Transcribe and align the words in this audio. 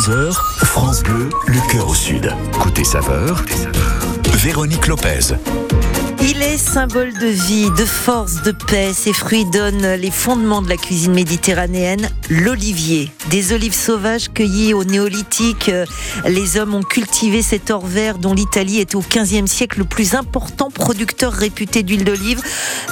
11h, 0.00 0.32
France 0.64 1.02
Bleu, 1.02 1.28
le 1.46 1.70
cœur 1.70 1.86
au 1.86 1.94
sud. 1.94 2.34
Côté 2.58 2.84
saveur, 2.84 3.44
Véronique 4.32 4.86
Lopez. 4.86 5.34
Il 6.32 6.42
est 6.42 6.58
symbole 6.58 7.12
de 7.14 7.26
vie, 7.26 7.70
de 7.76 7.84
force, 7.84 8.42
de 8.42 8.52
paix. 8.52 8.92
Ses 8.94 9.12
fruits 9.12 9.46
donnent 9.46 9.94
les 9.94 10.12
fondements 10.12 10.62
de 10.62 10.68
la 10.68 10.76
cuisine 10.76 11.12
méditerranéenne. 11.12 12.08
L'olivier, 12.28 13.10
des 13.30 13.52
olives 13.52 13.74
sauvages 13.74 14.28
cueillies 14.32 14.72
au 14.72 14.84
néolithique. 14.84 15.72
Les 16.24 16.56
hommes 16.56 16.76
ont 16.76 16.84
cultivé 16.84 17.42
cet 17.42 17.72
or 17.72 17.84
vert 17.84 18.18
dont 18.18 18.32
l'Italie 18.32 18.78
est 18.78 18.94
au 18.94 19.02
15e 19.02 19.48
siècle 19.48 19.80
le 19.80 19.84
plus 19.84 20.14
important 20.14 20.70
producteur 20.70 21.32
réputé 21.32 21.82
d'huile 21.82 22.04
d'olive. 22.04 22.40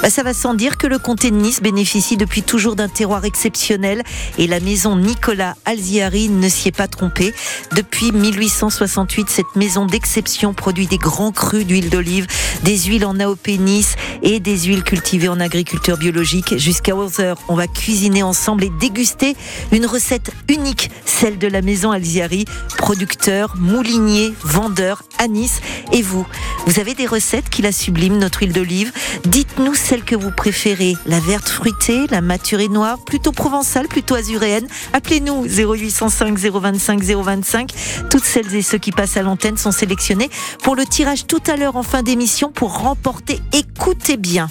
Bah, 0.01 0.09
ça 0.09 0.21
va 0.21 0.33
sans 0.33 0.53
dire 0.53 0.77
que 0.77 0.87
le 0.87 0.99
comté 0.99 1.31
de 1.31 1.37
Nice 1.37 1.61
bénéficie 1.61 2.17
depuis 2.17 2.43
toujours 2.43 2.75
d'un 2.75 2.89
terroir 2.89 3.23
exceptionnel 3.23 4.03
et 4.37 4.47
la 4.47 4.59
maison 4.59 4.97
Nicolas 4.97 5.55
Alziari 5.63 6.27
ne 6.27 6.49
s'y 6.49 6.67
est 6.67 6.75
pas 6.75 6.89
trompée. 6.89 7.33
Depuis 7.73 8.11
1868, 8.11 9.29
cette 9.29 9.55
maison 9.55 9.85
d'exception 9.85 10.53
produit 10.53 10.87
des 10.87 10.97
grands 10.97 11.31
crus 11.31 11.65
d'huile 11.65 11.89
d'olive, 11.89 12.27
des 12.63 12.77
huiles 12.77 13.05
en 13.05 13.17
AOP 13.29 13.47
Nice 13.59 13.95
et 14.23 14.39
des 14.39 14.57
huiles 14.57 14.83
cultivées 14.83 15.29
en 15.29 15.39
agriculture 15.39 15.97
biologique. 15.97 16.57
Jusqu'à 16.57 16.93
11h, 16.93 17.35
on 17.47 17.55
va 17.55 17.67
cuisiner 17.67 18.23
ensemble 18.23 18.63
et 18.63 18.71
déguster 18.79 19.35
une 19.71 19.85
recette 19.85 20.31
unique, 20.47 20.89
celle 21.05 21.37
de 21.37 21.47
la 21.47 21.61
maison 21.61 21.91
Alziari, 21.91 22.45
producteur, 22.77 23.55
moulinier, 23.57 24.33
vendeur 24.43 25.03
à 25.19 25.27
Nice. 25.27 25.61
Et 25.91 26.01
vous, 26.01 26.25
vous 26.65 26.79
avez 26.79 26.95
des 26.95 27.05
recettes 27.05 27.49
qui 27.49 27.61
la 27.61 27.71
subliment, 27.71 28.17
notre 28.17 28.39
huile 28.39 28.53
d'olive? 28.53 28.91
Dites-nous 29.25 29.75
celle 29.75 30.03
que 30.03 30.15
vous 30.15 30.31
préférez, 30.31 30.95
la 31.05 31.19
verte 31.19 31.49
fruitée, 31.49 32.07
la 32.09 32.21
maturée 32.21 32.67
noire, 32.67 32.97
plutôt 33.05 33.31
provençale, 33.31 33.87
plutôt 33.87 34.15
azuréenne. 34.15 34.67
Appelez-nous 34.93 35.45
0805 35.45 36.37
025 36.37 37.01
025. 37.03 37.71
Toutes 38.09 38.23
celles 38.23 38.55
et 38.55 38.61
ceux 38.61 38.77
qui 38.77 38.91
passent 38.91 39.17
à 39.17 39.21
l'antenne 39.21 39.57
sont 39.57 39.71
sélectionnés 39.71 40.29
pour 40.63 40.75
le 40.75 40.85
tirage 40.85 41.27
tout 41.27 41.43
à 41.47 41.55
l'heure 41.55 41.75
en 41.75 41.83
fin 41.83 42.01
d'émission 42.01 42.51
pour 42.51 42.79
remporter, 42.79 43.18
écoutez 43.53 44.17
bien, 44.17 44.47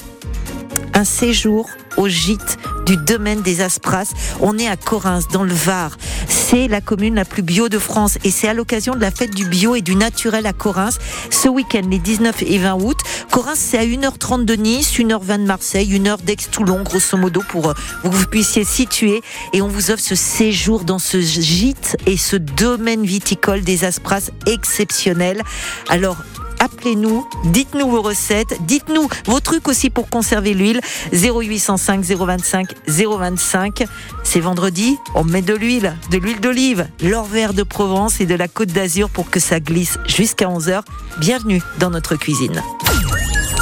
un 0.94 1.04
séjour 1.04 1.68
au 1.96 2.08
gîte 2.08 2.58
du 2.86 2.96
domaine 2.96 3.42
des 3.42 3.60
Aspras. 3.60 4.12
On 4.40 4.58
est 4.58 4.68
à 4.68 4.76
Corrins, 4.76 5.20
dans 5.32 5.44
le 5.44 5.52
Var. 5.52 5.96
C'est 6.28 6.68
la 6.68 6.80
commune 6.80 7.14
la 7.14 7.24
plus 7.24 7.42
bio 7.42 7.68
de 7.68 7.78
France 7.78 8.18
et 8.24 8.30
c'est 8.30 8.48
à 8.48 8.54
l'occasion 8.54 8.94
de 8.94 9.00
la 9.00 9.10
fête 9.10 9.34
du 9.34 9.44
bio 9.44 9.74
et 9.74 9.80
du 9.80 9.96
naturel 9.96 10.46
à 10.46 10.52
Corrins 10.52 10.90
ce 11.30 11.48
week-end, 11.48 11.82
les 11.90 11.98
19 11.98 12.42
et 12.42 12.58
20 12.58 12.74
août. 12.74 12.96
Corrins, 13.30 13.54
c'est 13.54 13.78
à 13.78 13.84
1h30 13.84 14.44
de 14.44 14.54
Nice, 14.54 14.92
1h20 14.98 15.38
de 15.38 15.46
Marseille, 15.46 15.88
1h 15.98 16.22
d'Aix-Toulon, 16.22 16.82
grosso 16.82 17.16
modo, 17.16 17.42
pour 17.48 17.70
euh, 17.70 17.74
que 18.02 18.08
vous 18.08 18.26
puissiez 18.26 18.64
situer. 18.64 19.20
Et 19.52 19.60
on 19.60 19.68
vous 19.68 19.90
offre 19.90 20.02
ce 20.02 20.14
séjour 20.14 20.84
dans 20.84 20.98
ce 20.98 21.20
gîte 21.20 21.96
et 22.06 22.16
ce 22.16 22.36
domaine 22.36 23.04
viticole 23.04 23.62
des 23.62 23.84
Aspras 23.84 24.30
exceptionnel. 24.46 25.42
Alors, 25.88 26.16
appelez-nous, 26.58 27.26
dites-nous 27.44 27.90
vos 27.90 28.02
recettes, 28.02 28.56
dites-nous 28.60 29.08
vos 29.26 29.40
trucs 29.40 29.68
aussi 29.68 29.90
pour 29.90 30.08
conserver 30.08 30.54
l'huile. 30.54 30.80
0805 31.12 32.04
025 32.04 32.68
025. 32.86 33.84
C'est 34.24 34.40
vendredi, 34.40 34.96
on 35.14 35.24
met 35.24 35.42
de 35.42 35.54
l'huile, 35.54 35.96
de 36.10 36.18
l'huile 36.18 36.40
d'olive, 36.40 36.88
l'or 37.02 37.24
vert 37.24 37.54
de 37.54 37.62
Provence 37.62 38.20
et 38.20 38.26
de 38.26 38.34
la 38.34 38.48
Côte 38.48 38.70
d'Azur 38.70 39.10
pour 39.10 39.30
que 39.30 39.40
ça 39.40 39.60
glisse 39.60 39.98
jusqu'à 40.06 40.46
11h. 40.46 40.82
Bienvenue 41.18 41.62
dans 41.78 41.90
notre 41.90 42.16
cuisine. 42.16 42.62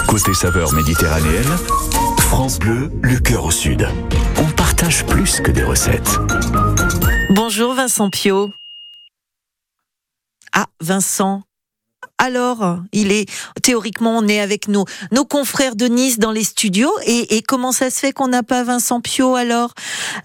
Côté 0.06 0.34
saveur 0.34 0.72
méditerranéenne, 0.72 1.56
France 2.19 2.58
Bleu, 2.58 2.91
le 3.02 3.19
cœur 3.19 3.44
au 3.44 3.50
sud. 3.50 3.89
On 4.39 4.50
partage 4.52 5.05
plus 5.06 5.41
que 5.41 5.50
des 5.50 5.62
recettes. 5.62 6.19
Bonjour 7.30 7.74
Vincent 7.74 8.08
Pio. 8.11 8.50
Ah, 10.52 10.67
Vincent, 10.80 11.42
alors, 12.27 12.81
il 12.93 13.13
est 13.13 13.27
théoriquement, 13.63 14.19
on 14.19 14.27
est 14.27 14.41
avec 14.41 14.67
nos 14.67 14.85
nos 15.13 15.25
confrères 15.25 15.77
de 15.77 15.87
Nice 15.87 16.19
dans 16.19 16.33
les 16.33 16.43
studios. 16.43 16.91
Et, 17.07 17.41
comment 17.47 17.70
ça 17.70 17.89
se 17.89 18.01
fait 18.01 18.13
qu'on 18.13 18.27
n'a 18.27 18.42
pas 18.42 18.64
Vincent 18.64 19.01
Pio 19.01 19.37
alors? 19.37 19.75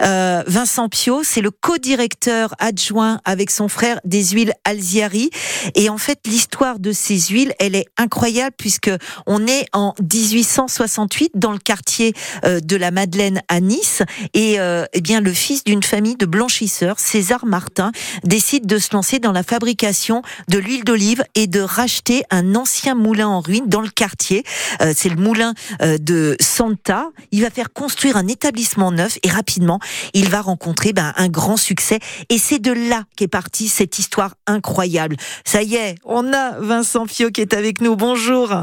Euh, 0.01 0.43
Vincent 0.47 0.89
Pio, 0.89 1.21
c'est 1.23 1.41
le 1.41 1.51
co-directeur 1.51 2.55
adjoint 2.57 3.19
avec 3.23 3.51
son 3.51 3.67
frère 3.67 3.99
des 4.03 4.29
huiles 4.29 4.53
Alziari. 4.65 5.29
Et 5.75 5.89
en 5.89 5.99
fait, 5.99 6.19
l'histoire 6.25 6.79
de 6.79 6.91
ces 6.91 7.19
huiles, 7.19 7.53
elle 7.59 7.75
est 7.75 7.85
incroyable 7.97 8.55
puisque 8.57 8.91
on 9.27 9.45
est 9.45 9.67
en 9.71 9.93
1868 10.01 11.33
dans 11.35 11.51
le 11.51 11.59
quartier 11.59 12.13
euh, 12.45 12.59
de 12.59 12.75
la 12.75 12.89
Madeleine 12.89 13.41
à 13.47 13.59
Nice. 13.59 14.01
Et 14.33 14.59
euh, 14.59 14.85
eh 14.93 15.01
bien, 15.01 15.21
le 15.21 15.33
fils 15.33 15.63
d'une 15.63 15.83
famille 15.83 16.15
de 16.15 16.25
blanchisseurs, 16.25 16.99
César 16.99 17.45
Martin, 17.45 17.91
décide 18.23 18.65
de 18.65 18.79
se 18.79 18.89
lancer 18.93 19.19
dans 19.19 19.31
la 19.31 19.43
fabrication 19.43 20.23
de 20.47 20.57
l'huile 20.57 20.83
d'olive 20.83 21.23
et 21.35 21.45
de 21.45 21.61
racheter 21.91 22.23
un 22.29 22.55
ancien 22.55 22.95
moulin 22.95 23.27
en 23.27 23.41
ruine 23.41 23.67
dans 23.67 23.81
le 23.81 23.89
quartier. 23.89 24.43
Euh, 24.81 24.93
c'est 24.95 25.09
le 25.09 25.17
moulin 25.17 25.53
euh, 25.81 25.97
de 25.97 26.37
Santa. 26.39 27.09
Il 27.31 27.41
va 27.41 27.49
faire 27.49 27.73
construire 27.73 28.15
un 28.15 28.27
établissement 28.27 28.93
neuf 28.93 29.17
et 29.23 29.29
rapidement, 29.29 29.79
il 30.13 30.29
va 30.29 30.41
rencontrer 30.41 30.93
ben, 30.93 31.11
un 31.17 31.27
grand 31.27 31.57
succès. 31.57 31.99
Et 32.29 32.37
c'est 32.37 32.59
de 32.59 32.71
là 32.71 33.03
qu'est 33.17 33.27
partie 33.27 33.67
cette 33.67 33.99
histoire 33.99 34.35
incroyable. 34.47 35.17
Ça 35.43 35.63
y 35.63 35.75
est, 35.75 35.95
on 36.05 36.31
a 36.31 36.57
Vincent 36.59 37.07
Fio 37.07 37.29
qui 37.29 37.41
est 37.41 37.53
avec 37.53 37.81
nous. 37.81 37.97
Bonjour. 37.97 38.53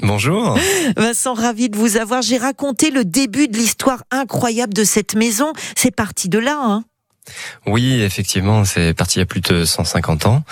Bonjour. 0.00 0.56
Vincent, 0.96 1.34
ravi 1.34 1.68
de 1.68 1.76
vous 1.76 1.98
avoir. 1.98 2.22
J'ai 2.22 2.38
raconté 2.38 2.90
le 2.90 3.04
début 3.04 3.48
de 3.48 3.56
l'histoire 3.56 4.04
incroyable 4.10 4.72
de 4.72 4.84
cette 4.84 5.14
maison. 5.14 5.52
C'est 5.76 5.94
parti 5.94 6.30
de 6.30 6.38
là, 6.38 6.56
hein 6.58 6.84
oui, 7.66 8.00
effectivement, 8.02 8.64
c'est 8.64 8.94
parti 8.94 9.18
il 9.18 9.20
y 9.20 9.22
a 9.22 9.26
plus 9.26 9.40
de 9.40 9.64
150 9.64 10.26
ans. 10.26 10.42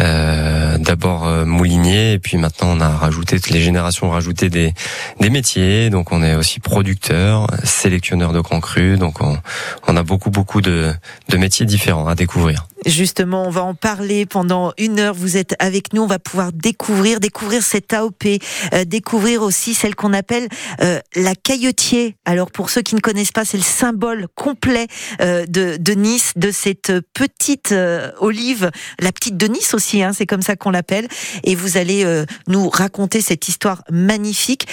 Euh, 0.00 0.76
D'abord 0.78 1.26
euh, 1.26 1.44
moulinier, 1.44 2.12
et 2.12 2.18
puis 2.18 2.36
maintenant 2.36 2.68
on 2.76 2.80
a 2.80 2.88
rajouté, 2.88 3.38
toutes 3.40 3.50
les 3.50 3.60
générations 3.60 4.08
ont 4.08 4.10
rajouté 4.10 4.48
des, 4.48 4.72
des 5.20 5.30
métiers. 5.30 5.90
Donc 5.90 6.12
on 6.12 6.22
est 6.22 6.34
aussi 6.34 6.60
producteur, 6.60 7.46
sélectionneur 7.64 8.32
de 8.32 8.40
grands 8.40 8.60
crus. 8.60 8.98
Donc 8.98 9.20
on, 9.20 9.38
on 9.86 9.96
a 9.96 10.02
beaucoup 10.02 10.30
beaucoup 10.30 10.60
de, 10.60 10.92
de 11.28 11.36
métiers 11.36 11.66
différents 11.66 12.06
à 12.06 12.14
découvrir. 12.14 12.66
Justement, 12.86 13.44
on 13.44 13.50
va 13.50 13.64
en 13.64 13.74
parler 13.74 14.24
pendant 14.24 14.72
une 14.78 15.00
heure. 15.00 15.14
Vous 15.14 15.36
êtes 15.36 15.54
avec 15.58 15.92
nous, 15.92 16.02
on 16.02 16.06
va 16.06 16.18
pouvoir 16.18 16.52
découvrir, 16.52 17.18
découvrir 17.18 17.62
cette 17.62 17.92
AOP, 17.92 18.24
euh, 18.72 18.84
découvrir 18.84 19.42
aussi 19.42 19.74
celle 19.74 19.94
qu'on 19.94 20.12
appelle 20.12 20.48
euh, 20.80 21.00
la 21.16 21.34
caillotier. 21.34 22.16
Alors 22.24 22.50
pour 22.50 22.70
ceux 22.70 22.82
qui 22.82 22.94
ne 22.94 23.00
connaissent 23.00 23.32
pas, 23.32 23.44
c'est 23.44 23.56
le 23.56 23.62
symbole 23.62 24.28
complet 24.34 24.86
euh, 25.20 25.44
de, 25.46 25.76
de, 25.78 25.92
Nice, 25.92 26.32
de 26.36 26.50
cette 26.50 26.92
petite 27.14 27.74
olive, 28.20 28.70
la 29.00 29.12
petite 29.12 29.36
de 29.36 29.46
Nice 29.48 29.74
aussi, 29.74 30.02
hein, 30.02 30.12
c'est 30.12 30.26
comme 30.26 30.42
ça 30.42 30.54
qu'on 30.54 30.70
l'appelle. 30.70 31.08
Et 31.44 31.54
vous 31.54 31.76
allez 31.76 32.04
nous 32.46 32.68
raconter 32.68 33.20
cette 33.20 33.48
histoire 33.48 33.82
magnifique. 33.90 34.66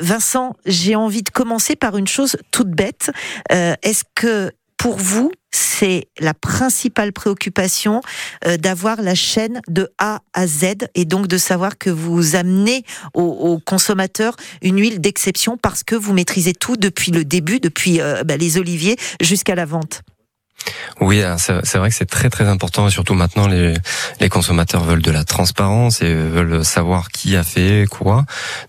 Vincent, 0.00 0.56
j'ai 0.66 0.96
envie 0.96 1.22
de 1.22 1.30
commencer 1.30 1.76
par 1.76 1.96
une 1.96 2.08
chose 2.08 2.36
toute 2.50 2.70
bête. 2.70 3.10
Est-ce 3.50 4.04
que 4.14 4.52
pour 4.76 4.96
vous, 4.96 5.32
c'est 5.50 6.08
la 6.18 6.34
principale 6.34 7.12
préoccupation 7.12 8.00
euh, 8.46 8.56
d'avoir 8.56 9.00
la 9.00 9.14
chaîne 9.14 9.60
de 9.68 9.88
A 9.98 10.20
à 10.34 10.46
Z 10.46 10.88
et 10.94 11.04
donc 11.04 11.26
de 11.26 11.38
savoir 11.38 11.78
que 11.78 11.90
vous 11.90 12.36
amenez 12.36 12.84
aux, 13.14 13.58
consommateurs 13.64 14.36
une 14.62 14.80
huile 14.80 15.00
d'exception 15.00 15.56
parce 15.56 15.82
que 15.82 15.94
vous 15.94 16.12
maîtrisez 16.12 16.52
tout 16.52 16.76
depuis 16.76 17.12
le 17.12 17.24
début, 17.24 17.60
depuis 17.60 18.00
euh, 18.00 18.24
bah, 18.24 18.36
les 18.36 18.58
oliviers 18.58 18.96
jusqu'à 19.20 19.54
la 19.54 19.64
vente. 19.64 20.02
Oui, 21.00 21.22
hein, 21.22 21.36
c'est 21.38 21.78
vrai 21.78 21.90
que 21.90 21.94
c'est 21.94 22.10
très 22.10 22.28
très 22.28 22.48
important 22.48 22.88
et 22.88 22.90
surtout 22.90 23.14
maintenant 23.14 23.46
les, 23.46 23.74
les 24.20 24.28
consommateurs 24.28 24.82
veulent 24.82 25.02
de 25.02 25.10
la 25.10 25.24
transparence 25.24 26.02
et 26.02 26.12
veulent 26.12 26.64
savoir 26.64 27.10
qui 27.10 27.36
a 27.36 27.44
fait 27.44 27.86
quoi. 27.88 28.24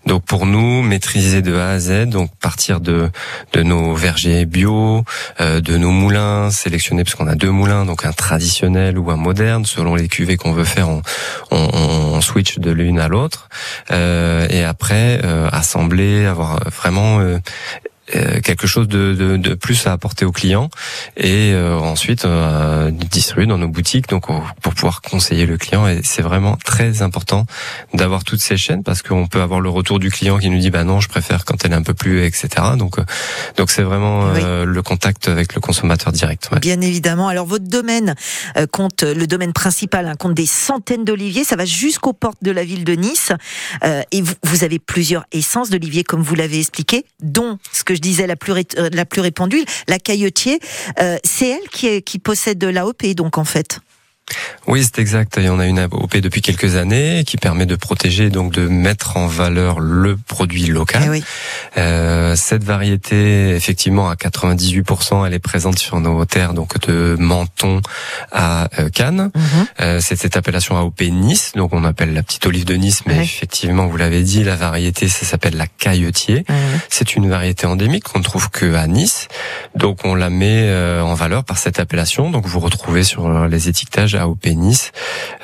Donc 0.06 0.24
pour 0.24 0.46
nous, 0.46 0.82
maîtriser 0.82 1.42
de 1.42 1.56
A 1.56 1.70
à 1.70 1.78
Z, 1.78 2.06
donc 2.06 2.30
partir 2.36 2.80
de 2.80 3.10
de 3.52 3.62
nos 3.62 3.94
vergers 3.94 4.46
bio, 4.46 5.04
euh, 5.40 5.60
de 5.60 5.76
nos 5.76 5.90
moulins 5.90 6.50
sélectionnés 6.50 7.04
parce 7.04 7.16
qu'on 7.16 7.26
a 7.26 7.34
deux 7.34 7.50
moulins, 7.50 7.84
donc 7.84 8.04
un 8.04 8.12
traditionnel 8.12 8.98
ou 8.98 9.10
un 9.10 9.16
moderne 9.16 9.64
selon 9.64 9.94
les 9.94 10.08
cuvées 10.08 10.36
qu'on 10.36 10.52
veut 10.52 10.64
faire, 10.64 10.88
on, 10.88 11.02
on, 11.50 12.20
switch 12.20 12.58
de 12.58 12.70
l'une 12.70 13.00
à 13.00 13.08
l'autre 13.08 13.48
euh, 13.90 14.46
et 14.50 14.62
après 14.62 15.20
euh, 15.24 15.48
assembler, 15.50 16.26
avoir 16.26 16.60
vraiment 16.70 17.20
euh, 17.20 17.38
quelque 18.42 18.66
chose 18.66 18.88
de, 18.88 19.14
de, 19.14 19.36
de, 19.36 19.54
plus 19.54 19.86
à 19.86 19.92
apporter 19.92 20.24
aux 20.24 20.32
clients. 20.32 20.70
Et 21.16 21.52
euh, 21.52 21.78
ensuite 21.78 22.24
euh, 22.24 22.90
distribuer 22.90 23.46
dans 23.46 23.58
nos 23.58 23.68
boutiques 23.68 24.08
donc 24.08 24.26
pour 24.26 24.74
pouvoir 24.74 25.02
conseiller 25.02 25.46
le 25.46 25.56
client. 25.56 25.86
Et 25.86 26.00
c'est 26.02 26.22
vraiment 26.22 26.56
très 26.64 27.02
important 27.02 27.46
d'avoir 27.94 28.24
toutes 28.24 28.40
ces 28.40 28.56
chaînes 28.56 28.82
parce 28.82 29.02
qu'on 29.02 29.26
peut 29.26 29.40
avoir 29.40 29.60
le 29.60 29.68
retour 29.68 29.98
du 29.98 30.10
client 30.10 30.38
qui 30.38 30.50
nous 30.50 30.58
dit 30.58 30.70
bah 30.70 30.84
non 30.84 31.00
je 31.00 31.08
préfère 31.08 31.44
quand 31.44 31.64
elle 31.64 31.72
est 31.72 31.76
un 31.76 31.82
peu 31.82 31.94
plus 31.94 32.24
etc 32.24 32.48
donc 32.76 32.96
donc 33.56 33.70
c'est 33.70 33.82
vraiment 33.82 34.32
le 34.32 34.82
contact 34.82 35.28
avec 35.28 35.54
le 35.54 35.60
consommateur 35.60 36.12
direct 36.12 36.50
bien 36.60 36.80
évidemment. 36.80 37.28
Alors 37.28 37.46
votre 37.46 37.66
domaine 37.66 38.14
compte 38.72 39.02
le 39.02 39.26
domaine 39.26 39.52
principal 39.52 40.06
hein, 40.06 40.14
compte 40.16 40.34
des 40.34 40.46
centaines 40.46 41.04
d'oliviers. 41.04 41.44
Ça 41.44 41.56
va 41.56 41.64
jusqu'aux 41.64 42.12
portes 42.12 42.42
de 42.42 42.50
la 42.50 42.64
ville 42.64 42.84
de 42.84 42.92
Nice. 42.94 43.32
Et 44.12 44.22
vous, 44.22 44.34
vous 44.44 44.64
avez 44.64 44.78
plusieurs 44.78 45.24
essences 45.32 45.70
d'oliviers 45.70 46.04
comme 46.04 46.22
vous 46.22 46.34
l'avez 46.34 46.58
expliqué 46.58 47.04
dont 47.22 47.58
ce 47.72 47.84
que 47.84 47.94
je 47.94 47.99
disais 48.00 48.26
la 48.26 48.36
plus, 48.36 48.52
euh, 48.52 48.88
la 48.92 49.04
plus 49.04 49.20
répandue, 49.20 49.64
la 49.88 49.98
caillotier, 49.98 50.58
euh, 51.00 51.16
c'est 51.24 51.48
elle 51.48 51.68
qui, 51.70 51.86
est, 51.86 52.02
qui 52.02 52.18
possède 52.18 52.58
de 52.58 52.66
l'AOP, 52.66 53.14
donc 53.14 53.38
en 53.38 53.44
fait. 53.44 53.80
Oui, 54.66 54.84
c'est 54.84 55.00
exact. 55.00 55.36
Et 55.38 55.48
on 55.50 55.58
a 55.58 55.66
une 55.66 55.78
AOP 55.80 56.18
depuis 56.18 56.42
quelques 56.42 56.76
années 56.76 57.24
qui 57.26 57.36
permet 57.36 57.66
de 57.66 57.74
protéger, 57.74 58.30
donc 58.30 58.52
de 58.52 58.68
mettre 58.68 59.16
en 59.16 59.26
valeur 59.26 59.80
le 59.80 60.16
produit 60.16 60.66
local. 60.66 61.02
Eh 61.06 61.08
oui. 61.08 61.24
Euh, 61.76 62.36
cette 62.36 62.62
variété, 62.62 63.50
effectivement, 63.56 64.08
à 64.08 64.14
98%, 64.14 65.26
elle 65.26 65.34
est 65.34 65.38
présente 65.40 65.78
sur 65.78 65.98
nos 65.98 66.24
terres, 66.24 66.54
donc 66.54 66.78
de 66.86 67.16
Menton 67.18 67.80
à 68.30 68.68
euh, 68.78 68.90
Cannes. 68.90 69.30
Mhm. 69.34 69.66
Euh, 69.80 69.98
c'est 70.00 70.16
cette 70.16 70.36
appellation 70.36 70.76
AOP 70.76 71.00
Nice, 71.10 71.52
donc 71.56 71.72
on 71.72 71.82
appelle 71.84 72.12
la 72.14 72.22
petite 72.22 72.46
olive 72.46 72.64
de 72.64 72.74
Nice, 72.74 73.02
mais 73.06 73.14
Ouais. 73.16 73.24
effectivement, 73.24 73.86
vous 73.88 73.96
l'avez 73.96 74.22
dit, 74.22 74.44
la 74.44 74.54
variété, 74.56 75.08
ça 75.08 75.26
s'appelle 75.26 75.56
la 75.56 75.66
cailletier. 75.66 76.44
Ouais. 76.48 76.54
C'est 76.90 77.16
une 77.16 77.28
variété 77.28 77.66
endémique 77.66 78.04
qu'on 78.04 78.18
ne 78.20 78.24
trouve 78.24 78.50
que 78.50 78.74
à 78.74 78.86
Nice, 78.86 79.26
donc 79.74 80.04
on 80.04 80.14
la 80.14 80.30
met 80.30 80.66
euh, 80.68 81.02
en 81.02 81.14
valeur 81.14 81.42
par 81.44 81.58
cette 81.58 81.80
appellation. 81.80 82.30
Donc 82.30 82.46
vous 82.46 82.60
retrouvez 82.60 83.02
sur 83.02 83.46
les 83.48 83.68
étiquetages 83.68 84.09
AOP 84.16 84.46
Nice. 84.46 84.92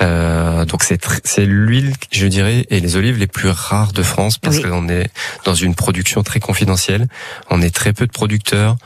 Euh, 0.03 0.65
donc 0.65 0.83
c'est 0.83 1.01
c'est 1.25 1.47
l'huile, 1.47 1.93
je 2.11 2.27
dirais, 2.27 2.67
et 2.71 2.81
les 2.81 2.97
olives 2.97 3.19
les 3.19 3.27
plus 3.27 3.49
rares 3.49 3.93
de 3.93 4.03
France 4.03 4.39
parce 4.39 4.57
Oui. 4.57 4.63
qu'on 4.63 4.89
est 4.89 5.11
dans 5.45 5.55
une 5.55 5.75
production 5.75 6.23
très 6.23 6.41
confidentielle. 6.41 7.07
On 7.51 7.63
est 7.63 7.75
très 7.75 7.93
peu 7.93 8.07
de 8.07 8.13
producteurs, 8.13 8.77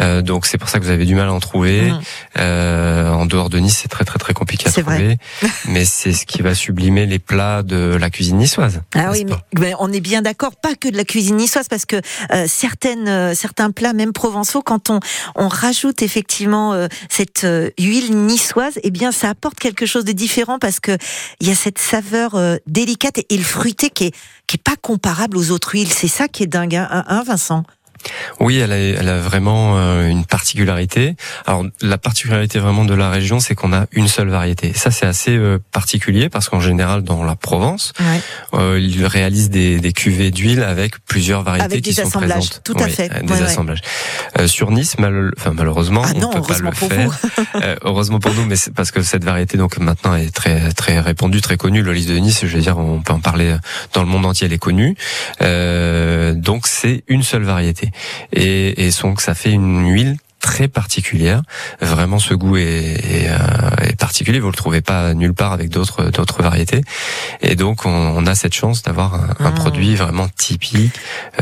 euh, 0.00 0.22
donc 0.22 0.46
c'est 0.46 0.58
pour 0.58 0.68
ça 0.68 0.78
que 0.78 0.84
vous 0.84 0.90
avez 0.90 1.06
du 1.06 1.14
mal 1.14 1.28
à 1.28 1.32
en 1.32 1.40
trouver. 1.40 1.90
Mhm. 1.90 2.00
Euh, 2.38 3.10
en 3.10 3.26
dehors 3.26 3.50
de 3.50 3.58
Nice, 3.58 3.78
c'est 3.82 3.88
très 3.88 4.04
très 4.04 4.18
très 4.18 4.34
compliqué 4.34 4.68
à 4.68 4.72
trouver, 4.72 5.18
mais 5.66 5.84
c'est 5.84 6.12
ce 6.12 6.26
qui 6.26 6.42
va 6.42 6.54
sublimer 6.54 7.06
les 7.06 7.18
plats 7.18 7.62
de 7.62 7.96
la 7.98 8.10
cuisine 8.10 8.38
niçoise. 8.38 8.82
Ah 8.94 9.10
oui, 9.12 9.24
mais, 9.58 9.72
on 9.78 9.92
est 9.92 10.00
bien 10.00 10.22
d'accord, 10.22 10.56
pas 10.56 10.74
que 10.74 10.88
de 10.88 10.96
la 10.96 11.04
cuisine 11.04 11.36
niçoise, 11.36 11.68
parce 11.68 11.86
que 11.86 11.96
certaines, 12.46 13.34
certains 13.34 13.70
plats, 13.70 13.92
même 13.92 14.12
provençaux, 14.12 14.62
quand 14.62 14.90
on, 14.90 15.00
on 15.34 15.48
rajoute 15.48 16.02
effectivement 16.02 16.88
cette 17.08 17.46
huile 17.78 18.16
niçoise, 18.26 18.78
eh 18.82 18.90
bien, 18.90 19.12
ça 19.12 19.27
apporte 19.28 19.58
quelque 19.58 19.86
chose 19.86 20.04
de 20.04 20.12
différent 20.12 20.58
parce 20.58 20.80
que 20.80 20.96
il 21.40 21.48
y 21.48 21.50
a 21.50 21.54
cette 21.54 21.78
saveur 21.78 22.34
euh, 22.34 22.56
délicate 22.66 23.18
et, 23.18 23.26
et 23.30 23.36
le 23.36 23.44
fruité 23.44 23.90
qui 23.90 24.06
est 24.06 24.14
qui 24.46 24.56
est 24.56 24.62
pas 24.62 24.76
comparable 24.80 25.36
aux 25.36 25.50
autres 25.50 25.72
huiles. 25.74 25.92
C'est 25.92 26.08
ça 26.08 26.26
qui 26.26 26.42
est 26.42 26.46
dingue, 26.46 26.74
hein, 26.74 27.04
hein, 27.06 27.22
Vincent? 27.22 27.64
Oui, 28.40 28.58
elle 28.58 28.72
a, 28.72 28.76
elle 28.78 29.08
a 29.08 29.18
vraiment 29.18 29.74
euh, 29.76 30.08
une 30.08 30.24
particularité. 30.24 31.16
Alors 31.46 31.64
la 31.80 31.98
particularité 31.98 32.58
vraiment 32.58 32.84
de 32.84 32.94
la 32.94 33.10
région, 33.10 33.40
c'est 33.40 33.54
qu'on 33.54 33.72
a 33.72 33.86
une 33.92 34.08
seule 34.08 34.28
variété. 34.28 34.72
Ça, 34.74 34.90
c'est 34.90 35.06
assez 35.06 35.36
euh, 35.36 35.58
particulier 35.72 36.28
parce 36.28 36.48
qu'en 36.48 36.60
général, 36.60 37.02
dans 37.02 37.24
la 37.24 37.34
Provence, 37.36 37.92
euh, 38.54 38.78
ils 38.80 39.06
réalisent 39.06 39.50
des, 39.50 39.78
des 39.80 39.92
cuvées 39.92 40.30
d'huile 40.30 40.62
avec 40.62 40.98
plusieurs 41.06 41.42
variétés 41.42 41.64
Avec 41.64 41.84
qui 41.84 41.90
des 41.90 42.02
sont 42.02 42.08
assemblages, 42.08 42.32
présentes. 42.48 42.60
tout 42.64 42.76
à 42.78 42.84
Oui, 42.84 42.90
fait. 42.90 43.08
Des 43.08 43.32
Ouais, 43.32 43.38
ouais. 43.40 43.46
assemblages. 43.46 43.80
Euh, 44.38 44.46
sur 44.46 44.70
Nice, 44.70 44.98
mal, 44.98 45.32
enfin, 45.38 45.52
malheureusement, 45.54 46.02
Ah 46.04 46.12
on 46.14 46.18
non, 46.20 46.30
peut 46.30 46.42
pas 46.42 46.58
le 46.58 46.72
faire. 46.72 47.18
Euh, 47.54 47.76
heureusement 47.82 48.18
pour 48.20 48.32
nous, 48.34 48.44
mais 48.44 48.56
c'est 48.56 48.72
parce 48.72 48.90
que 48.90 49.02
cette 49.02 49.24
variété 49.24 49.56
donc 49.56 49.78
maintenant 49.78 50.14
est 50.14 50.30
très 50.34 50.70
très 50.72 51.00
répandue, 51.00 51.40
très 51.40 51.56
connue. 51.56 51.82
L'olive 51.82 52.08
de 52.08 52.16
Nice, 52.18 52.40
je 52.44 52.54
veux 52.54 52.60
dire, 52.62 52.78
on 52.78 53.00
peut 53.00 53.12
en 53.12 53.20
parler 53.20 53.56
dans 53.94 54.02
le 54.02 54.08
monde 54.08 54.26
entier, 54.26 54.46
elle 54.46 54.52
est 54.52 54.58
connue. 54.58 54.96
Euh, 55.42 56.34
donc 56.34 56.66
c'est 56.66 57.02
une 57.08 57.22
seule 57.22 57.42
variété, 57.42 57.87
et, 58.32 58.86
et 58.86 58.90
donc 59.02 59.20
ça 59.20 59.34
fait 59.34 59.50
une 59.52 59.88
huile 59.90 60.16
très 60.40 60.68
particulière. 60.68 61.42
Vraiment, 61.80 62.18
ce 62.20 62.32
goût 62.32 62.56
est, 62.56 62.62
est, 62.64 63.28
euh, 63.28 63.84
est 63.88 63.96
particulier. 63.98 64.38
Vous 64.38 64.46
le 64.50 64.54
trouvez 64.56 64.80
pas 64.80 65.12
nulle 65.12 65.34
part 65.34 65.52
avec 65.52 65.68
d'autres 65.68 66.10
d'autres 66.10 66.42
variétés. 66.42 66.80
Et 67.42 67.56
donc, 67.56 67.84
on, 67.86 67.90
on 67.90 68.24
a 68.26 68.34
cette 68.36 68.54
chance 68.54 68.82
d'avoir 68.82 69.14
un, 69.14 69.34
un 69.40 69.50
Mm. 69.50 69.54
produit 69.54 69.94
vraiment 69.96 70.28
typique, 70.28 70.94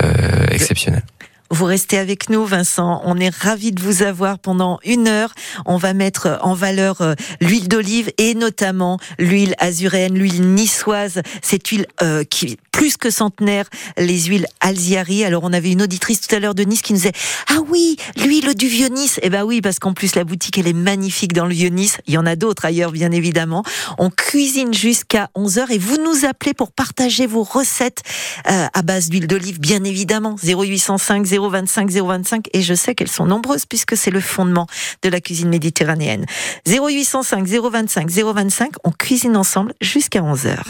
euh, 0.03 0.47
exceptionnel. 0.51 1.03
Vous 1.51 1.65
restez 1.65 1.99
avec 1.99 2.29
nous, 2.29 2.45
Vincent. 2.45 3.01
On 3.05 3.19
est 3.19 3.35
ravis 3.35 3.73
de 3.73 3.81
vous 3.81 4.03
avoir 4.03 4.39
pendant 4.39 4.79
une 4.85 5.07
heure. 5.07 5.33
On 5.65 5.77
va 5.77 5.95
mettre 5.95 6.39
en 6.43 6.55
valeur 6.55 7.01
euh, 7.01 7.15
l'huile 7.41 7.69
d'olive 7.69 8.11
et 8.19 8.35
notamment 8.35 8.99
l'huile 9.19 9.55
azuréenne, 9.59 10.19
l'huile 10.19 10.55
niçoise, 10.55 11.23
cette 11.43 11.69
huile 11.69 11.87
euh, 12.03 12.25
qui 12.25 12.47
est 12.47 12.57
plus 12.77 12.99
que 12.99 13.09
centenaire, 13.09 13.65
les 13.97 14.25
huiles 14.25 14.47
Alziari. 14.61 15.25
Alors, 15.25 15.45
on 15.45 15.53
avait 15.55 15.71
une 15.71 15.81
auditrice 15.81 16.21
tout 16.21 16.35
à 16.35 16.41
l'heure 16.41 16.55
de 16.55 16.63
Nice 16.63 16.83
qui 16.83 16.93
nous 16.93 16.99
disait 16.99 17.13
Ah 17.49 17.61
oui, 17.71 17.97
l'huile 18.17 18.55
du 18.55 18.67
vieux 18.67 18.89
Nice. 18.89 19.19
Eh 19.23 19.31
ben 19.31 19.45
oui, 19.45 19.63
parce 19.63 19.79
qu'en 19.79 19.95
plus, 19.95 20.15
la 20.15 20.25
boutique, 20.25 20.59
elle 20.59 20.69
est 20.69 20.75
magnifique 20.75 21.33
dans 21.33 21.47
le 21.47 21.55
vieux 21.55 21.71
Nice. 21.71 21.97
Il 22.07 22.13
y 22.13 22.19
en 22.19 22.27
a 22.27 22.37
d'autres 22.37 22.67
ailleurs, 22.67 22.93
bien 22.93 23.13
évidemment. 23.13 23.63
On 23.97 24.11
cuisine 24.11 24.75
jusqu'à 24.75 25.31
11 25.35 25.59
heures 25.59 25.71
et 25.71 25.79
vous 25.79 25.97
nous 25.97 26.27
appelez 26.27 26.53
pour 26.53 26.71
partager 26.71 27.27
vos 27.27 27.45
recettes 27.45 28.03
euh, 28.51 28.67
à 28.75 28.83
base 28.83 29.09
d'huile 29.09 29.27
d'olive, 29.27 29.59
bien 29.59 29.83
évidemment. 29.85 30.37
0805 30.45 31.25
025 31.39 31.91
025 31.91 32.49
et 32.53 32.63
je 32.63 32.75
sais 32.75 32.95
qu'elles 32.95 33.11
sont 33.11 33.27
nombreuses 33.27 33.67
puisque 33.67 33.97
c'est 33.97 34.11
le 34.11 34.21
fondement 34.21 34.67
de 35.03 35.09
la 35.09 35.21
cuisine 35.21 35.49
méditerranéenne. 35.49 36.27
0805 36.67 37.47
025 37.47 38.11
025, 38.11 38.73
on 38.85 38.91
cuisine 38.91 39.37
ensemble 39.37 39.75
jusqu'à 39.81 40.23
11 40.23 40.47
heures. 40.47 40.65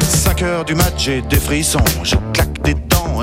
Cinq 0.00 0.42
heures 0.42 0.64
du 0.64 0.74
match, 0.74 0.92
j'ai 0.98 1.22
des 1.22 1.36
frissons. 1.36 1.82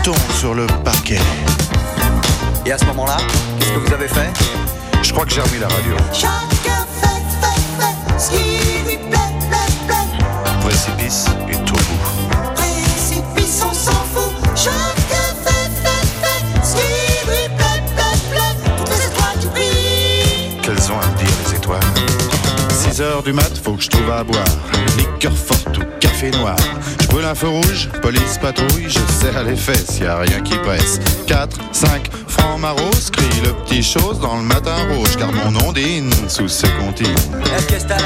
Moutons 0.00 0.18
sur 0.34 0.54
le 0.54 0.66
parquet. 0.82 1.18
Et 2.64 2.72
à 2.72 2.78
ce 2.78 2.86
moment-là, 2.86 3.18
qu'est-ce 3.58 3.72
que 3.72 3.78
vous 3.80 3.92
avez 3.92 4.08
fait? 4.08 4.30
Je 5.02 5.12
crois 5.12 5.26
que 5.26 5.30
j'ai 5.30 5.42
remis 5.42 5.58
la 5.58 5.68
radio. 5.68 5.94
Chacun 6.14 6.86
fait, 7.02 7.22
fait, 7.42 7.60
fait 7.78 8.18
ce 8.18 8.30
qui 8.30 8.88
lui 8.88 8.96
plaît, 8.96 9.18
plaît, 9.50 9.72
plaît. 9.86 10.08
Précipice 10.62 11.26
et 11.50 11.56
tout 11.66 11.74
bout. 11.74 12.54
Précipice, 12.54 13.62
on 13.62 13.74
s'en 13.74 13.90
fout. 14.14 14.32
Chacun 14.56 15.34
fait, 15.44 15.70
fait, 15.82 16.06
fait 16.22 16.44
ce 16.64 16.76
qui 16.76 17.26
lui 17.26 17.48
plaît, 17.58 17.82
plaît, 17.94 18.18
plaît. 18.30 18.54
Toutes 18.78 18.88
les 18.88 19.04
étoiles 19.04 19.38
qui 19.38 19.46
brillent. 19.48 20.60
Qu'elles 20.62 20.92
ont 20.92 20.98
à 20.98 21.06
me 21.08 21.16
dire 21.18 21.34
les 21.46 21.56
étoiles? 21.56 21.80
6 22.70 23.02
heures 23.02 23.22
du 23.22 23.34
mat, 23.34 23.52
faut 23.62 23.74
que 23.74 23.82
je 23.82 23.90
trouve 23.90 24.10
à 24.10 24.24
boire. 24.24 24.44
Liqueur 24.96 25.36
forte 25.36 25.76
ou 25.76 25.82
noir. 26.28 26.56
Je 27.00 27.06
brûle 27.06 27.24
un 27.24 27.34
feu 27.34 27.48
rouge, 27.48 27.88
police 28.02 28.38
patrouille, 28.40 28.88
je 28.88 28.98
serre 29.20 29.42
les 29.44 29.56
fesses, 29.56 29.98
y 30.00 30.04
a 30.06 30.18
rien 30.18 30.40
qui 30.42 30.54
presse. 30.58 31.00
4, 31.26 31.56
5, 31.72 32.10
francs 32.28 32.60
maros, 32.60 32.90
crie 33.12 33.40
le 33.44 33.52
petit 33.64 33.82
chose 33.82 34.20
dans 34.20 34.36
le 34.36 34.42
matin 34.42 34.74
rouge, 34.92 35.16
car 35.16 35.32
mon 35.32 35.50
nom 35.50 35.72
dîne 35.72 36.10
sous 36.28 36.48
ce 36.48 36.66
ta- 36.66 37.96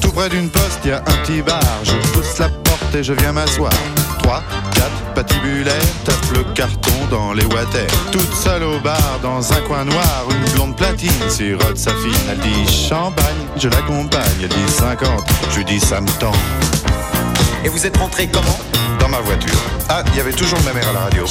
Tout 0.00 0.12
près 0.12 0.28
d'une 0.28 0.50
poste, 0.50 0.80
y 0.84 0.90
a 0.90 0.98
un 0.98 1.24
petit 1.24 1.40
bar. 1.42 1.60
Je 1.82 1.92
pousse 2.12 2.38
la 2.38 2.48
porte 2.48 2.94
et 2.94 3.02
je 3.02 3.12
viens 3.14 3.32
m'asseoir. 3.32 3.72
3, 4.24 4.42
4, 4.74 4.90
patibulaire, 5.14 5.74
tape 6.04 6.30
le 6.34 6.44
carton 6.54 6.92
dans 7.10 7.32
les 7.32 7.44
water. 7.44 7.86
Toute 8.10 8.34
seule 8.34 8.62
au 8.62 8.78
bar, 8.80 9.18
dans 9.22 9.52
un 9.52 9.60
coin 9.62 9.84
noir, 9.84 10.24
une 10.30 10.52
blonde 10.52 10.76
platine 10.76 11.10
sirote 11.28 11.76
sa 11.76 11.90
fine. 11.90 12.30
Elle 12.30 12.38
dit 12.38 12.72
champagne, 12.72 13.46
je 13.56 13.68
l'accompagne. 13.68 14.22
Elle 14.42 14.48
dit 14.48 14.72
50, 14.78 15.08
je 15.50 15.56
lui 15.58 15.64
dis 15.64 15.80
ça 15.80 16.00
me 16.00 16.08
tend. 16.18 16.32
Et 17.64 17.68
vous 17.68 17.86
êtes 17.86 17.96
rentré 17.96 18.26
comment? 18.28 18.58
Dans 18.98 19.08
ma 19.08 19.20
voiture. 19.20 19.58
Ah, 19.88 20.02
il 20.12 20.16
y 20.16 20.20
avait 20.20 20.32
toujours 20.32 20.58
ma 20.64 20.72
mère 20.72 20.88
à 20.88 20.92
la 20.92 21.00
radio. 21.00 21.24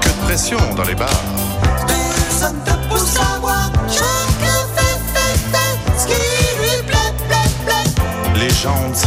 Que 0.00 0.08
de 0.08 0.26
pression 0.26 0.58
dans 0.76 0.84
les 0.84 0.94
bars. 0.94 1.33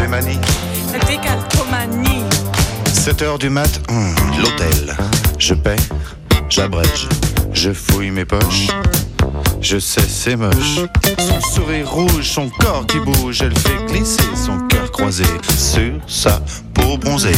Manies. 0.10 0.40
Décalcomanie. 1.08 2.24
7 2.94 3.22
heures 3.24 3.40
du 3.40 3.50
mat, 3.50 3.82
hum, 3.90 4.14
l'hôtel. 4.40 4.96
Je 5.40 5.54
paie, 5.54 5.76
j'abrège, 6.50 7.08
je 7.54 7.72
fouille 7.72 8.12
mes 8.12 8.26
poches. 8.26 8.68
Je 9.62 9.80
sais, 9.80 10.02
c'est 10.08 10.36
moche. 10.36 10.80
Son 11.18 11.42
sourire 11.42 11.90
rouge, 11.90 12.24
son 12.24 12.50
corps 12.50 12.86
qui 12.86 13.00
bouge, 13.00 13.42
elle 13.42 13.58
fait 13.58 13.86
glisser 13.88 14.24
son 14.36 14.60
cœur 14.68 14.92
croisé 14.92 15.26
sur 15.58 15.94
sa 16.08 16.40
peau 16.78 16.98
bronzée. 16.98 17.32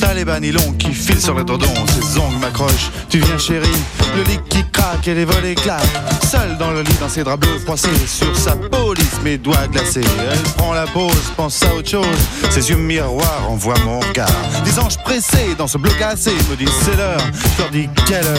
T'as 0.00 0.14
les 0.14 0.24
banylons 0.24 0.72
qui 0.78 0.92
filent 0.92 1.20
sur 1.20 1.34
le 1.34 1.44
dodon, 1.44 1.72
ses 1.86 2.18
ongles 2.18 2.38
m'accrochent. 2.40 2.90
Tu 3.08 3.18
viens 3.18 3.38
chérie, 3.38 3.68
le 4.16 4.22
lit 4.24 4.40
qui 4.48 4.64
craque 4.72 5.06
et 5.08 5.14
les 5.14 5.24
volets 5.24 5.54
claquent. 5.54 5.82
Seule 6.30 6.56
dans 6.58 6.70
le 6.70 6.82
lit, 6.82 6.96
dans 7.00 7.08
ses 7.08 7.24
draps 7.24 7.40
bleus 7.40 7.58
froissés, 7.60 7.88
sur 8.06 8.36
sa 8.36 8.52
police, 8.56 9.20
mes 9.24 9.38
doigts 9.38 9.66
glacés. 9.70 10.00
Elle 10.30 10.42
prend 10.56 10.72
la 10.72 10.86
pause, 10.86 11.32
pense 11.36 11.62
à 11.62 11.74
autre 11.74 11.88
chose. 11.88 12.04
Ses 12.50 12.70
yeux 12.70 12.76
miroirs 12.76 13.48
envoient 13.48 13.78
mon 13.84 14.00
regard. 14.00 14.28
Des 14.64 14.78
anges 14.78 14.98
pressés 14.98 15.54
dans 15.56 15.66
ce 15.66 15.78
bleu 15.78 15.92
glacé 15.98 16.32
me 16.50 16.56
disent 16.56 16.68
c'est 16.84 16.96
l'heure. 16.96 17.20
Je 17.56 17.62
leur 17.62 17.70
dis 17.70 17.88
quelle 18.06 18.26
heure? 18.26 18.38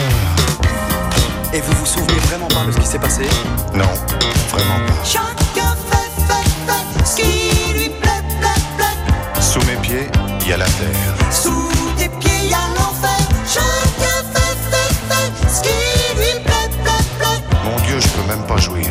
Et 1.53 1.61
vous 1.61 1.73
vous 1.79 1.85
souvenez 1.85 2.19
vraiment 2.27 2.47
pas 2.47 2.65
de 2.65 2.71
ce 2.73 2.77
qui 2.77 2.85
s'est 2.85 2.99
passé? 2.99 3.23
Non, 3.73 3.85
vraiment 4.51 4.85
pas. 4.85 5.03
Chacun 5.03 5.75
fait, 5.89 6.11
fait, 6.27 6.49
fait 6.67 7.05
ce 7.05 7.15
qui 7.15 7.73
lui 7.73 7.89
plaît, 7.89 8.21
plaît, 8.41 8.61
plaît. 8.77 9.41
Sous 9.41 9.61
mes 9.61 9.77
pieds, 9.81 10.09
a 10.53 10.57
la 10.57 10.65
terre. 10.65 11.31
Sous 11.31 11.69
tes 11.97 12.09
pieds, 12.09 12.53
a 12.53 12.79
l'enfer. 12.79 13.17
Chacun 13.45 14.17
fait, 14.33 14.57
fait, 14.71 14.93
fait 15.09 15.49
ce 15.49 15.61
qui 15.61 16.15
lui 16.15 16.43
plaît, 16.43 16.69
plaît, 16.83 17.05
plaît. 17.19 17.41
Mon 17.65 17.75
Dieu, 17.85 17.99
je 17.99 18.07
peux 18.07 18.27
même 18.27 18.45
pas 18.45 18.57
jouir. 18.57 18.87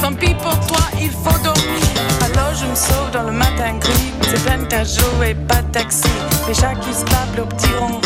Tant 0.00 0.12
pis 0.14 0.34
pour 0.34 0.58
toi, 0.66 0.86
il 1.00 1.10
faut 1.10 1.38
dormir. 1.42 1.82
Alors 2.22 2.54
je 2.54 2.66
me 2.66 2.74
sauve 2.74 3.10
dans 3.12 3.24
le 3.24 3.32
matin 3.32 3.74
gris. 3.80 4.12
C'est 4.22 4.42
plein 4.44 4.58
de 4.58 5.24
et 5.24 5.34
pas 5.34 5.62
de 5.62 5.72
taxi. 5.72 6.08
Les 6.46 6.54
chats 6.54 6.74
qui 6.74 6.92
se 6.94 7.04
tapent 7.04 7.36
le 7.36 7.44
petit 7.44 7.72
ronron. 7.78 8.00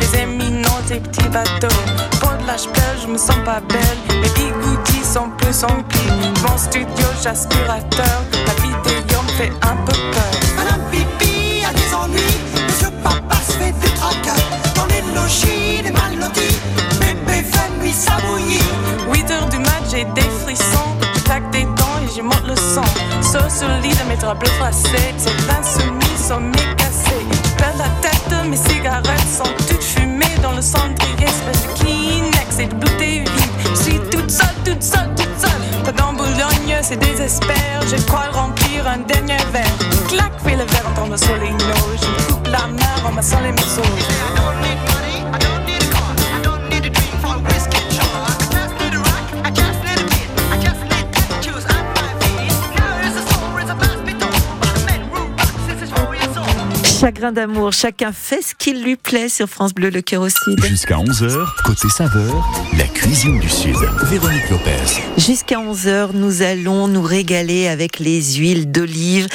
Les 0.00 0.20
éminents, 0.20 0.80
tes 0.86 1.00
petits 1.00 1.28
bateaux. 1.28 1.80
Pour 2.20 2.32
de 2.40 2.46
l'âge 2.46 2.68
pleure, 2.72 2.96
je 3.02 3.08
me 3.08 3.18
sens 3.18 3.36
pas 3.44 3.60
belle. 3.68 3.98
Mes 4.08 4.28
bigoudis 4.30 5.04
sont 5.04 5.30
plus 5.38 5.64
remplis. 5.64 6.10
Mon 6.46 6.56
studio, 6.56 7.06
j'aspirateur. 7.22 8.22
La 8.46 8.54
vidéo 8.62 9.22
me 9.22 9.32
fait 9.32 9.52
un 9.62 9.76
peu 9.84 9.92
peur. 10.12 10.32
Madame 10.56 10.80
Pipi 10.90 11.64
a 11.68 11.72
des 11.72 11.94
ennuis. 11.94 12.43
Monsieur 12.74 12.90
Papa 13.04 13.36
se 13.46 13.52
fait 13.52 13.70
des 13.70 13.94
tracas. 13.94 14.34
Dans 14.74 14.86
les 14.86 15.00
logis, 15.14 15.80
des 15.80 15.92
mal 15.92 16.18
lotis. 16.18 16.58
Bébé 16.98 17.44
fait 17.44 17.70
nuit, 17.80 17.92
ça 17.92 18.16
bouillit. 18.26 18.58
8 19.12 19.30
heures 19.30 19.48
du 19.48 19.58
mat, 19.58 19.82
j'ai 19.88 20.04
des 20.06 20.28
frissons. 20.42 20.90
Je 21.14 21.20
claque 21.22 21.48
des 21.52 21.62
dents 21.62 22.00
et 22.02 22.16
je 22.16 22.20
monte 22.20 22.42
le 22.44 22.56
son. 22.56 22.82
Saut 23.22 23.48
sur 23.48 23.68
le 23.68 23.76
lit 23.80 23.94
de 23.94 24.08
mes 24.08 24.16
draps 24.16 24.40
bleus 24.40 24.50
froissés. 24.58 25.14
Ces 25.16 25.30
plein 25.46 25.62
soumis 25.62 26.18
sont 26.18 26.40
mes 26.40 26.74
cassés. 26.76 27.24
Je 27.30 27.50
perds 27.56 27.78
la 27.78 27.88
tête, 28.02 28.48
mes 28.48 28.56
cigarettes 28.56 29.30
sont 29.38 29.52
toutes 29.68 29.84
fumées 29.84 30.36
dans 30.42 30.52
le 30.52 30.62
cendrier. 30.62 31.14
Espèce 31.22 31.62
de 31.62 31.78
Kleenex 31.78 32.58
et 32.58 32.66
de 32.66 32.74
bouteilles 32.74 33.20
vides. 33.20 33.54
Je 33.70 33.82
suis 33.82 34.00
toute 34.10 34.32
seule, 34.32 34.56
toute 34.64 34.82
seule, 34.82 35.14
toute 35.14 35.38
seule. 35.38 35.84
Pas 35.84 35.92
dans 35.92 36.12
Boulogne, 36.12 36.76
c'est 36.82 36.98
désespère. 36.98 37.82
Je 37.88 38.02
crois 38.02 38.30
remplir 38.32 38.88
un 38.88 38.98
dernier 38.98 39.38
verre. 39.52 39.76
Clac, 40.08 40.32
fais 40.42 40.56
le 40.56 40.64
verre, 40.64 40.82
Chagrin 57.04 57.32
d'amour, 57.32 57.74
chacun 57.74 58.12
fait 58.12 58.40
ce 58.40 58.54
qu'il 58.54 58.82
lui 58.82 58.96
plaît 58.96 59.28
sur 59.28 59.46
France 59.46 59.74
Bleu, 59.74 59.90
le 59.90 60.00
cœur 60.00 60.22
au 60.22 60.30
sud. 60.30 60.64
Jusqu'à 60.64 60.96
11h, 60.96 61.44
côté 61.62 61.88
saveur, 61.90 62.48
la 62.78 62.84
cuisine 62.84 63.38
du 63.40 63.48
Sud. 63.50 63.76
Véronique 64.04 64.48
Lopez. 64.48 65.02
Jusqu'à 65.18 65.56
11h, 65.56 66.12
nous 66.14 66.40
allons 66.40 66.88
nous 66.88 67.02
régaler 67.02 67.68
avec 67.68 67.98
les 67.98 68.22
huiles 68.36 68.70
d'olive, 68.70 69.26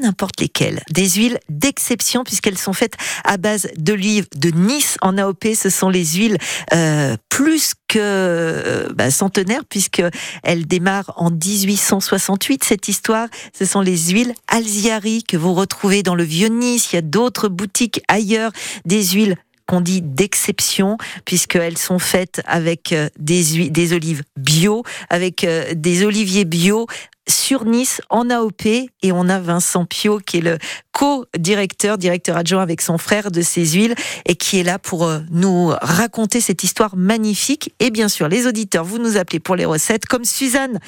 n'importe 0.00 0.40
lesquelles, 0.40 0.82
des 0.90 1.08
huiles 1.10 1.38
d'exception 1.48 2.24
puisqu'elles 2.24 2.58
sont 2.58 2.72
faites 2.72 2.94
à 3.24 3.36
base 3.36 3.68
d'olives 3.76 4.26
de 4.36 4.50
Nice 4.50 4.96
en 5.02 5.18
AOP. 5.18 5.54
Ce 5.54 5.70
sont 5.70 5.88
les 5.88 6.04
huiles 6.04 6.38
euh, 6.72 7.16
plus 7.28 7.74
que 7.88 7.98
euh, 8.00 8.88
bah, 8.94 9.10
centenaires 9.10 9.64
puisque 9.68 10.02
elles 10.42 10.66
démarrent 10.66 11.12
en 11.16 11.30
1868. 11.30 12.64
Cette 12.64 12.88
histoire, 12.88 13.28
ce 13.56 13.64
sont 13.64 13.80
les 13.80 13.96
huiles 13.96 14.34
Alziari 14.48 15.24
que 15.24 15.36
vous 15.36 15.54
retrouvez 15.54 16.02
dans 16.02 16.14
le 16.14 16.24
vieux 16.24 16.48
Nice. 16.48 16.92
Il 16.92 16.96
y 16.96 16.98
a 16.98 17.02
d'autres 17.02 17.48
boutiques 17.48 18.02
ailleurs, 18.08 18.52
des 18.84 19.04
huiles 19.04 19.36
qu'on 19.66 19.80
dit 19.80 20.00
d'exception 20.00 20.96
puisqu'elles 21.24 21.76
sont 21.76 21.98
faites 21.98 22.40
avec 22.46 22.92
euh, 22.92 23.08
des, 23.18 23.68
des 23.70 23.92
olives 23.92 24.22
bio, 24.36 24.84
avec 25.10 25.46
des 25.74 26.04
oliviers 26.04 26.44
bio 26.44 26.86
sur 27.28 27.64
Nice 27.64 28.00
en 28.10 28.30
AOP 28.30 28.66
et 28.66 29.12
on 29.12 29.28
a 29.28 29.38
Vincent 29.38 29.84
Pio 29.84 30.18
qui 30.18 30.38
est 30.38 30.40
le 30.40 30.58
co-directeur, 30.92 31.98
directeur 31.98 32.36
adjoint 32.36 32.62
avec 32.62 32.80
son 32.80 32.98
frère 32.98 33.30
de 33.30 33.42
ces 33.42 33.66
huiles 33.66 33.94
et 34.24 34.34
qui 34.34 34.58
est 34.58 34.62
là 34.62 34.78
pour 34.78 35.04
euh, 35.04 35.18
nous 35.30 35.72
raconter 35.82 36.40
cette 36.40 36.64
histoire 36.64 36.96
magnifique. 36.96 37.74
Et 37.80 37.90
bien 37.90 38.08
sûr, 38.08 38.28
les 38.28 38.46
auditeurs, 38.46 38.84
vous 38.84 38.98
nous 38.98 39.16
appelez 39.16 39.40
pour 39.40 39.56
les 39.56 39.64
recettes 39.64 40.06
comme 40.06 40.24
Suzanne 40.24 40.78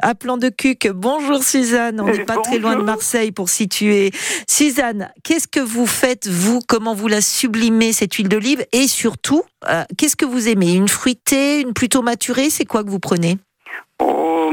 à 0.00 0.14
Plan 0.14 0.38
de 0.38 0.48
Cuc. 0.48 0.88
Bonjour 0.94 1.42
Suzanne, 1.42 2.00
on 2.00 2.06
n'est 2.06 2.24
pas 2.24 2.38
très 2.38 2.58
loin 2.58 2.76
de 2.76 2.82
Marseille 2.82 3.32
pour 3.32 3.48
situer. 3.48 4.10
Suzanne, 4.48 5.10
qu'est-ce 5.22 5.48
que 5.48 5.60
vous 5.60 5.86
faites 5.86 6.28
vous? 6.28 6.60
Comment 6.66 6.94
vous 6.94 7.08
la 7.08 7.20
sublimez 7.20 7.92
cette 7.92 8.14
huile 8.14 8.28
d'olive? 8.28 8.64
Et 8.72 8.88
surtout, 8.88 9.42
euh, 9.68 9.84
qu'est-ce 9.96 10.16
que 10.16 10.24
vous 10.24 10.48
aimez? 10.48 10.74
Une 10.74 10.88
fruitée, 10.88 11.60
une 11.60 11.74
plutôt 11.74 12.02
maturée? 12.02 12.50
C'est 12.50 12.64
quoi 12.64 12.84
que 12.84 12.90
vous 12.90 13.00
prenez? 13.00 13.38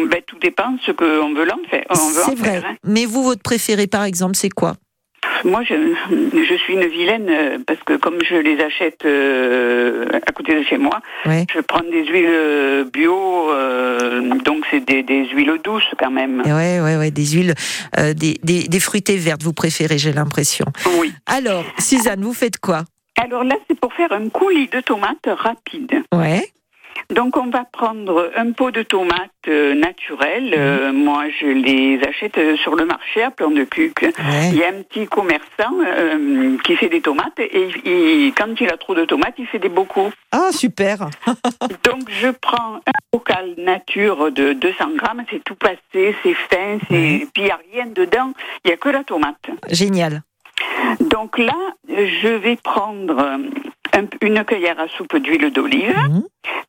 Ben, 0.07 0.21
tout 0.25 0.37
dépend 0.39 0.71
de 0.71 0.79
ce 0.85 0.91
qu'on 0.91 1.33
veut 1.33 1.51
en 1.51 1.69
faire. 1.69 1.85
C'est 1.93 2.35
vrai. 2.35 2.51
faire, 2.61 2.65
hein. 2.65 2.75
Mais 2.85 3.05
vous, 3.05 3.23
votre 3.23 3.41
préféré, 3.41 3.87
par 3.87 4.03
exemple, 4.03 4.35
c'est 4.35 4.49
quoi? 4.49 4.75
Moi, 5.43 5.63
je, 5.63 5.73
je 6.11 6.55
suis 6.55 6.73
une 6.73 6.85
vilaine 6.87 7.27
euh, 7.29 7.57
parce 7.65 7.79
que 7.83 7.93
comme 7.97 8.17
je 8.27 8.35
les 8.35 8.59
achète 8.61 9.03
euh, 9.05 10.05
à 10.13 10.31
côté 10.31 10.55
de 10.55 10.63
chez 10.63 10.77
moi, 10.77 11.01
Ouais. 11.25 11.45
je 11.53 11.59
prends 11.61 11.81
des 11.81 12.05
huiles 12.05 12.25
euh, 12.27 12.83
bio, 12.85 13.51
euh, 13.51 14.21
donc 14.43 14.65
c'est 14.71 14.85
des, 14.85 15.03
des 15.03 15.27
huiles 15.29 15.59
douces 15.63 15.83
quand 15.99 16.11
même. 16.11 16.41
Et 16.45 16.53
Ouais, 16.53 16.79
ouais, 16.79 16.97
ouais, 16.97 17.11
des 17.11 17.25
huiles, 17.25 17.53
euh, 17.99 18.13
des, 18.13 18.37
des, 18.43 18.63
des 18.67 18.79
fruitées 18.79 19.17
vertes, 19.17 19.43
vous 19.43 19.53
préférez, 19.53 19.97
j'ai 19.97 20.13
l'impression. 20.13 20.65
Oui. 20.99 21.11
Alors, 21.25 21.63
Suzanne, 21.79 22.21
vous 22.21 22.33
faites 22.33 22.57
quoi? 22.59 22.83
Alors 23.17 23.43
là, 23.43 23.55
c'est 23.67 23.79
pour 23.79 23.93
faire 23.93 24.11
un 24.11 24.29
coulis 24.29 24.67
de 24.67 24.79
tomates 24.81 25.27
rapide. 25.27 26.03
Ouais, 26.13 26.45
Donc 27.13 27.37
on 27.37 27.47
va 27.49 27.63
prendre 27.65 28.31
un 28.35 28.51
pot 28.51 28.71
de 28.71 28.81
tomates 28.83 29.29
euh, 29.47 29.73
naturelles. 29.75 30.53
Euh, 30.57 30.91
moi, 30.91 31.25
je 31.39 31.45
les 31.47 31.99
achète 32.07 32.37
euh, 32.37 32.57
sur 32.57 32.75
le 32.75 32.85
marché 32.85 33.21
à 33.21 33.31
plan 33.31 33.51
de 33.51 33.63
cuc. 33.63 34.01
ouais. 34.01 34.11
Il 34.51 34.57
y 34.57 34.63
a 34.63 34.69
un 34.69 34.81
petit 34.81 35.05
commerçant 35.07 35.75
euh, 35.85 36.57
qui 36.63 36.75
fait 36.75 36.89
des 36.89 37.01
tomates 37.01 37.39
et 37.39 37.69
il- 37.85 38.33
quand 38.35 38.59
il 38.59 38.69
a 38.69 38.77
trop 38.77 38.95
de 38.95 39.05
tomates, 39.05 39.35
il 39.37 39.45
fait 39.47 39.59
des 39.59 39.69
bocaux. 39.69 40.11
Ah, 40.31 40.49
super. 40.51 41.09
Donc 41.83 42.09
je 42.09 42.29
prends 42.29 42.75
un 42.77 42.91
bocal 43.13 43.53
nature 43.57 44.31
de 44.31 44.53
200 44.53 44.85
grammes, 44.95 45.23
c'est 45.29 45.43
tout 45.43 45.55
passé, 45.55 46.15
c'est 46.23 46.33
fin, 46.33 46.79
c'est 46.89 47.27
puis 47.33 47.43
il 47.43 47.43
n'y 47.45 47.51
a 47.51 47.59
rien 47.71 47.85
dedans, 47.85 48.31
il 48.63 48.69
n'y 48.69 48.73
a 48.73 48.77
que 48.77 48.89
la 48.89 49.03
tomate. 49.03 49.35
Génial. 49.69 50.21
Donc 50.99 51.37
là, 51.37 51.53
je 51.87 52.27
vais 52.29 52.55
prendre 52.55 53.37
un- 53.95 54.07
une 54.27 54.43
cuillère 54.43 54.79
à 54.79 54.87
soupe 54.89 55.15
d'huile 55.17 55.51
d'olive 55.51 55.95
Mhm. 56.09 56.23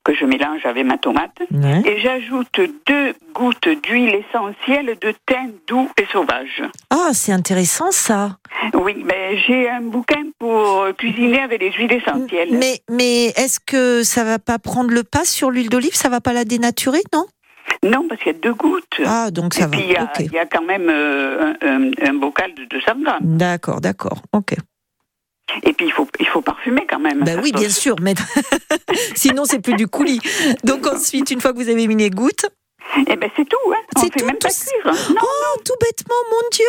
que 0.05 0.15
je 0.15 0.25
mélange 0.25 0.65
avec 0.65 0.85
ma 0.85 0.99
tomate 0.99 1.37
et 1.85 1.99
j'ajoute 2.01 2.61
deux 2.87 3.15
gouttes 3.35 3.69
d'huile 3.83 4.15
essentielle 4.29 4.97
de 5.01 5.13
thym 5.27 5.51
doux 5.67 5.91
et 6.01 6.07
sauvage. 6.13 6.63
Ah, 6.91 7.11
c'est 7.13 7.33
intéressant 7.33 7.91
ça. 7.91 8.39
Oui, 8.75 9.03
mais 9.05 9.37
j'ai 9.39 9.69
un 9.69 9.83
bouquin 9.83 10.23
pour 10.39 10.87
cuisiner 10.97 11.41
avec 11.41 11.61
les 11.61 11.73
huiles 11.73 11.93
essentielles. 11.93 12.49
Mais, 12.53 12.81
mais 12.91 13.27
est-ce 13.37 13.59
que 13.61 14.03
ça 14.03 14.25
va 14.25 14.39
pas 14.39 14.59
prendre 14.59 14.91
le 14.91 15.03
pas 15.03 15.25
sur 15.25 15.51
l'huile 15.51 15.69
d'olive? 15.69 15.95
Ça 15.95 16.09
va 16.09 16.21
pas 16.21 16.33
la 16.33 16.45
dénaturer, 16.45 17.03
non? 17.13 17.27
Non, 17.83 18.07
parce 18.09 18.23
qu'il 18.23 18.33
y 18.33 18.37
a 18.37 18.39
deux 18.39 18.55
gouttes. 18.55 19.01
Ah, 19.05 19.31
donc 19.33 19.53
ça 19.55 19.63
et 19.63 19.65
va. 19.65 19.71
puis 19.71 19.81
il 19.83 19.91
y, 19.93 19.97
a- 19.97 20.05
Ok. 20.05 20.21
il 20.21 20.33
y 20.33 20.39
a 20.39 20.47
quand 20.47 20.63
même 20.65 20.89
euh, 20.89 21.53
un, 21.61 21.67
un- 21.89 21.91
un 22.11 22.15
bocal 22.15 22.55
de 22.55 22.65
200 22.67 22.93
grammes. 23.03 23.19
D'accord, 23.23 23.81
d'accord. 23.81 24.23
Ok. 24.33 24.55
Et 25.63 25.73
puis 25.73 25.87
il 25.87 25.93
faut, 25.93 26.09
il 26.19 26.27
faut 26.27 26.43
parfumer 26.43 26.87
quand 26.89 26.99
même. 26.99 27.25
Ben 27.25 27.41
oui, 27.43 27.53
bien 27.53 27.69
sûr, 27.71 27.97
mais 28.01 28.15
sinon 29.15 29.45
c'est 29.45 29.61
plus 29.61 29.75
du 29.75 29.87
coulis. 29.87 30.21
Donc 30.65 30.87
ensuite, 30.87 31.31
une 31.31 31.41
fois 31.41 31.53
que 31.53 31.59
vous 31.59 31.69
avez 31.69 31.87
mis 31.87 31.97
les 31.97 32.11
gouttes, 32.11 32.47
Et 33.09 33.17
ben 33.17 33.31
c'est 33.37 33.45
tout, 33.49 33.57
hein. 33.73 33.77
On 33.97 34.01
C'est 34.01 34.13
fait 34.13 34.21
tout, 34.21 34.27
même 34.27 34.37
pas 34.39 34.49
cuire. 34.49 34.95
Non, 35.11 35.21
oh, 35.23 35.61
tout 35.65 35.75
bêtement, 35.81 36.15
mon 36.31 36.49
Dieu 36.53 36.65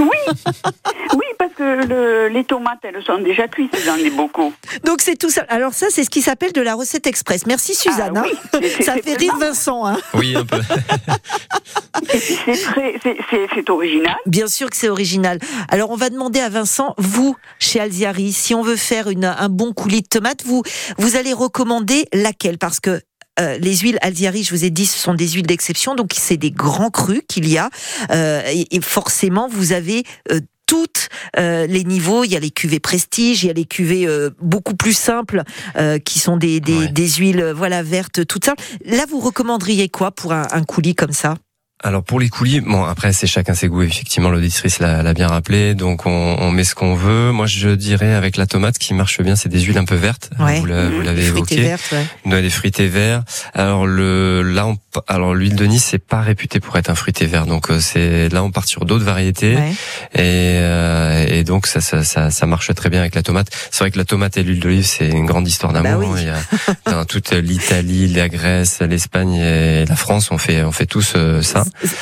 oui, 0.00 1.24
parce 1.38 1.52
que 1.54 1.86
le- 1.86 2.28
les 2.28 2.44
tomates, 2.44 2.78
elles 2.82 3.02
sont 3.04 3.18
déjà 3.18 3.48
cuites 3.48 3.74
dans 3.86 3.94
les 3.96 4.10
bocaux. 4.10 4.52
Donc 4.84 5.00
c'est 5.00 5.16
tout 5.16 5.30
ça. 5.30 5.44
Alors 5.48 5.72
ça, 5.72 5.86
c'est 5.90 6.04
ce 6.04 6.10
qui 6.10 6.22
s'appelle 6.22 6.52
de 6.52 6.60
la 6.60 6.74
recette 6.74 7.06
express. 7.06 7.46
Merci 7.46 7.74
Suzanne. 7.74 8.16
Ah 8.16 8.22
oui, 8.24 8.32
hein. 8.54 8.60
Ça 8.80 8.94
c'est 8.94 9.02
fait 9.02 9.14
rire 9.16 9.36
Vincent. 9.38 9.86
Hein. 9.86 9.98
Oui, 10.14 10.36
un 10.36 10.44
peu. 10.44 10.58
Et 12.14 12.18
puis 12.18 12.38
c'est 12.44 12.62
très, 12.62 12.94
c'est- 13.02 13.16
c'est 13.30 13.46
c'est 13.54 13.70
original. 13.70 14.16
Bien 14.26 14.46
sûr 14.46 14.70
que 14.70 14.76
c'est 14.76 14.88
original. 14.88 15.38
Alors 15.68 15.90
on 15.90 15.96
va 15.96 16.10
demander 16.10 16.40
à 16.40 16.48
Vincent, 16.48 16.94
vous, 16.98 17.36
chez 17.58 17.80
Alziari, 17.80 18.32
si 18.32 18.54
on 18.54 18.62
veut 18.62 18.76
faire 18.76 19.08
une, 19.08 19.24
un 19.24 19.48
bon 19.48 19.72
coulis 19.72 20.02
de 20.02 20.08
tomates, 20.08 20.44
vous, 20.44 20.62
vous 20.98 21.16
allez 21.16 21.32
recommander 21.32 22.06
laquelle? 22.12 22.58
Parce 22.58 22.80
que 22.80 23.00
euh, 23.40 23.58
les 23.58 23.76
huiles 23.76 23.98
Alziari, 24.02 24.42
je 24.44 24.54
vous 24.54 24.64
ai 24.64 24.70
dit, 24.70 24.86
ce 24.86 24.98
sont 24.98 25.14
des 25.14 25.28
huiles 25.28 25.46
d'exception, 25.46 25.94
donc 25.94 26.12
c'est 26.16 26.36
des 26.36 26.50
grands 26.50 26.90
crus 26.90 27.22
qu'il 27.28 27.48
y 27.48 27.58
a. 27.58 27.70
Euh, 28.10 28.42
et, 28.52 28.76
et 28.76 28.80
forcément, 28.80 29.48
vous 29.48 29.72
avez 29.72 30.04
euh, 30.32 30.40
toutes 30.66 31.08
euh, 31.38 31.66
les 31.66 31.82
niveaux. 31.84 32.24
Il 32.24 32.30
y 32.32 32.36
a 32.36 32.40
les 32.40 32.50
cuvées 32.50 32.80
prestige, 32.80 33.42
il 33.42 33.46
y 33.46 33.50
a 33.50 33.54
les 33.54 33.64
cuvées 33.64 34.06
euh, 34.06 34.30
beaucoup 34.40 34.76
plus 34.76 34.92
simples 34.96 35.42
euh, 35.76 35.98
qui 35.98 36.18
sont 36.18 36.36
des, 36.36 36.60
des, 36.60 36.78
Ouais. 36.78 36.88
des 36.88 37.08
huiles 37.08 37.52
voilà 37.56 37.82
vertes 37.82 38.26
toutes 38.26 38.44
simples. 38.44 38.62
Là, 38.84 39.04
vous 39.08 39.18
recommanderiez 39.20 39.88
quoi 39.88 40.10
pour 40.10 40.32
un, 40.34 40.46
un 40.50 40.62
coulis 40.64 40.94
comme 40.94 41.12
ça? 41.12 41.36
Alors 41.84 42.02
pour 42.02 42.18
les 42.18 42.28
coulis, 42.28 42.60
bon 42.60 42.82
après 42.84 43.12
c'est 43.12 43.28
chacun 43.28 43.54
ses 43.54 43.68
goûts. 43.68 43.82
Effectivement, 43.82 44.30
l'auditrice 44.30 44.80
l'a 44.80 45.02
l'a 45.04 45.14
bien 45.14 45.28
rappelé. 45.28 45.74
Donc 45.74 46.06
on, 46.06 46.36
on 46.40 46.50
met 46.50 46.64
ce 46.64 46.74
qu'on 46.74 46.96
veut. 46.96 47.30
Moi 47.30 47.46
je 47.46 47.68
dirais 47.68 48.14
avec 48.14 48.36
la 48.36 48.46
tomate, 48.46 48.74
ce 48.74 48.80
qui 48.80 48.94
marche 48.94 49.20
bien, 49.20 49.36
c'est 49.36 49.48
des 49.48 49.60
huiles 49.60 49.78
un 49.78 49.84
peu 49.84 49.94
vertes. 49.94 50.30
Ouais. 50.40 50.56
Vous 50.58 50.66
vous 50.66 51.02
l'avez 51.02 51.26
évoqué. 51.26 51.60
vertes, 51.60 51.92
ouais. 51.92 52.32
Ouais, 52.32 52.42
des 52.42 52.50
fruités 52.50 52.88
verts. 52.88 53.22
Alors 53.54 53.86
le 53.86 54.42
là, 54.42 54.66
on, 54.66 54.76
alors 55.06 55.34
l'huile 55.34 55.54
de 55.54 55.66
Nice 55.66 55.84
c'est 55.88 56.04
pas 56.04 56.20
réputé 56.20 56.58
pour 56.58 56.76
être 56.78 56.90
un 56.90 56.96
fruité 56.96 57.26
vert. 57.26 57.46
Donc 57.46 57.70
euh, 57.70 57.78
c'est 57.80 58.28
là 58.30 58.42
on 58.42 58.50
part 58.50 58.64
sur 58.66 58.84
d'autres 58.84 59.04
variétés 59.04 59.54
Ouais. 59.56 59.70
et, 60.14 60.58
euh, 60.58 61.26
et 61.28 61.44
donc 61.44 61.68
ça, 61.68 61.80
ça 61.80 62.02
ça 62.02 62.30
ça 62.32 62.46
marche 62.46 62.74
très 62.74 62.90
bien 62.90 63.00
avec 63.00 63.14
la 63.14 63.22
tomate. 63.22 63.50
C'est 63.70 63.84
vrai 63.84 63.92
que 63.92 63.98
la 63.98 64.04
tomate 64.04 64.36
et 64.36 64.42
l'huile 64.42 64.58
d'olive 64.58 64.84
c'est 64.84 65.08
une 65.08 65.26
grande 65.26 65.46
histoire 65.46 65.72
Bah 65.72 65.82
d'amour. 65.82 66.10
oui. 66.14 66.22
Il 66.22 66.26
y 66.26 66.30
a 66.30 66.90
dans 66.92 67.04
toute 67.04 67.30
l'Italie, 67.30 68.08
la 68.08 68.28
Grèce, 68.28 68.80
l'Espagne 68.80 69.34
et 69.34 69.84
la 69.84 69.94
France, 69.96 70.32
on 70.32 70.38
fait 70.38 70.64
on 70.64 70.72
fait 70.72 70.86
tous 70.86 71.12
euh, 71.14 71.40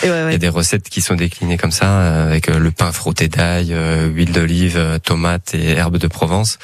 Ouais, 0.03 0.09
ouais. 0.11 0.25
Il 0.29 0.33
y 0.33 0.35
a 0.35 0.39
des 0.39 0.49
recettes 0.49 0.89
qui 0.89 1.01
sont 1.01 1.15
déclinées 1.15 1.57
comme 1.57 1.71
ça, 1.73 1.87
euh, 2.01 2.29
avec 2.29 2.49
euh, 2.49 2.59
le 2.59 2.71
pain 2.71 2.93
frotté 2.93 3.29
d'ail, 3.29 3.73
euh, 3.73 4.07
huile 4.07 4.33
d'olive, 4.33 5.01
tomates 5.03 5.55
et 5.55 5.71
herbes 5.73 5.99
de 5.99 6.07
Provence. 6.07 6.59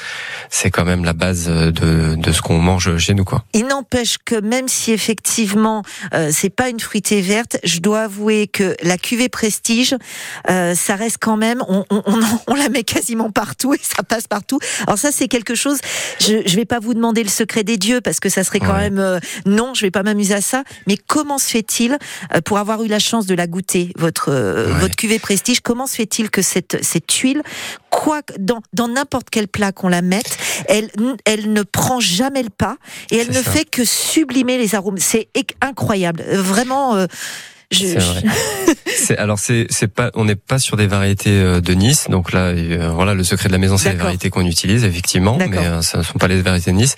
C'est 0.49 0.71
quand 0.71 0.85
même 0.85 1.03
la 1.03 1.13
base 1.13 1.45
de, 1.47 2.15
de 2.15 2.31
ce 2.31 2.41
qu'on 2.41 2.59
mange 2.59 2.97
chez 2.97 3.13
nous, 3.13 3.23
quoi. 3.25 3.43
Il 3.53 3.67
n'empêche 3.67 4.17
que 4.23 4.35
même 4.39 4.67
si 4.67 4.91
effectivement 4.91 5.83
euh, 6.13 6.29
c'est 6.33 6.49
pas 6.49 6.69
une 6.69 6.79
fruitée 6.79 7.21
verte, 7.21 7.57
je 7.63 7.79
dois 7.79 8.03
avouer 8.03 8.47
que 8.47 8.75
la 8.83 8.97
cuvée 8.97 9.29
Prestige, 9.29 9.95
euh, 10.49 10.75
ça 10.75 10.95
reste 10.95 11.17
quand 11.19 11.37
même, 11.37 11.63
on, 11.67 11.85
on, 11.89 12.01
on, 12.05 12.19
on 12.47 12.55
la 12.55 12.69
met 12.69 12.83
quasiment 12.83 13.31
partout 13.31 13.73
et 13.73 13.79
ça 13.81 14.03
passe 14.03 14.27
partout. 14.27 14.59
Alors 14.87 14.97
ça 14.97 15.11
c'est 15.11 15.27
quelque 15.27 15.55
chose. 15.55 15.77
Je 16.19 16.41
je 16.45 16.55
vais 16.55 16.65
pas 16.65 16.79
vous 16.79 16.93
demander 16.93 17.23
le 17.23 17.29
secret 17.29 17.63
des 17.63 17.77
dieux 17.77 18.01
parce 18.01 18.19
que 18.19 18.29
ça 18.29 18.43
serait 18.43 18.59
quand 18.59 18.73
Ouais. 18.73 18.89
même 18.89 18.99
euh, 18.99 19.19
non, 19.45 19.73
je 19.75 19.81
vais 19.85 19.91
pas 19.91 20.03
m'amuser 20.03 20.33
à 20.33 20.41
ça. 20.41 20.63
Mais 20.87 20.97
comment 20.97 21.37
se 21.37 21.47
fait-il 21.49 21.97
pour 22.45 22.57
avoir 22.57 22.83
eu 22.83 22.87
la 22.93 22.99
chance 22.99 23.25
de 23.25 23.35
la 23.35 23.47
goûter 23.47 23.91
votre 23.97 24.29
euh, 24.29 24.73
Ouais. 24.73 24.79
votre 24.79 24.95
cuvée 24.95 25.19
Prestige 25.19 25.59
Comment 25.59 25.87
se 25.87 25.95
fait-il 25.95 26.29
que 26.29 26.41
cette 26.41 26.77
cette 26.83 27.11
huile 27.11 27.41
quoi 27.89 28.21
dans 28.39 28.61
dans 28.73 28.87
n'importe 28.87 29.27
quel 29.29 29.47
plat 29.47 29.71
qu'on 29.71 29.89
la 29.89 30.01
mette, 30.01 30.37
elle 30.67 30.89
elle 31.25 31.51
ne 31.53 31.63
prend 31.63 31.99
jamais 31.99 32.43
le 32.43 32.49
pas 32.49 32.77
et 33.11 33.17
elle 33.17 33.27
ne 33.29 33.33
ça. 33.43 33.51
fait 33.51 33.65
que 33.65 33.83
sublimer 33.85 34.57
les 34.57 34.75
arômes? 34.75 34.97
C'est 34.97 35.27
incroyable, 35.61 36.23
vraiment. 36.31 36.95
euh, 36.95 37.07
je, 37.73 37.79
C'est 37.85 37.99
vrai. 37.99 38.21
C'est 38.95 39.17
alors 39.17 39.39
c'est 39.39 39.65
c'est 39.69 39.87
pas 39.87 40.11
on 40.13 40.25
n'est 40.25 40.35
pas 40.35 40.59
sur 40.59 40.77
des 40.77 40.87
variétés 40.87 41.31
euh, 41.31 41.59
de 41.61 41.73
Nice 41.73 42.05
donc 42.09 42.31
là 42.31 42.41
euh, 42.51 42.91
voilà 42.93 43.13
le 43.13 43.23
secret 43.23 43.47
de 43.49 43.51
la 43.53 43.57
maison 43.57 43.77
c'est 43.77 43.91
les 43.91 43.95
variétés 43.97 44.29
qu'on 44.29 44.45
utilise 44.45 44.83
effectivement 44.85 45.35
mais 45.37 45.47
D'accord. 45.49 45.63
euh, 45.65 45.81
ce 45.81 45.97
ne 45.97 46.03
sont 46.03 46.17
pas 46.19 46.27
les 46.27 46.41
variétés 46.41 46.71
de 46.71 46.77
Nice 46.77 46.95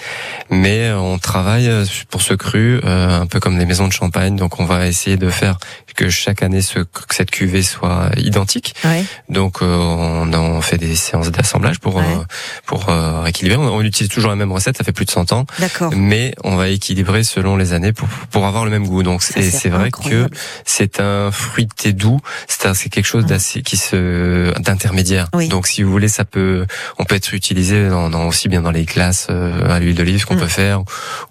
mais 0.51 0.89
euh, 0.89 1.00
on 1.00 1.17
travaille 1.17 1.70
pour 2.10 2.22
ce 2.22 2.34
cru 2.34 2.79
euh, 2.84 3.22
un 3.22 3.25
peu 3.25 3.39
comme 3.39 3.58
les 3.58 3.65
maisons 3.65 3.88
de 3.88 3.94
champagne 3.94 4.36
donc 4.36 4.60
on 4.60 4.65
va 4.65 4.86
essayer 4.88 5.17
de 5.17 5.29
faire 5.29 5.58
que 5.96 6.10
chaque 6.10 6.44
année 6.44 6.62
ce, 6.62 6.79
que 6.79 7.15
cette 7.15 7.32
cuvée 7.32 7.63
soit 7.63 8.12
identique 8.17 8.75
ouais. 8.84 9.03
donc 9.29 9.62
on, 9.62 10.32
on 10.34 10.62
fait 10.62 10.77
des 10.77 10.96
séances 10.96 11.32
d'assemblage 11.32 11.79
pour 11.79 11.96
Ouais. 11.96 12.03
pour 12.65 12.86
rééquilibrer 12.88 13.58
on, 13.58 13.74
on 13.74 13.82
utilise 13.82 14.12
toujours 14.12 14.29
la 14.29 14.36
même 14.36 14.51
recette 14.51 14.77
ça 14.77 14.84
fait 14.84 14.91
plus 14.91 15.05
de 15.05 15.12
100 15.12 15.32
ans 15.32 15.46
D'accord. 15.60 15.91
mais 15.96 16.36
on 16.44 16.55
va 16.58 16.67
équilibrer 16.67 17.24
selon 17.24 17.55
les 17.55 17.72
années 17.74 17.94
pour 17.94 18.08
pour 18.32 18.46
avoir 18.46 18.65
le 18.65 18.72
même 18.72 18.86
goût 18.86 19.01
donc 19.01 19.24
Ça, 19.24 19.39
et 19.39 19.44
c'est 19.44 19.58
c'est 19.58 19.70
vrai 19.70 19.86
incroyable. 19.88 20.29
que 20.29 20.36
c'est 20.65 21.00
un 21.00 21.31
fruité 21.31 21.93
doux, 21.93 22.19
c'est 22.48 22.89
quelque 22.89 23.05
chose 23.05 23.25
d'assez 23.25 23.62
qui 23.62 23.77
se 23.77 24.51
d'intermédiaire. 24.60 25.29
Oui. 25.34 25.48
Donc 25.48 25.67
si 25.67 25.84
vous 25.84 25.91
voulez, 25.91 26.07
ça 26.07 26.25
peut 26.25 26.65
on 26.98 27.05
peut 27.05 27.15
être 27.15 27.34
utilisé 27.34 27.88
dans, 27.89 28.10
dans- 28.10 28.25
aussi 28.27 28.50
bien 28.50 28.62
dans 28.62 28.72
les 28.72 28.86
glaces 28.86 29.27
euh, 29.29 29.69
à 29.69 29.79
l'huile 29.79 29.95
d'olive 29.95 30.25
qu'on 30.25 30.36
Mm. 30.36 30.39
peut 30.39 30.48
faire 30.48 30.81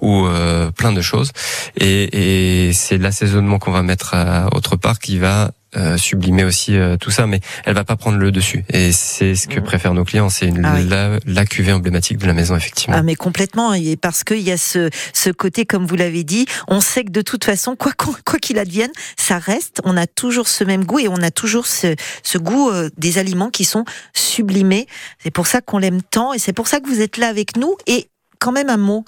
ou 0.00 0.26
euh, 0.26 0.71
plein 0.71 0.93
de 0.93 1.03
choses. 1.03 1.33
Et, 1.76 2.69
et 2.69 2.73
c'est 2.73 2.97
l'assaisonnement 2.99 3.59
qu'on 3.59 3.73
va 3.73 3.83
mettre 3.83 4.14
à, 4.14 4.49
autre 4.55 4.76
part 4.76 4.99
qui 5.00 5.19
va 5.19 5.50
euh, 5.76 5.97
sublimer 5.97 6.45
aussi 6.45 6.76
euh, 6.76 6.97
tout 6.97 7.11
ça, 7.11 7.26
mais 7.26 7.40
elle 7.64 7.75
va 7.75 7.85
pas 7.85 7.96
prendre 7.96 8.18
le 8.18 8.31
dessus. 8.33 8.64
Et 8.72 8.92
c'est 8.92 9.35
ce 9.35 9.49
que 9.49 9.61
Mm. 9.61 9.64
préfèrent 9.64 9.94
nos 9.94 10.05
clients, 10.05 10.29
c'est 10.29 10.51
Ah 10.62 10.75
oui. 10.77 10.87
la, 10.88 11.18
la 11.27 11.44
cuvée 11.46 11.72
emblématique 11.72 12.18
de 12.18 12.27
la 12.27 12.33
maison 12.35 12.57
effectivement. 12.57 12.96
Ah 12.99 13.03
mais 13.03 13.14
complètement 13.14 13.75
et 13.75 13.96
parce 13.96 14.25
qu'il 14.25 14.40
y 14.40 14.51
a 14.53 14.57
ce 14.57 14.90
ce 15.12 15.31
côté 15.31 15.64
comme 15.66 15.87
vous 15.87 15.96
l'avez 15.96 16.25
dit, 16.25 16.46
on 16.68 16.81
sait 16.81 17.05
que 17.05 17.11
de 17.11 17.22
toute 17.22 17.44
façon 17.44 17.77
quoi 17.77 17.92
qu'on- 17.92 18.14
quoi 18.25 18.38
qu'il 18.38 18.59
advienne, 18.59 18.90
ça 19.16 19.38
reste, 19.38 19.81
on 19.85 19.96
a 19.96 20.07
toujours 20.07 20.49
ce 20.49 20.64
même 20.64 20.85
goût 20.85 20.99
et 20.99 21.09
on 21.09 21.16
a 21.22 21.31
toujours 21.31 21.66
ce 21.66 21.94
ce 22.22 22.38
goût 22.38 22.70
euh, 22.70 22.90
des 22.99 23.18
aliments 23.18 23.51
qui 23.51 23.64
sont 23.64 23.85
sublimés. 24.14 24.87
C'est 25.22 25.31
pour 25.31 25.46
ça 25.46 25.61
qu'on 25.61 25.79
l'aime 25.79 26.03
tant 26.03 26.33
et 26.33 26.38
c'est 26.38 26.53
pour 26.53 26.68
ça 26.68 26.81
que 26.81 26.88
vous 26.88 27.01
êtes 27.01 27.16
là 27.18 27.29
avec 27.29 27.57
nous 27.57 27.75
et 27.87 28.09
quand 28.44 28.52
même 28.52 28.68
un 28.68 28.76
mot. 28.76 29.07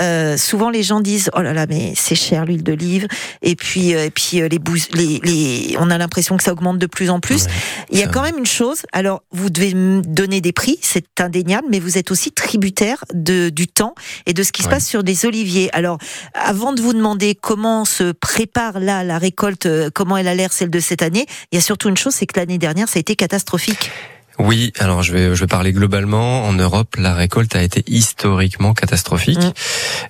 Euh, 0.00 0.36
souvent 0.36 0.70
les 0.70 0.84
gens 0.84 1.00
disent 1.00 1.28
oh 1.34 1.40
là 1.40 1.52
là 1.52 1.66
mais 1.68 1.94
c'est 1.96 2.14
cher 2.14 2.44
l'huile 2.44 2.62
d'olive 2.62 3.08
et 3.42 3.56
puis 3.56 3.94
euh, 3.94 4.04
et 4.04 4.10
puis 4.10 4.40
euh, 4.40 4.48
les, 4.48 4.60
les 4.94 5.20
les 5.24 5.76
on 5.80 5.90
a 5.90 5.98
l'impression 5.98 6.36
que 6.36 6.44
ça 6.44 6.52
augmente 6.52 6.78
de 6.78 6.86
plus 6.86 7.10
en 7.10 7.18
plus. 7.18 7.46
Ouais, 7.46 7.50
Il 7.90 7.98
y 7.98 8.02
a 8.02 8.06
quand 8.06 8.22
même 8.22 8.38
une 8.38 8.46
chose. 8.46 8.82
Alors, 8.92 9.22
vous 9.32 9.50
devez 9.50 9.72
donner 9.74 10.40
des 10.40 10.52
prix, 10.52 10.78
c'est 10.82 11.20
indéniable, 11.20 11.66
mais 11.70 11.80
vous 11.80 11.98
êtes 11.98 12.10
aussi 12.10 12.30
tributaire 12.30 13.04
de, 13.12 13.48
du 13.48 13.66
temps 13.66 13.94
et 14.26 14.32
de 14.32 14.42
ce 14.42 14.52
qui 14.52 14.62
se 14.62 14.68
passe 14.68 14.86
sur 14.86 15.02
des 15.02 15.26
oliviers. 15.26 15.68
Alors, 15.74 15.98
avant 16.34 16.72
de 16.72 16.80
vous 16.80 16.92
demander 16.92 17.34
comment 17.34 17.84
se 17.84 18.12
prépare 18.12 18.78
là 18.78 19.02
la 19.02 19.18
récolte, 19.18 19.66
euh, 19.66 19.90
comment 19.92 20.16
elle 20.16 20.28
a 20.28 20.34
l'air 20.34 20.52
celle 20.52 20.70
de 20.70 20.80
cette 20.80 21.02
année, 21.02 21.26
il 21.50 21.56
y 21.56 21.58
a 21.58 21.62
surtout 21.62 21.88
une 21.88 21.96
chose, 21.96 22.14
c'est 22.14 22.26
que 22.26 22.38
l'année 22.38 22.58
dernière, 22.58 22.88
ça 22.88 22.98
a 22.98 23.00
été 23.00 23.16
catastrophique. 23.16 23.90
Oui, 24.38 24.72
alors 24.78 25.02
je 25.02 25.12
vais 25.12 25.34
je 25.34 25.40
vais 25.40 25.46
parler 25.46 25.72
globalement. 25.72 26.44
En 26.44 26.52
Europe, 26.52 26.96
la 26.98 27.14
récolte 27.14 27.56
a 27.56 27.62
été 27.62 27.82
historiquement 27.86 28.74
catastrophique. 28.74 29.38
Mm. 29.38 29.52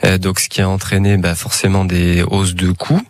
Euh, 0.04 0.18
donc 0.18 0.40
ce 0.40 0.48
qui 0.48 0.60
a 0.60 0.68
entraîné 0.68 1.16
bah, 1.16 1.34
forcément 1.34 1.84
des 1.84 2.22
hausses 2.22 2.54
de 2.54 2.70
coûts. 2.72 3.02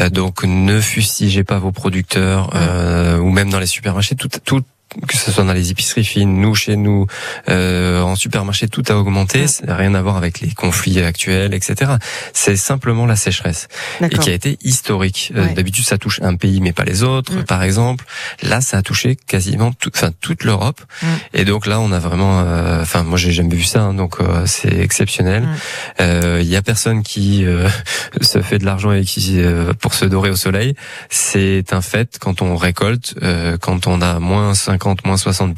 Euh, 0.00 0.10
donc 0.10 0.42
ne 0.44 0.80
fustigez 0.80 1.44
pas 1.44 1.58
vos 1.58 1.72
producteurs 1.72 2.48
Mm. 2.48 2.50
euh, 2.56 3.18
ou 3.18 3.30
même 3.30 3.50
dans 3.50 3.58
les 3.58 3.66
supermarchés. 3.66 4.14
Tout, 4.14 4.28
tout 4.44 4.62
que 5.08 5.16
ce 5.16 5.30
soit 5.30 5.44
dans 5.44 5.52
les 5.52 5.70
épiceries 5.70 6.04
fines, 6.04 6.40
nous 6.40 6.54
chez 6.54 6.76
nous, 6.76 7.06
euh, 7.48 8.00
en 8.02 8.16
supermarché, 8.16 8.68
tout 8.68 8.82
a 8.88 8.94
augmenté. 8.96 9.46
Ça 9.46 9.66
n'a 9.66 9.76
rien 9.76 9.94
à 9.94 10.02
voir 10.02 10.16
avec 10.16 10.40
les 10.40 10.50
conflits 10.52 11.00
actuels, 11.00 11.54
etc. 11.54 11.92
C'est 12.32 12.56
simplement 12.56 13.06
la 13.06 13.16
sécheresse 13.16 13.68
et 14.00 14.08
qui 14.08 14.30
a 14.30 14.32
été 14.34 14.58
historique. 14.62 15.32
Euh, 15.36 15.44
Ouais. 15.44 15.52
D'habitude, 15.54 15.84
ça 15.84 15.98
touche 15.98 16.20
un 16.22 16.36
pays 16.36 16.60
mais 16.60 16.72
pas 16.72 16.84
les 16.84 17.02
autres, 17.02 17.34
Mm. 17.34 17.44
par 17.44 17.62
exemple. 17.62 18.04
Là, 18.42 18.60
ça 18.60 18.78
a 18.78 18.82
touché 18.82 19.16
quasiment 19.16 19.72
tout, 19.72 19.90
enfin 19.94 20.10
toute 20.20 20.42
l'Europe. 20.44 20.80
Mm. 21.02 21.06
Et 21.34 21.44
donc 21.44 21.66
là, 21.66 21.80
on 21.80 21.92
a 21.92 21.98
vraiment, 21.98 22.40
euh, 22.40 22.80
enfin 22.82 23.02
moi 23.02 23.18
j'ai 23.18 23.32
jamais 23.32 23.54
vu 23.54 23.64
ça, 23.64 23.82
hein, 23.82 23.94
donc 23.94 24.20
euh, 24.20 24.44
c'est 24.46 24.72
exceptionnel. 24.78 25.42
Mm. 25.42 25.56
Euh, 26.00 26.38
Il 26.42 26.48
y 26.48 26.56
a 26.56 26.62
personne 26.62 27.02
qui 27.02 27.44
euh, 27.44 27.68
se 28.22 28.40
fait 28.42 28.58
de 28.58 28.64
l'argent 28.64 28.92
et 28.92 29.04
qui 29.04 29.40
euh, 29.42 29.72
pour 29.80 29.92
se 29.94 30.04
dorer 30.06 30.30
au 30.30 30.36
soleil. 30.36 30.74
C'est 31.10 31.72
un 31.72 31.82
fait 31.82 32.16
quand 32.20 32.40
on 32.42 32.56
récolte, 32.56 33.14
euh, 33.22 33.56
quand 33.60 33.86
on 33.86 34.00
a 34.00 34.18
moins 34.18 34.54
50, 34.54 34.83
moins 35.04 35.16
60 35.16 35.56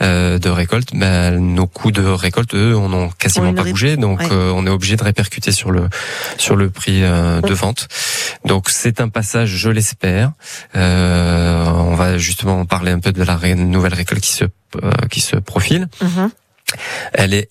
euh, 0.00 0.38
de 0.38 0.48
récolte, 0.48 0.90
ben, 0.94 1.38
nos 1.38 1.66
coûts 1.66 1.92
de 1.92 2.02
récolte, 2.02 2.54
eux, 2.54 2.74
on 2.76 2.88
n'ont 2.88 3.06
Ont 3.06 3.10
quasiment 3.18 3.52
pas 3.54 3.64
bougé, 3.64 3.96
donc 3.96 4.20
Ouais. 4.20 4.28
euh, 4.30 4.52
on 4.54 4.66
est 4.66 4.70
obligé 4.70 4.96
de 4.96 5.04
répercuter 5.04 5.52
sur 5.52 5.70
le 5.70 5.88
sur 6.38 6.56
le 6.56 6.70
prix 6.70 7.02
euh, 7.02 7.40
de 7.40 7.54
vente. 7.54 7.88
Donc 8.44 8.68
c'est 8.70 9.00
un 9.00 9.08
passage, 9.08 9.50
je 9.56 9.70
l'espère. 9.70 10.32
Euh, 10.76 11.64
on 11.66 11.94
va 11.94 12.18
justement 12.18 12.64
parler 12.64 12.92
un 12.92 13.00
peu 13.00 13.12
de 13.12 13.22
la 13.22 13.36
nouvelle 13.54 13.94
récolte 13.94 14.22
qui 14.22 14.32
se 14.32 14.44
euh, 14.44 14.90
qui 15.10 15.20
se 15.20 15.36
profile. 15.36 15.88
Mhm. 16.00 16.30
Elle 17.12 17.34
est 17.34 17.48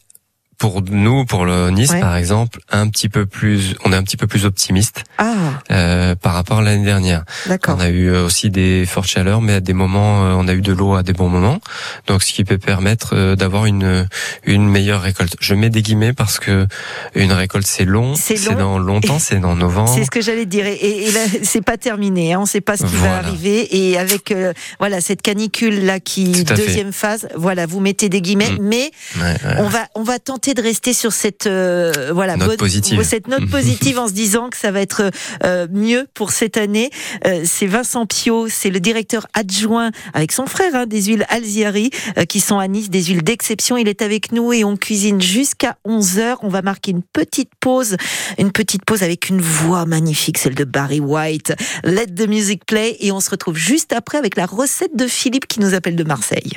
pour 0.62 0.84
nous, 0.92 1.26
pour 1.26 1.46
le 1.46 1.72
Nice 1.72 1.90
Ouais. 1.90 2.00
par 2.00 2.16
exemple, 2.16 2.60
un 2.70 2.88
petit 2.88 3.10
peu 3.10 3.26
plus, 3.26 3.76
on 3.84 3.92
est 3.92 3.96
un 3.96 4.04
petit 4.04 4.16
peu 4.16 4.28
plus 4.28 4.46
optimiste 4.46 5.04
Ah, 5.18 5.34
euh, 5.72 6.14
par 6.14 6.34
rapport 6.36 6.60
à 6.60 6.62
l'année 6.62 6.86
dernière. 6.86 7.24
On 7.68 7.80
a 7.80 7.90
eu 7.90 8.12
euh, 8.12 8.24
aussi 8.28 8.52
des 8.52 8.86
fortes 8.86 9.08
chaleurs, 9.10 9.42
mais 9.42 9.54
à 9.54 9.60
des 9.60 9.74
moments, 9.74 10.24
euh, 10.24 10.36
on 10.38 10.48
a 10.48 10.54
eu 10.54 10.62
de 10.62 10.72
l'eau 10.72 10.94
à 10.94 11.02
des 11.02 11.14
bons 11.14 11.30
moments, 11.30 11.60
donc 12.06 12.22
ce 12.22 12.32
qui 12.32 12.44
peut 12.44 12.60
permettre 12.60 13.16
euh, 13.16 13.36
d'avoir 13.36 13.66
une 13.66 14.08
une 14.46 14.70
meilleure 14.70 15.02
récolte. 15.02 15.36
Je 15.42 15.56
mets 15.56 15.72
des 15.72 15.82
guillemets 15.82 16.14
parce 16.14 16.38
que 16.38 16.68
une 17.16 17.32
récolte 17.34 17.66
c'est 17.66 17.86
long, 17.86 18.14
C'est 18.16 18.38
dans 18.56 18.78
longtemps, 18.78 19.18
c'est 19.18 19.40
dans 19.40 19.56
novembre. 19.56 19.92
C'est 19.96 20.06
ce 20.06 20.12
que 20.12 20.22
j'allais 20.22 20.46
dire. 20.46 20.68
Et, 20.68 21.08
et 21.08 21.12
là, 21.12 21.22
c'est 21.42 21.66
pas 21.66 21.78
terminé. 21.78 22.34
Hein. 22.34 22.38
On 22.38 22.44
ne 22.44 22.48
sait 22.48 22.62
pas 22.62 22.78
ce 22.78 22.84
qui 22.86 22.96
va 22.98 23.16
arriver. 23.18 23.76
Et 23.76 23.98
avec 23.98 24.32
euh, 24.32 24.54
voilà 24.80 25.02
cette 25.02 25.24
canicule 25.24 25.86
là 25.86 26.00
qui 26.00 26.36
fait. 26.36 26.54
deuxième 26.56 26.94
phase. 26.94 27.28
Voilà, 27.36 27.66
vous 27.66 27.80
mettez 27.80 28.10
des 28.10 28.22
guillemets, 28.22 28.52
Mm. 28.52 28.58
mais 28.62 28.92
Ouais, 29.18 29.24
ouais. 29.24 29.56
on 29.58 29.68
va 29.68 29.80
on 29.96 30.04
va 30.04 30.20
tenter 30.20 30.51
essayer 30.52 30.64
de 30.64 30.68
rester 30.68 30.92
sur 30.94 31.14
cette 31.14 31.48
euh, 31.48 32.12
voilà 32.14 32.36
Note 32.36 32.48
bonne- 32.50 32.58
positive. 32.58 33.02
cette 33.04 33.28
note 33.28 33.50
positive 33.52 34.00
en 34.00 34.08
se 34.08 34.14
disant 34.14 34.50
que 34.50 34.58
ça 34.58 34.72
va 34.72 34.82
être 34.82 35.10
euh, 35.46 35.68
mieux 35.72 36.08
pour 36.14 36.32
cette 36.32 36.58
année. 36.58 36.90
Euh, 37.26 37.44
c'est 37.46 37.68
Vincent 37.68 38.06
Pio, 38.06 38.48
c'est 38.50 38.70
le 38.70 38.80
directeur 38.82 39.28
adjoint 39.34 39.92
avec 40.14 40.32
son 40.34 40.46
frère 40.48 40.76
hein, 40.76 40.86
des 40.88 41.04
huiles 41.04 41.26
Alziari 41.30 41.90
qui 42.28 42.40
sont 42.42 42.60
à 42.60 42.68
Nice, 42.68 42.90
des 42.90 43.04
huiles 43.06 43.24
d'exception. 43.24 43.78
Il 43.78 43.88
est 43.88 44.02
avec 44.02 44.32
nous 44.34 44.52
et 44.52 44.64
on 44.66 44.76
cuisine 44.76 45.22
jusqu'à 45.22 45.78
11 45.86 46.18
h 46.18 46.36
On 46.42 46.50
va 46.50 46.62
marquer 46.62 46.92
une 46.92 47.04
petite 47.04 47.52
pause, 47.60 47.96
une 48.38 48.52
petite 48.52 48.84
pause 48.86 49.04
avec 49.04 49.30
une 49.30 49.40
voix 49.42 49.86
magnifique, 49.86 50.38
celle 50.38 50.56
de 50.56 50.66
Barry 50.66 51.00
White. 51.00 51.54
Let 51.86 52.08
the 52.08 52.28
music 52.28 52.66
play 52.66 52.98
et 53.00 53.12
on 53.12 53.20
se 53.22 53.30
retrouve 53.30 53.56
juste 53.58 53.94
après 53.94 54.18
avec 54.18 54.36
la 54.36 54.46
recette 54.46 54.96
de 54.98 55.08
Philippe 55.08 55.48
qui 55.48 55.60
nous 55.62 55.74
appelle 55.74 55.96
de 55.96 56.04
Marseille. 56.04 56.52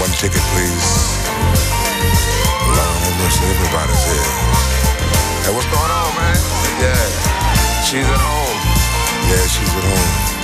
One 0.00 0.10
ticket, 0.10 0.42
please. 0.52 0.88
Lord 2.68 2.96
have 3.00 3.16
mercy, 3.18 3.44
everybody's 3.48 4.04
here. 4.04 4.28
Hey, 5.42 5.52
what's 5.54 5.66
going 5.72 5.90
on, 5.90 6.10
man? 6.20 6.36
Yeah, 6.84 7.82
she's 7.82 8.04
at 8.04 8.20
home. 8.20 8.60
Yeah, 9.30 9.46
she's 9.48 9.72
at 9.72 9.84
home. 9.84 10.35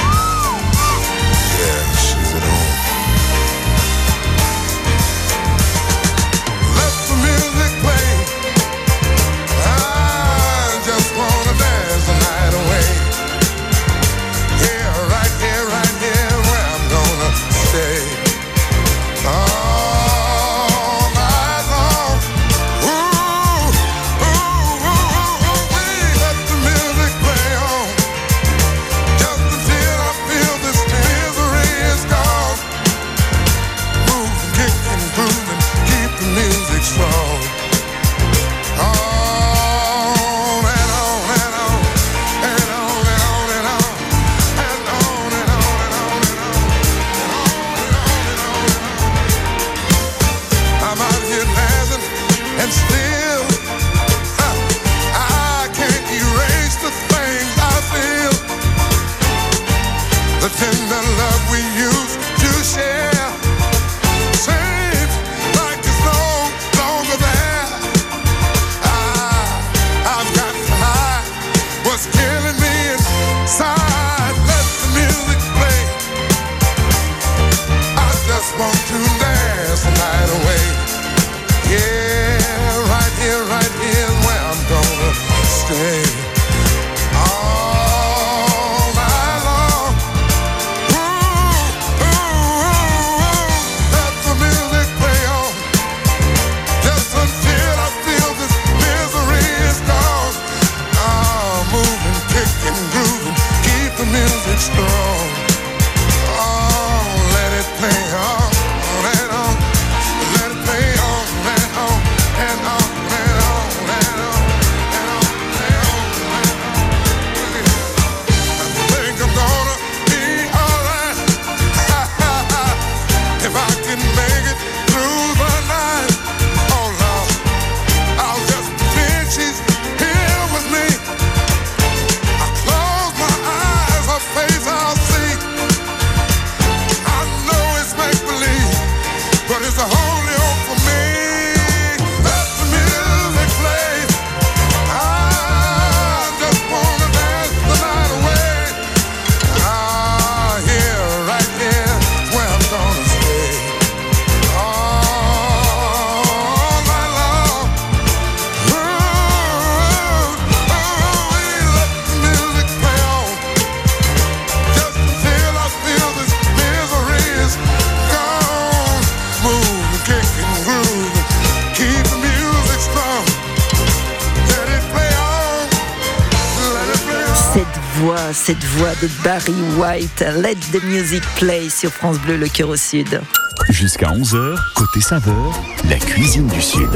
Barry 179.25 179.55
White, 179.77 180.25
Let 180.37 180.57
the 180.73 180.83
Music 180.85 181.23
Play 181.37 181.69
sur 181.69 181.91
France 181.91 182.19
Bleu, 182.19 182.37
le 182.37 182.49
cœur 182.49 182.69
au 182.69 182.77
sud. 182.77 183.21
Jusqu'à 183.69 184.09
11h, 184.09 184.57
côté 184.75 185.01
saveur, 185.01 185.53
la 185.88 185.97
cuisine 185.97 186.47
du 186.47 186.61
Sud. 186.61 186.91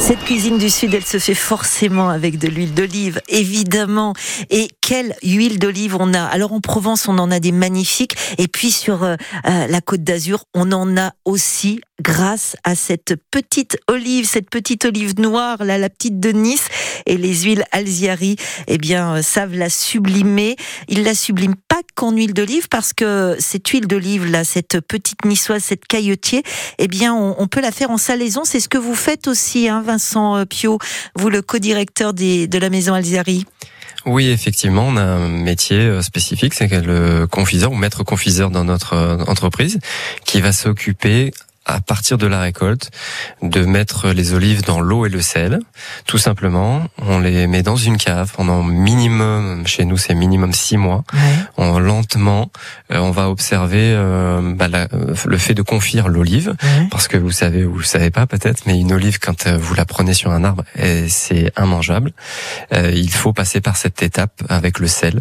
Cette 0.00 0.24
cuisine 0.24 0.56
du 0.56 0.70
Sud, 0.70 0.94
elle 0.94 1.04
se 1.04 1.18
fait 1.18 1.34
forcément 1.34 2.08
avec 2.08 2.38
de 2.38 2.48
l'huile 2.48 2.72
d'olive, 2.72 3.20
évidemment. 3.28 4.14
Et 4.48 4.68
quelle 4.80 5.14
huile 5.22 5.58
d'olive 5.58 5.94
on 6.00 6.14
a 6.14 6.22
Alors 6.22 6.52
en 6.52 6.60
Provence, 6.60 7.06
on 7.06 7.18
en 7.18 7.30
a 7.30 7.38
des 7.38 7.52
magnifiques. 7.52 8.16
Et 8.38 8.48
puis 8.48 8.70
sur 8.70 9.04
euh, 9.04 9.16
euh, 9.46 9.66
la 9.68 9.80
Côte 9.82 10.02
d'Azur, 10.02 10.44
on 10.54 10.72
en 10.72 10.96
a 10.96 11.12
aussi 11.26 11.80
grâce 12.00 12.56
à 12.64 12.74
cette 12.74 13.14
petite 13.30 13.76
olive, 13.88 14.24
cette 14.24 14.48
petite 14.48 14.86
olive 14.86 15.20
noire, 15.20 15.62
là, 15.62 15.76
la 15.76 15.90
petite 15.90 16.18
de 16.18 16.30
Nice. 16.30 16.64
Et 17.06 17.18
les 17.18 17.42
huiles 17.42 17.64
Alziari, 17.70 18.36
eh 18.68 18.78
bien, 18.78 19.16
euh, 19.16 19.22
savent 19.22 19.54
la 19.54 19.68
sublimer. 19.68 20.56
Ils 20.88 21.04
la 21.04 21.14
subliment 21.14 21.56
pas 21.68 21.82
qu'en 21.94 22.12
huile 22.12 22.32
d'olive 22.32 22.68
parce 22.68 22.94
que 22.94 23.36
cette 23.38 23.68
huile 23.68 23.86
d'olive, 23.86 24.24
là, 24.26 24.44
cette 24.44 24.80
petite 24.80 25.24
niçoise, 25.26 25.62
cette 25.62 25.86
cailletier, 25.86 26.42
eh 26.78 26.88
bien, 26.88 27.14
on, 27.14 27.36
on 27.38 27.46
peut 27.46 27.60
la 27.60 27.70
faire 27.70 27.90
en 27.90 27.98
salaison. 27.98 28.44
C'est 28.44 28.60
ce 28.60 28.68
que 28.68 28.78
vous 28.78 28.94
faites 28.94 29.28
aussi, 29.28 29.68
hein, 29.68 29.82
Vincent 29.90 30.36
euh, 30.36 30.44
Pio, 30.44 30.78
vous 31.16 31.30
le 31.30 31.42
co-directeur 31.42 32.14
de 32.14 32.58
la 32.58 32.70
maison 32.70 32.94
Alziari. 32.94 33.44
Oui, 34.06 34.28
effectivement, 34.28 34.86
on 34.86 34.96
a 34.96 35.02
un 35.02 35.28
métier 35.28 35.78
euh, 35.78 36.00
spécifique, 36.00 36.54
c'est 36.54 36.68
le 36.68 37.26
confiseur 37.26 37.72
ou 37.72 37.74
maître 37.74 38.04
confiseur 38.04 38.50
dans 38.50 38.62
notre 38.62 38.94
euh, 38.94 39.24
entreprise, 39.26 39.80
qui 40.24 40.40
va 40.40 40.52
s'occuper 40.52 41.32
à 41.74 41.80
partir 41.80 42.18
de 42.18 42.26
la 42.26 42.40
récolte, 42.40 42.90
de 43.42 43.64
mettre 43.64 44.08
les 44.08 44.32
olives 44.34 44.62
dans 44.62 44.80
l'eau 44.80 45.06
et 45.06 45.08
le 45.08 45.20
sel, 45.22 45.58
tout 46.06 46.18
simplement. 46.18 46.82
On 46.98 47.18
les 47.20 47.46
met 47.46 47.62
dans 47.62 47.76
une 47.76 47.96
cave 47.96 48.32
pendant 48.36 48.62
minimum, 48.62 49.66
chez 49.66 49.84
nous 49.84 49.96
c'est 49.96 50.14
minimum 50.14 50.52
six 50.52 50.76
mois. 50.76 51.04
On 51.56 51.78
lentement, 51.78 52.50
euh, 52.92 52.98
on 52.98 53.10
va 53.10 53.28
observer 53.30 53.92
euh, 53.94 54.54
bah, 54.54 54.68
la- 54.68 54.88
euh, 54.92 55.14
le 55.26 55.38
fait 55.38 55.54
de 55.54 55.62
confire 55.62 56.08
l'olive, 56.08 56.54
parce 56.90 57.08
que 57.08 57.16
vous 57.16 57.30
savez 57.30 57.64
ou 57.64 57.74
vous 57.76 57.82
savez 57.82 58.10
pas 58.10 58.26
peut-être, 58.26 58.62
mais 58.66 58.78
une 58.78 58.92
olive 58.92 59.18
quand 59.18 59.46
vous 59.48 59.74
la 59.74 59.84
prenez 59.84 60.14
sur 60.14 60.30
un 60.32 60.44
arbre, 60.44 60.64
c'est 61.08 61.52
immangeable. 61.58 62.12
Euh, 62.74 62.90
il 62.94 63.10
faut 63.10 63.32
passer 63.32 63.60
par 63.60 63.76
cette 63.76 64.02
étape 64.02 64.42
avec 64.48 64.78
le 64.78 64.86
sel, 64.88 65.20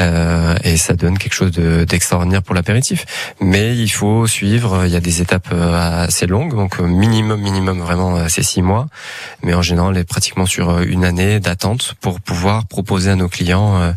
euh, 0.00 0.54
et 0.64 0.76
ça 0.76 0.94
donne 0.94 1.18
quelque 1.18 1.34
chose 1.34 1.52
de- 1.52 1.84
d'extraordinaire 1.84 2.42
pour 2.42 2.54
l'apéritif. 2.54 3.04
Mais 3.40 3.76
il 3.76 3.88
faut 3.90 4.26
suivre. 4.26 4.84
Il 4.86 4.92
y 4.92 4.96
a 4.96 5.00
des 5.00 5.20
étapes 5.20 5.48
assez 5.90 6.26
longue, 6.26 6.54
donc 6.54 6.80
euh, 6.80 6.84
minimum, 6.86 7.40
minimum 7.40 7.80
vraiment 7.80 8.16
euh, 8.16 8.26
c'est 8.28 8.42
six 8.42 8.62
mois, 8.62 8.86
mais 9.42 9.54
en 9.54 9.62
général, 9.62 9.94
elle 9.94 10.00
est 10.02 10.04
pratiquement 10.04 10.46
sur 10.46 10.70
euh, 10.70 10.84
une 10.86 11.04
année 11.04 11.40
d'attente 11.40 11.94
pour 12.00 12.20
pouvoir 12.20 12.66
proposer 12.66 13.10
à 13.10 13.16
nos 13.16 13.28
clients 13.28 13.76
euh, 13.80 13.92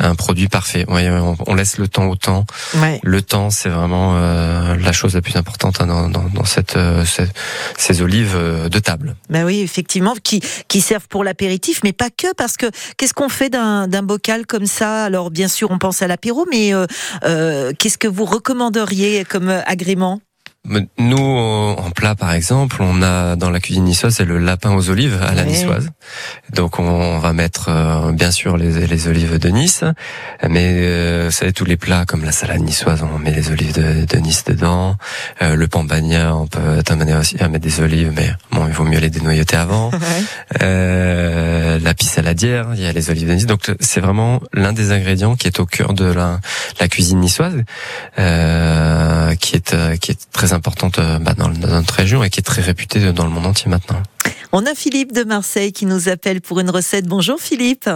un 0.00 0.14
produit 0.14 0.48
parfait. 0.48 0.84
Ouais, 0.88 1.08
on, 1.10 1.36
on 1.46 1.54
laisse 1.54 1.78
le 1.78 1.88
temps 1.88 2.06
au 2.06 2.16
temps. 2.16 2.44
Ouais. 2.76 3.00
Le 3.02 3.22
temps, 3.22 3.50
c'est 3.50 3.68
vraiment 3.68 4.14
euh, 4.16 4.76
la 4.76 4.92
chose 4.92 5.14
la 5.14 5.22
plus 5.22 5.36
importante 5.36 5.80
hein, 5.80 5.86
dans, 5.86 6.08
dans, 6.08 6.24
dans 6.32 6.44
cette, 6.44 6.76
euh, 6.76 7.04
cette- 7.04 7.34
ces 7.76 8.02
olives 8.02 8.36
de 8.70 8.78
table. 8.78 9.16
Bah 9.30 9.44
oui, 9.44 9.60
effectivement, 9.60 10.14
qui, 10.22 10.40
qui 10.68 10.80
servent 10.80 11.08
pour 11.08 11.24
l'apéritif, 11.24 11.80
mais 11.84 11.92
pas 11.92 12.10
que, 12.10 12.32
parce 12.34 12.56
que 12.56 12.66
qu'est-ce 12.96 13.14
qu'on 13.14 13.28
fait 13.28 13.50
d'un 13.50 13.88
d'un 13.88 14.02
bocal 14.02 14.46
comme 14.46 14.66
ça? 14.66 15.04
Alors, 15.04 15.30
bien 15.30 15.48
sûr, 15.48 15.70
on 15.70 15.78
pense 15.78 16.02
à 16.02 16.06
l'apéro, 16.06 16.46
mais 16.50 16.72
euh, 16.74 17.72
qu'est-ce 17.78 17.98
que 17.98 18.08
vous 18.08 18.24
recommanderiez 18.24 19.24
comme 19.24 19.50
agrément? 19.66 20.20
Nous, 20.96 21.16
en 21.18 21.90
plat 21.90 22.14
par 22.14 22.32
exemple, 22.32 22.76
on 22.80 23.02
a 23.02 23.34
dans 23.34 23.50
la 23.50 23.58
cuisine 23.58 23.82
niçoise, 23.82 24.14
c'est 24.14 24.24
le 24.24 24.38
lapin 24.38 24.70
aux 24.72 24.90
olives 24.90 25.18
à 25.20 25.34
la 25.34 25.42
Ouais. 25.42 25.48
niçoise. 25.48 25.88
Donc 26.54 26.78
on 26.78 27.18
va 27.18 27.32
mettre 27.32 27.66
euh, 27.68 28.12
bien 28.12 28.30
sûr 28.30 28.56
les, 28.56 28.86
les 28.86 29.08
olives 29.08 29.38
de 29.40 29.48
Nice, 29.48 29.82
mais 30.48 30.76
euh, 30.82 31.24
vous 31.26 31.32
savez 31.32 31.52
tous 31.52 31.64
les 31.64 31.76
plats 31.76 32.04
comme 32.06 32.24
la 32.24 32.30
salade 32.30 32.60
niçoise, 32.60 33.02
on 33.02 33.18
met 33.18 33.32
les 33.32 33.50
olives 33.50 33.74
de, 33.74 34.04
de 34.04 34.16
Nice 34.18 34.44
dedans. 34.44 34.94
Euh, 35.42 35.56
le 35.56 35.66
pambagna, 35.66 36.36
on 36.36 36.46
peut 36.46 36.80
t'amener 36.84 37.14
aussi 37.16 37.42
à 37.42 37.48
mettre 37.48 37.64
des 37.64 37.80
olives, 37.80 38.12
mais 38.14 38.30
bon, 38.52 38.64
il 38.68 38.72
vaut 38.72 38.84
mieux 38.84 39.00
les 39.00 39.10
dénoyauter 39.10 39.56
avant. 39.56 39.90
Euh, 40.62 41.78
la 41.82 41.94
pisse 41.94 42.10
saladière, 42.12 42.68
il 42.74 42.80
y 42.82 42.86
a 42.86 42.92
les 42.92 43.10
olives 43.10 43.26
de 43.28 43.34
Nice. 43.34 43.46
Donc 43.46 43.72
c'est 43.80 44.00
vraiment 44.00 44.40
l'un 44.52 44.72
des 44.72 44.92
ingrédients 44.92 45.34
qui 45.34 45.46
est 45.48 45.58
au 45.60 45.66
cœur 45.66 45.94
de 45.94 46.04
la, 46.04 46.40
la 46.78 46.88
cuisine 46.88 47.18
niçoise, 47.20 47.56
euh, 48.18 49.34
qui 49.36 49.56
est 49.56 49.74
qui 49.98 50.10
est 50.12 50.30
très 50.30 50.51
importante 50.52 50.98
euh, 50.98 51.18
bah, 51.18 51.34
dans, 51.34 51.48
dans 51.48 51.68
notre 51.68 51.94
région 51.94 52.22
et 52.22 52.30
qui 52.30 52.40
est 52.40 52.44
très 52.44 52.62
réputée 52.62 53.12
dans 53.12 53.24
le 53.24 53.30
monde 53.30 53.46
entier 53.46 53.70
maintenant. 53.70 54.02
On 54.52 54.66
a 54.66 54.74
Philippe 54.74 55.12
de 55.12 55.24
Marseille 55.24 55.72
qui 55.72 55.86
nous 55.86 56.08
appelle 56.08 56.40
pour 56.40 56.60
une 56.60 56.70
recette. 56.70 57.06
Bonjour 57.06 57.38
Philippe. 57.40 57.88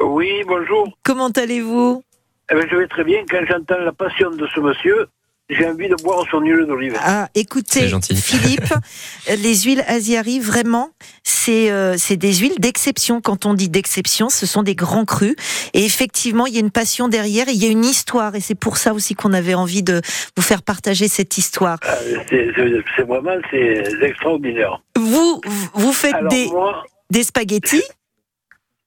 Oui, 0.00 0.42
bonjour. 0.46 0.88
Comment 1.02 1.28
allez-vous? 1.28 2.02
Eh 2.50 2.54
ben, 2.54 2.66
je 2.70 2.76
vais 2.76 2.86
très 2.86 3.02
bien. 3.02 3.24
Quand 3.28 3.44
j'entends 3.48 3.78
la 3.78 3.92
passion 3.92 4.30
de 4.30 4.46
ce 4.54 4.60
monsieur, 4.60 5.06
j'ai 5.48 5.66
envie 5.66 5.88
de 5.88 5.94
boire 6.02 6.24
son 6.30 6.40
huile 6.40 6.66
d'olive. 6.66 6.96
Ah, 7.00 7.28
écoutez. 7.34 7.88
Philippe, 8.14 8.74
les 9.28 9.54
huiles 9.60 9.84
Asiari, 9.86 10.40
vraiment, 10.40 10.90
c'est 11.22 11.70
euh, 11.70 11.94
c'est 11.96 12.16
des 12.16 12.34
huiles 12.34 12.58
d'exception. 12.58 13.20
Quand 13.20 13.46
on 13.46 13.54
dit 13.54 13.68
d'exception, 13.68 14.28
ce 14.28 14.44
sont 14.46 14.62
des 14.62 14.74
grands 14.74 15.04
crus. 15.04 15.36
Et 15.72 15.84
effectivement, 15.84 16.46
il 16.46 16.54
y 16.54 16.56
a 16.56 16.60
une 16.60 16.70
passion 16.72 17.06
derrière 17.08 17.48
et 17.48 17.52
il 17.52 17.62
y 17.62 17.66
a 17.66 17.70
une 17.70 17.84
histoire. 17.84 18.34
Et 18.34 18.40
c'est 18.40 18.54
pour 18.56 18.76
ça 18.76 18.92
aussi 18.92 19.14
qu'on 19.14 19.32
avait 19.32 19.54
envie 19.54 19.82
de 19.84 20.00
vous 20.36 20.42
faire 20.42 20.62
partager 20.62 21.06
cette 21.08 21.38
histoire. 21.38 21.78
Ah, 21.82 21.94
c'est- 22.28 23.02
vraiment 23.06 23.36
c'est 23.50 23.84
extraordinaire. 24.02 24.82
Vous, 24.98 25.40
vous 25.74 25.92
faites 25.92 26.14
Alors 26.14 26.30
des, 26.30 26.46
moi, 26.48 26.82
des 27.10 27.22
spaghettis 27.22 27.82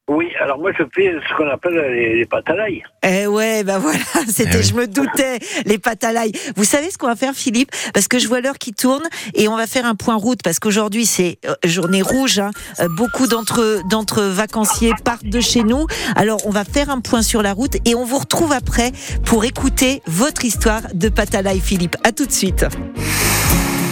oui, 0.10 0.28
alors 0.42 0.58
moi 0.60 0.72
je 0.78 0.84
fais 0.94 1.14
ce 1.30 1.38
qu'on 1.38 1.48
appelle 1.50 1.76
les, 1.94 2.16
les 2.18 2.26
pâtes 2.26 2.50
à 2.50 2.56
l'ail. 2.56 2.84
Eh 3.04 3.28
ouais, 3.28 3.64
bah 3.64 3.78
voilà, 3.80 4.00
c'était, 4.28 4.50
Eh 4.54 4.58
oui. 4.58 4.64
je 4.64 4.74
me 4.74 4.88
doutais, 4.88 5.40
les 5.66 5.78
pâtes 5.78 6.04
à 6.04 6.12
l'ail. 6.12 6.32
Vous 6.56 6.64
savez 6.64 6.90
ce 6.90 6.98
qu'on 6.98 7.08
va 7.08 7.16
faire, 7.16 7.34
Philippe? 7.36 7.72
Parce 7.94 8.08
que 8.08 8.18
je 8.20 8.28
vois 8.28 8.42
l'heure 8.42 8.58
qui 8.58 8.74
tourne 8.74 9.04
et 9.36 9.48
on 9.48 9.56
va 9.56 9.68
faire 9.68 9.86
un 9.86 9.96
point 9.96 10.16
route 10.16 10.40
parce 10.44 10.60
qu'aujourd'hui 10.60 11.06
c'est 11.06 11.38
euh, 11.46 11.54
journée 11.64 12.02
rouge. 12.02 12.40
hein. 12.40 12.52
Euh, 12.80 12.88
beaucoup 12.90 13.28
d'entre 13.28 13.82
d'entre 13.90 14.24
vacanciers 14.24 14.94
partent 15.06 15.26
de 15.26 15.40
chez 15.40 15.64
nous. 15.64 15.86
Alors 16.16 16.40
on 16.46 16.50
va 16.52 16.64
faire 16.66 16.90
un 16.90 17.00
point 17.02 17.22
sur 17.22 17.42
la 17.44 17.54
route 17.54 17.78
et 17.86 17.94
on 17.96 18.04
vous 18.04 18.18
retrouve 18.18 18.52
après 18.52 18.92
pour 19.26 19.46
écouter 19.46 20.02
votre 20.08 20.44
histoire 20.44 20.82
de 20.94 21.08
pâtes 21.10 21.36
à 21.36 21.42
l'ail, 21.44 21.60
Philippe. 21.60 21.96
À 22.04 22.12
tout 22.12 22.26
de 22.26 22.32
suite. 22.32 22.66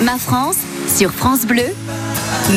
Ma 0.03 0.17
France 0.17 0.57
sur 0.87 1.11
France 1.11 1.45
Bleu, 1.45 1.63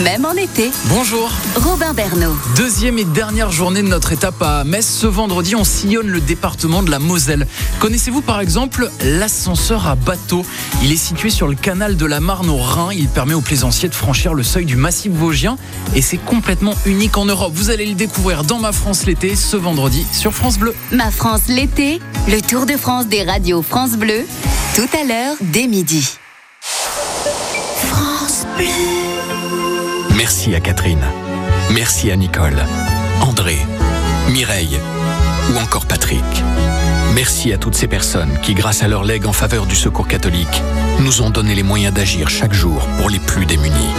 même 0.04 0.24
en 0.24 0.32
été. 0.32 0.70
Bonjour. 0.86 1.30
Robin 1.56 1.92
Bernot. 1.94 2.34
Deuxième 2.56 2.98
et 2.98 3.04
dernière 3.04 3.50
journée 3.50 3.82
de 3.82 3.88
notre 3.88 4.12
étape 4.12 4.40
à 4.40 4.64
Metz. 4.64 4.86
Ce 4.86 5.06
vendredi, 5.06 5.54
on 5.56 5.64
sillonne 5.64 6.08
le 6.08 6.20
département 6.20 6.82
de 6.82 6.90
la 6.90 6.98
Moselle. 6.98 7.46
Connaissez-vous 7.78 8.22
par 8.22 8.40
exemple 8.40 8.90
l'ascenseur 9.02 9.86
à 9.86 9.94
bateau? 9.94 10.44
Il 10.82 10.92
est 10.92 10.96
situé 10.96 11.30
sur 11.30 11.48
le 11.48 11.54
canal 11.54 11.96
de 11.96 12.06
la 12.06 12.20
Marne 12.20 12.48
au 12.48 12.56
Rhin. 12.56 12.90
Il 12.92 13.08
permet 13.08 13.34
aux 13.34 13.40
plaisanciers 13.40 13.88
de 13.88 13.94
franchir 13.94 14.34
le 14.34 14.42
seuil 14.42 14.64
du 14.64 14.76
massif 14.76 15.12
vosgien 15.12 15.56
et 15.94 16.02
c'est 16.02 16.18
complètement 16.18 16.74
unique 16.86 17.16
en 17.16 17.24
Europe. 17.24 17.52
Vous 17.54 17.70
allez 17.70 17.86
le 17.86 17.94
découvrir 17.94 18.44
dans 18.44 18.58
Ma 18.58 18.72
France 18.72 19.06
l'été 19.06 19.36
ce 19.36 19.56
vendredi 19.56 20.06
sur 20.12 20.32
France 20.32 20.58
Bleu. 20.58 20.74
Ma 20.92 21.10
France 21.10 21.42
l'été, 21.48 22.00
le 22.28 22.40
Tour 22.40 22.66
de 22.66 22.76
France 22.76 23.06
des 23.06 23.22
radios 23.22 23.62
France 23.62 23.92
Bleu, 23.92 24.24
tout 24.74 24.88
à 25.00 25.04
l'heure 25.04 25.36
dès 25.40 25.66
midi. 25.66 26.08
France 26.60 28.46
Bleu. 28.56 29.09
Merci 30.20 30.54
à 30.54 30.60
Catherine. 30.60 31.02
Merci 31.72 32.10
à 32.10 32.16
Nicole, 32.16 32.62
André, 33.22 33.56
Mireille 34.28 34.78
ou 35.50 35.58
encore 35.58 35.86
Patrick. 35.86 36.22
Merci 37.14 37.54
à 37.54 37.56
toutes 37.56 37.74
ces 37.74 37.88
personnes 37.88 38.38
qui, 38.42 38.52
grâce 38.52 38.82
à 38.82 38.88
leur 38.88 39.02
legs 39.02 39.24
en 39.24 39.32
faveur 39.32 39.64
du 39.64 39.74
secours 39.74 40.06
catholique, 40.06 40.62
nous 41.00 41.22
ont 41.22 41.30
donné 41.30 41.54
les 41.54 41.62
moyens 41.62 41.94
d'agir 41.94 42.28
chaque 42.28 42.52
jour 42.52 42.86
pour 42.98 43.08
les 43.08 43.18
plus 43.18 43.46
démunis. 43.46 43.94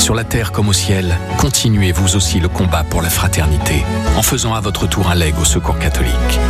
Sur 0.00 0.14
la 0.14 0.24
terre 0.24 0.50
comme 0.50 0.70
au 0.70 0.72
ciel, 0.72 1.18
continuez 1.38 1.92
vous 1.92 2.16
aussi 2.16 2.40
le 2.40 2.48
combat 2.48 2.82
pour 2.84 3.02
la 3.02 3.10
fraternité 3.10 3.84
en 4.16 4.22
faisant 4.22 4.54
à 4.54 4.60
votre 4.60 4.88
tour 4.88 5.10
un 5.10 5.14
leg 5.14 5.34
au 5.38 5.44
secours 5.44 5.78
catholique. 5.78 6.40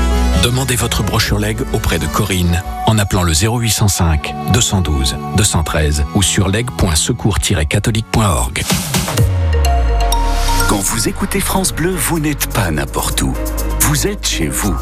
Demandez 0.44 0.76
votre 0.76 1.02
brochure 1.02 1.40
leg 1.40 1.58
auprès 1.72 1.98
de 1.98 2.06
Corinne 2.06 2.62
en 2.86 2.96
appelant 2.96 3.24
le 3.24 3.32
0805 3.32 4.32
212 4.52 5.16
213 5.36 6.04
ou 6.14 6.22
sur 6.22 6.46
leg.secours-catholique.org. 6.48 8.62
Quand 10.68 10.80
vous 10.80 11.08
écoutez 11.08 11.40
France 11.40 11.72
Bleu, 11.72 11.90
vous 11.90 12.20
n'êtes 12.20 12.46
pas 12.52 12.70
n'importe 12.70 13.20
où. 13.22 13.34
Vous 13.80 14.06
êtes 14.06 14.28
chez 14.28 14.46
vous. 14.46 14.76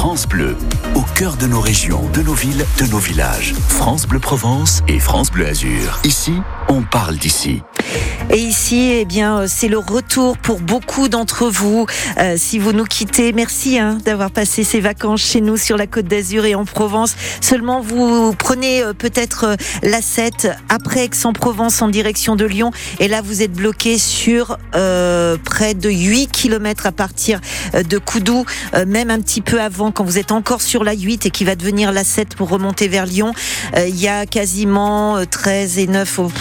France 0.00 0.28
Bleu, 0.28 0.56
au 0.94 1.02
cœur 1.16 1.36
de 1.36 1.48
nos 1.48 1.58
régions, 1.58 2.08
de 2.14 2.22
nos 2.22 2.32
villes, 2.32 2.64
de 2.78 2.86
nos 2.86 2.98
villages. 2.98 3.52
France 3.68 4.06
Bleu 4.06 4.20
Provence 4.20 4.80
et 4.86 5.00
France 5.00 5.28
Bleu 5.28 5.48
Azur. 5.48 5.98
Ici, 6.04 6.34
on 6.68 6.82
parle 6.82 7.16
d'ici. 7.16 7.64
Et 8.30 8.38
ici, 8.38 8.90
eh 8.92 9.04
bien, 9.04 9.38
euh, 9.40 9.46
c'est 9.48 9.68
le 9.68 9.78
retour 9.78 10.36
pour 10.36 10.60
beaucoup 10.60 11.08
d'entre 11.08 11.48
vous. 11.48 11.86
Euh, 12.18 12.34
si 12.36 12.58
vous 12.58 12.72
nous 12.72 12.84
quittez, 12.84 13.32
merci 13.32 13.78
hein, 13.78 13.98
d'avoir 14.04 14.30
passé 14.30 14.64
ces 14.64 14.80
vacances 14.80 15.22
chez 15.22 15.40
nous 15.40 15.56
sur 15.56 15.76
la 15.78 15.86
Côte 15.86 16.06
d'Azur 16.06 16.44
et 16.44 16.54
en 16.54 16.64
Provence. 16.66 17.16
Seulement, 17.40 17.80
vous 17.80 18.34
prenez 18.34 18.82
euh, 18.82 18.92
peut-être 18.92 19.44
euh, 19.44 19.56
la 19.82 20.02
7 20.02 20.48
après 20.68 21.04
Aix-en-Provence 21.06 21.80
en 21.80 21.88
direction 21.88 22.36
de 22.36 22.44
Lyon. 22.44 22.70
Et 23.00 23.08
là, 23.08 23.22
vous 23.22 23.40
êtes 23.42 23.52
bloqué 23.52 23.96
sur 23.98 24.58
euh, 24.74 25.36
près 25.42 25.72
de 25.74 25.88
8 25.88 26.26
km 26.30 26.86
à 26.86 26.92
partir 26.92 27.40
euh, 27.74 27.82
de 27.82 27.96
Coudou, 27.98 28.44
même 28.86 29.10
un 29.10 29.20
petit 29.20 29.40
peu 29.40 29.60
avant, 29.60 29.90
quand 29.90 30.04
vous 30.04 30.18
êtes 30.18 30.32
encore 30.32 30.60
sur 30.62 30.84
la 30.84 30.92
8 30.92 31.26
et 31.26 31.30
qui 31.30 31.44
va 31.44 31.54
devenir 31.56 31.92
la 31.92 32.04
7 32.04 32.36
pour 32.36 32.48
remonter 32.50 32.88
vers 32.88 33.06
Lyon. 33.06 33.32
Il 33.76 33.96
y 33.98 34.08
a 34.08 34.26
quasiment 34.26 35.16
euh, 35.16 35.24
13 35.24 35.78
et 35.78 35.86
9. 35.86 36.18
au- 36.18 36.32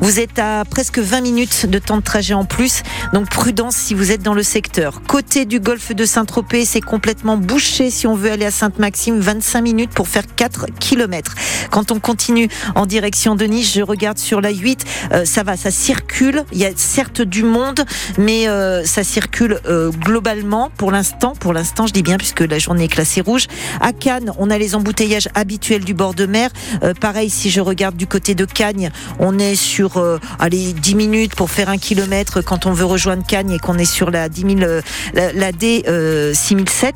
Vous 0.00 0.20
êtes 0.20 0.38
à 0.38 0.64
presque 0.68 0.93
20 1.00 1.20
minutes 1.20 1.66
de 1.66 1.78
temps 1.78 1.96
de 1.96 2.02
trajet 2.02 2.34
en 2.34 2.44
plus, 2.44 2.82
donc 3.12 3.28
prudence 3.28 3.76
si 3.76 3.94
vous 3.94 4.10
êtes 4.12 4.22
dans 4.22 4.34
le 4.34 4.42
secteur. 4.42 5.02
Côté 5.06 5.44
du 5.44 5.60
golfe 5.60 5.94
de 5.94 6.04
Saint-Tropez, 6.04 6.64
c'est 6.64 6.80
complètement 6.80 7.36
bouché 7.36 7.90
si 7.90 8.06
on 8.06 8.14
veut 8.14 8.30
aller 8.30 8.46
à 8.46 8.50
Sainte-Maxime, 8.50 9.18
25 9.18 9.60
minutes 9.62 9.90
pour 9.90 10.08
faire 10.08 10.24
4 10.34 10.66
km. 10.78 11.34
Quand 11.70 11.90
on 11.90 12.00
continue 12.00 12.48
en 12.74 12.86
direction 12.86 13.34
de 13.34 13.44
Nice, 13.44 13.72
je 13.74 13.82
regarde 13.82 14.18
sur 14.18 14.40
la 14.40 14.50
8, 14.50 14.84
euh, 15.12 15.24
ça 15.24 15.42
va, 15.42 15.56
ça 15.56 15.70
circule. 15.70 16.44
Il 16.52 16.58
y 16.58 16.64
a 16.64 16.70
certes 16.76 17.22
du 17.22 17.42
monde, 17.42 17.84
mais 18.18 18.48
euh, 18.48 18.84
ça 18.84 19.04
circule 19.04 19.60
euh, 19.66 19.90
globalement 19.90 20.70
pour 20.76 20.92
l'instant. 20.92 21.34
Pour 21.38 21.52
l'instant, 21.52 21.86
je 21.86 21.92
dis 21.92 22.02
bien 22.02 22.16
puisque 22.16 22.40
la 22.40 22.58
journée 22.58 22.84
est 22.84 22.88
classée 22.88 23.20
rouge. 23.20 23.46
À 23.80 23.92
Cannes, 23.92 24.32
on 24.38 24.50
a 24.50 24.58
les 24.58 24.74
embouteillages 24.74 25.28
habituels 25.34 25.84
du 25.84 25.94
bord 25.94 26.14
de 26.14 26.26
mer. 26.26 26.50
Pareil, 27.00 27.30
si 27.30 27.50
je 27.50 27.60
regarde 27.60 27.96
du 27.96 28.06
côté 28.06 28.34
de 28.34 28.44
Cagnes, 28.44 28.90
on 29.18 29.38
est 29.38 29.54
sur 29.54 30.02
allez 30.38 30.72
10 30.84 30.96
minutes 30.96 31.34
pour 31.34 31.50
faire 31.50 31.70
un 31.70 31.78
kilomètre 31.78 32.42
quand 32.42 32.66
on 32.66 32.72
veut 32.72 32.84
rejoindre 32.84 33.26
Cagnes 33.26 33.52
et 33.52 33.58
qu'on 33.58 33.78
est 33.78 33.86
sur 33.86 34.10
la 34.10 34.28
10 34.28 34.40
000, 34.58 34.60
euh, 34.60 34.82
la, 35.14 35.32
la 35.32 35.50
D 35.50 35.82
euh, 35.88 36.34
6007. 36.34 36.94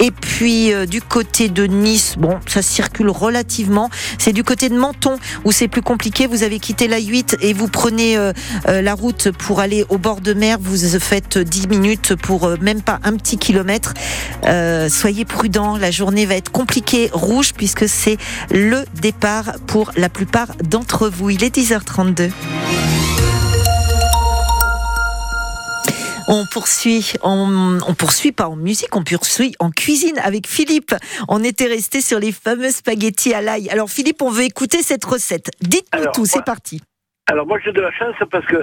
Et 0.00 0.10
puis 0.10 0.72
euh, 0.72 0.86
du 0.86 1.00
côté 1.00 1.48
de 1.48 1.66
Nice, 1.66 2.16
bon, 2.18 2.40
ça 2.48 2.62
circule 2.62 3.08
relativement. 3.10 3.90
C'est 4.18 4.32
du 4.32 4.42
côté 4.42 4.68
de 4.68 4.76
Menton 4.76 5.20
où 5.44 5.52
c'est 5.52 5.68
plus 5.68 5.82
compliqué. 5.82 6.26
Vous 6.26 6.42
avez 6.42 6.58
quitté 6.58 6.88
la 6.88 6.98
8 6.98 7.36
et 7.42 7.52
vous 7.52 7.68
prenez 7.68 8.18
la 8.66 8.94
route 8.94 9.30
pour 9.30 9.60
aller 9.60 9.84
au 9.88 9.98
bord 9.98 10.20
de 10.20 10.34
mer. 10.34 10.58
Vous 10.60 10.76
faites 10.98 11.38
10 11.38 11.68
minutes 11.68 12.16
pour 12.16 12.48
même 12.60 12.82
pas 12.82 12.98
un 13.04 13.16
petit 13.16 13.38
kilomètre. 13.38 13.94
Soyez 14.88 15.24
prudents, 15.24 15.76
la 15.76 15.92
journée 15.92 16.26
va 16.26 16.34
être 16.34 16.50
compliquée 16.50 17.08
rouge 17.12 17.52
puisque 17.56 17.88
c'est 17.88 18.16
le 18.50 18.84
départ 19.00 19.52
pour 19.68 19.92
la 19.96 20.08
plupart 20.08 20.48
d'entre 20.64 21.08
vous. 21.08 21.30
Il 21.30 21.44
est 21.44 21.56
10h32. 21.56 22.30
On 26.28 26.44
poursuit, 26.46 27.12
on, 27.22 27.78
on 27.86 27.94
poursuit 27.94 28.32
pas 28.32 28.48
en 28.48 28.56
musique, 28.56 28.94
on 28.96 29.02
poursuit 29.02 29.54
en 29.58 29.70
cuisine 29.70 30.18
avec 30.22 30.46
Philippe. 30.46 30.94
On 31.28 31.42
était 31.42 31.66
resté 31.66 32.00
sur 32.00 32.18
les 32.18 32.32
fameux 32.32 32.70
spaghettis 32.70 33.34
à 33.34 33.40
l'ail. 33.40 33.68
Alors 33.70 33.90
Philippe, 33.90 34.22
on 34.22 34.30
veut 34.30 34.44
écouter 34.44 34.82
cette 34.82 35.04
recette. 35.04 35.50
Dites-nous 35.60 36.10
tout, 36.14 36.24
c'est 36.26 36.44
parti. 36.44 36.80
Alors 37.28 37.46
moi 37.46 37.58
j'ai 37.64 37.72
de 37.72 37.80
la 37.80 37.92
chance 37.92 38.14
parce 38.30 38.46
que 38.46 38.56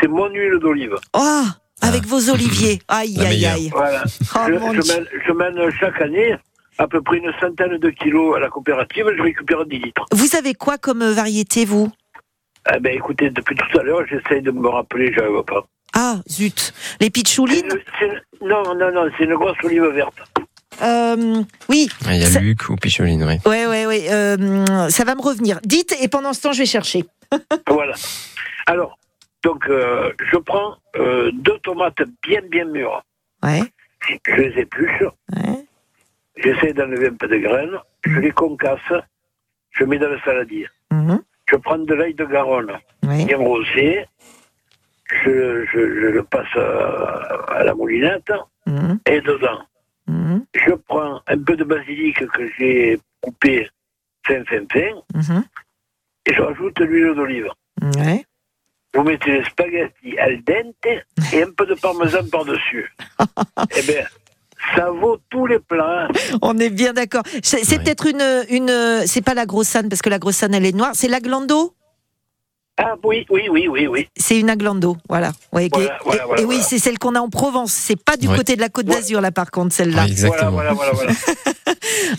c'est 0.00 0.08
mon 0.08 0.28
huile 0.30 0.58
d'olive. 0.60 0.96
Oh, 1.14 1.42
avec 1.80 2.04
vos 2.04 2.30
oliviers. 2.30 2.80
Aïe, 2.88 3.14
La 3.16 3.24
aïe, 3.24 3.28
meilleure. 3.30 3.54
aïe. 3.54 3.70
Voilà. 3.74 4.04
Oh, 4.36 4.38
je, 4.48 4.80
je 4.80 4.92
mène, 4.92 5.06
je 5.26 5.32
mène 5.32 5.70
chaque 5.80 6.00
année 6.00 6.36
à 6.78 6.88
peu 6.88 7.02
près 7.02 7.18
une 7.18 7.32
centaine 7.40 7.76
de 7.78 7.90
kilos 7.90 8.36
à 8.36 8.40
la 8.40 8.48
coopérative, 8.48 9.06
je 9.16 9.22
récupère 9.22 9.64
10 9.66 9.78
litres. 9.78 10.06
Vous 10.12 10.36
avez 10.36 10.54
quoi 10.54 10.78
comme 10.78 11.04
variété, 11.04 11.64
vous? 11.64 11.90
Eh 12.74 12.78
ben 12.80 12.96
écoutez, 12.96 13.28
depuis 13.30 13.54
tout 13.56 13.78
à 13.78 13.82
l'heure, 13.82 14.02
j'essaye 14.08 14.40
de 14.40 14.50
me 14.50 14.68
rappeler, 14.68 15.12
j'arrive 15.12 15.42
pas. 15.44 15.64
Ah, 15.94 16.16
zut. 16.28 16.72
Les 17.00 17.06
C'est 17.06 17.10
pitchoulines 17.10 17.64
une- 17.66 17.80
c'est 17.98 18.06
une- 18.06 18.48
Non, 18.48 18.74
non, 18.74 18.90
non, 18.92 19.10
c'est 19.16 19.24
une 19.24 19.34
grosse 19.34 19.56
olive 19.62 19.84
verte. 19.88 20.18
Euh, 20.82 21.42
Oui, 21.68 21.88
Il 22.06 22.16
y 22.16 22.24
a 22.24 22.26
Ça- 22.26 22.40
Luc 22.40 22.68
ou 22.68 22.76
Picholine, 22.76 23.22
oui. 23.24 23.38
ouais, 23.46 23.66
ouais, 23.66 23.86
ouais. 23.86 24.10
euh, 24.10 24.88
ça 24.88 25.04
va 25.04 25.14
me 25.14 25.20
revenir. 25.22 25.60
Dites, 25.64 25.94
et 26.00 26.08
pendant 26.08 26.32
ce 26.32 26.40
temps, 26.40 26.52
je 26.52 26.58
vais 26.58 26.66
chercher. 26.66 27.04
Voilà. 27.68 27.94
Alors, 28.66 28.98
donc 29.44 29.68
euh, 29.68 30.12
je 30.30 30.36
prends 30.38 30.76
euh, 30.96 31.30
deux 31.32 31.58
tomates 31.62 32.02
bien 32.26 32.40
bien 32.50 32.64
mûres. 32.64 33.02
Ouais, 33.42 33.62
Je 34.26 34.34
les 34.34 34.60
épluche, 34.60 35.02
ouais. 35.36 35.66
j'essaie 36.36 36.72
d'enlever 36.72 37.08
un 37.08 37.14
peu 37.14 37.28
de 37.28 37.36
graines, 37.38 37.76
je 38.04 38.18
les 38.18 38.30
concasse, 38.30 38.80
je 39.72 39.84
mets 39.84 39.98
dans 39.98 40.08
le 40.08 40.18
saladier. 40.24 40.68
mhm, 40.90 41.20
Je 41.50 41.56
prends 41.56 41.78
de 41.78 41.94
l'ail 41.94 42.14
de 42.14 42.24
Garonne, 42.24 42.72
ouais. 43.04 43.24
bien 43.24 43.36
rosé, 43.38 44.06
je, 45.24 45.64
je, 45.72 45.78
je 46.00 46.06
le 46.16 46.22
passe 46.24 46.54
à, 46.56 47.58
à 47.58 47.64
la 47.64 47.74
moulinette 47.74 48.32
mhm, 48.66 48.98
et 49.06 49.20
dedans. 49.20 49.60
mhm, 50.06 50.44
Je 50.54 50.72
prends 50.74 51.20
un 51.26 51.38
peu 51.38 51.56
de 51.56 51.64
basilic 51.64 52.18
que 52.26 52.42
j'ai 52.58 52.98
coupé 53.20 53.68
fin 54.26 54.42
fin 54.44 54.64
fin 54.72 54.92
mhm, 55.14 55.44
et 56.26 56.34
je 56.34 56.40
rajoute 56.42 56.78
l'huile 56.80 57.14
d'olive. 57.14 57.48
ouais. 57.98 58.24
Vous 58.94 59.02
mettez 59.04 59.32
les 59.38 59.44
spaghettis 59.44 60.18
al 60.18 60.42
dente 60.44 60.86
et 61.32 61.42
un 61.42 61.50
peu 61.56 61.64
de 61.64 61.74
parmesan 61.74 62.28
par-dessus. 62.30 62.94
eh 63.78 63.82
bien, 63.82 64.04
ça 64.76 64.90
vaut 64.90 65.18
tous 65.30 65.46
les 65.46 65.58
plats. 65.60 66.08
On 66.42 66.58
est 66.58 66.68
bien 66.68 66.92
d'accord. 66.92 67.22
C'est 67.42 67.82
peut-être 67.82 68.06
une, 68.06 68.22
une, 68.50 69.06
c'est 69.06 69.22
pas 69.24 69.32
la 69.32 69.46
grossane 69.46 69.88
parce 69.88 70.02
que 70.02 70.10
la 70.10 70.18
grossane 70.18 70.52
elle 70.54 70.66
est 70.66 70.76
noire. 70.76 70.90
C'est 70.92 71.08
l'aglando. 71.08 71.74
Ah 72.78 72.94
oui, 73.04 73.26
oui, 73.30 73.42
oui, 73.50 73.68
oui, 73.68 73.86
oui. 73.86 74.08
C'est 74.16 74.38
une 74.40 74.48
aglando, 74.50 74.96
voilà. 75.08 75.32
Ouais, 75.52 75.68
Voilà, 75.72 75.86
et- 75.86 75.90
voilà, 76.04 76.22
et, 76.22 76.26
voilà, 76.26 76.40
et 76.42 76.44
oui, 76.44 76.54
voilà. 76.56 76.62
c'est 76.62 76.78
celle 76.78 76.98
qu'on 76.98 77.14
a 77.14 77.20
en 77.20 77.28
Provence. 77.28 77.72
C'est 77.72 78.02
pas 78.02 78.16
du 78.16 78.28
Ouais. 78.28 78.36
côté 78.36 78.56
de 78.56 78.60
la 78.60 78.70
Côte 78.70 78.86
Ouais. 78.88 78.94
d'Azur 78.96 79.20
là, 79.20 79.30
par 79.30 79.50
contre, 79.50 79.74
celle-là. 79.74 80.04
Oui, 80.04 80.10
exactement. 80.10 80.52
Voilà, 80.52 80.72
voilà, 80.72 80.92
voilà. 80.92 81.12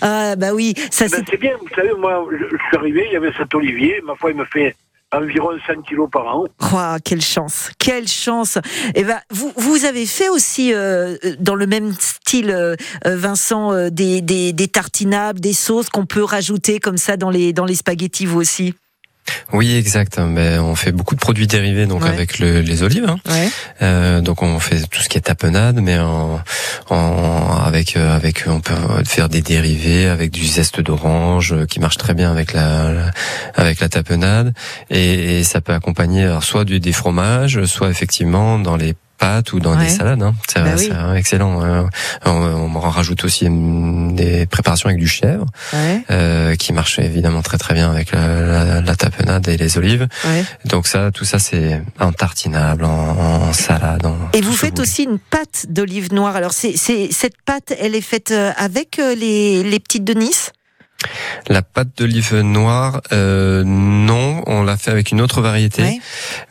Ah 0.00 0.36
bah 0.36 0.52
oui, 0.54 0.74
ça 0.90 1.06
Eh 1.06 1.08
ben, 1.10 1.18
c'est. 1.26 1.30
c'est 1.32 1.36
bien, 1.40 1.52
vous 1.60 1.68
savez, 1.74 1.92
moi, 1.98 2.24
je, 2.30 2.36
je 2.36 2.62
suis 2.68 2.76
arrivé, 2.76 3.04
il 3.10 3.12
y 3.12 3.16
avait 3.16 3.32
cet 3.36 3.54
olivier, 3.54 4.00
ma 4.06 4.14
foi, 4.14 4.30
il 4.30 4.36
me 4.36 4.44
fait 4.44 4.76
environ 5.12 5.50
100 5.66 5.82
kilos 5.82 6.08
par 6.10 6.26
an. 6.36 6.44
Oh, 6.72 6.96
quelle 7.04 7.20
chance, 7.20 7.70
quelle 7.78 8.08
chance. 8.08 8.58
Et 8.94 9.04
ben, 9.04 9.18
vous, 9.30 9.52
vous 9.56 9.84
avez 9.84 10.06
fait 10.06 10.28
aussi 10.28 10.72
euh, 10.74 11.16
dans 11.38 11.54
le 11.54 11.66
même 11.66 11.92
style, 11.98 12.50
euh, 12.50 12.74
euh, 13.06 13.16
Vincent, 13.16 13.72
euh, 13.72 13.90
des, 13.90 14.20
des, 14.22 14.52
des 14.52 14.68
tartinables, 14.68 15.38
des 15.40 15.52
sauces 15.52 15.88
qu'on 15.88 16.06
peut 16.06 16.24
rajouter 16.24 16.80
comme 16.80 16.96
ça 16.96 17.16
dans 17.16 17.30
les 17.30 17.52
dans 17.52 17.64
les 17.64 17.76
spaghettis, 17.76 18.26
vous 18.26 18.40
aussi? 18.40 18.74
Oui, 19.52 19.74
exact. 19.76 20.18
Mais 20.18 20.58
on 20.58 20.74
fait 20.74 20.92
beaucoup 20.92 21.14
de 21.14 21.20
produits 21.20 21.46
dérivés 21.46 21.86
donc 21.86 22.02
Ouais. 22.02 22.08
avec 22.08 22.38
le- 22.38 22.60
les 22.60 22.82
olives. 22.82 23.06
hein. 23.08 23.18
Ouais. 23.28 23.48
Euh, 23.82 24.20
donc 24.20 24.42
on 24.42 24.58
fait 24.58 24.80
tout 24.90 25.00
ce 25.00 25.08
qui 25.08 25.16
est 25.18 25.22
tapenade, 25.22 25.80
mais 25.80 25.98
en, 25.98 26.40
en- 26.90 27.58
avec 27.64 27.96
euh, 27.96 28.14
avec 28.16 28.44
on 28.46 28.60
peut 28.60 28.74
faire 29.06 29.28
des 29.28 29.42
dérivés 29.42 30.06
avec 30.08 30.30
du 30.30 30.44
zeste 30.46 30.80
d'orange 30.80 31.52
euh, 31.52 31.66
qui 31.66 31.80
marche 31.80 31.96
très 31.96 32.14
bien 32.14 32.30
avec 32.30 32.52
la, 32.52 32.92
la- 32.92 33.10
avec 33.54 33.80
la 33.80 33.88
tapenade 33.88 34.52
et, 34.90 35.38
et 35.40 35.44
ça 35.44 35.60
peut 35.60 35.72
accompagner 35.72 36.24
alors, 36.24 36.44
soit 36.44 36.64
du, 36.64 36.80
des 36.80 36.92
fromages, 36.92 37.64
soit 37.64 37.90
effectivement 37.90 38.58
dans 38.58 38.76
les 38.76 38.94
pâtes 39.18 39.52
ou 39.52 39.60
dans 39.60 39.76
Ouais. 39.76 39.84
des 39.84 39.90
salades. 39.90 40.22
Hein. 40.22 40.34
C'est 40.48 40.62
Bah 40.62 40.70
oui. 40.76 40.90
c'est 40.90 41.18
excellent. 41.18 41.62
hein. 41.62 41.88
On, 42.24 42.30
on 42.30 42.74
en 42.74 42.90
rajoute 42.90 43.24
aussi 43.24 43.46
des 43.50 44.46
préparations 44.46 44.88
avec 44.88 44.98
du 45.00 45.08
chèvre 45.08 45.46
Ouais. 45.72 46.02
euh, 46.10 46.54
qui 46.56 46.72
marche 46.72 46.98
évidemment 46.98 47.42
très 47.42 47.58
très 47.58 47.74
bien 47.74 47.90
avec 47.90 48.12
la, 48.12 48.26
la, 48.40 48.80
la 48.80 48.96
tapenade 48.96 49.48
et 49.48 49.56
les 49.56 49.78
olives. 49.78 50.06
Ouais. 50.24 50.44
Donc 50.64 50.86
ça, 50.86 51.10
tout 51.12 51.24
ça, 51.24 51.38
c'est 51.38 51.82
en 52.00 52.12
tartinable, 52.12 52.84
en, 52.84 52.88
en 53.48 53.52
salade. 53.52 54.04
en 54.06 54.16
Et 54.32 54.40
vous 54.40 54.52
faites 54.52 54.80
aussi 54.80 55.04
une 55.04 55.18
pâte 55.18 55.66
d'olive 55.68 56.12
noire. 56.12 56.36
Alors, 56.36 56.52
c'est, 56.52 56.76
c'est, 56.76 57.08
cette 57.12 57.40
pâte, 57.44 57.72
elle 57.78 57.94
est 57.94 58.00
faite 58.00 58.30
euh, 58.30 58.52
avec 58.56 58.98
euh, 58.98 59.14
les, 59.14 59.62
les 59.62 59.80
petites 59.80 60.04
de 60.04 60.14
Nice? 60.14 60.50
La 61.48 61.62
pâte 61.62 61.88
d'olive 61.98 62.34
noire, 62.40 63.00
euh, 63.12 63.62
non, 63.64 64.42
on 64.46 64.62
l'a 64.62 64.76
fait 64.76 64.90
avec 64.90 65.10
une 65.10 65.20
autre 65.20 65.40
variété. 65.42 65.82
Ouais. 65.82 65.98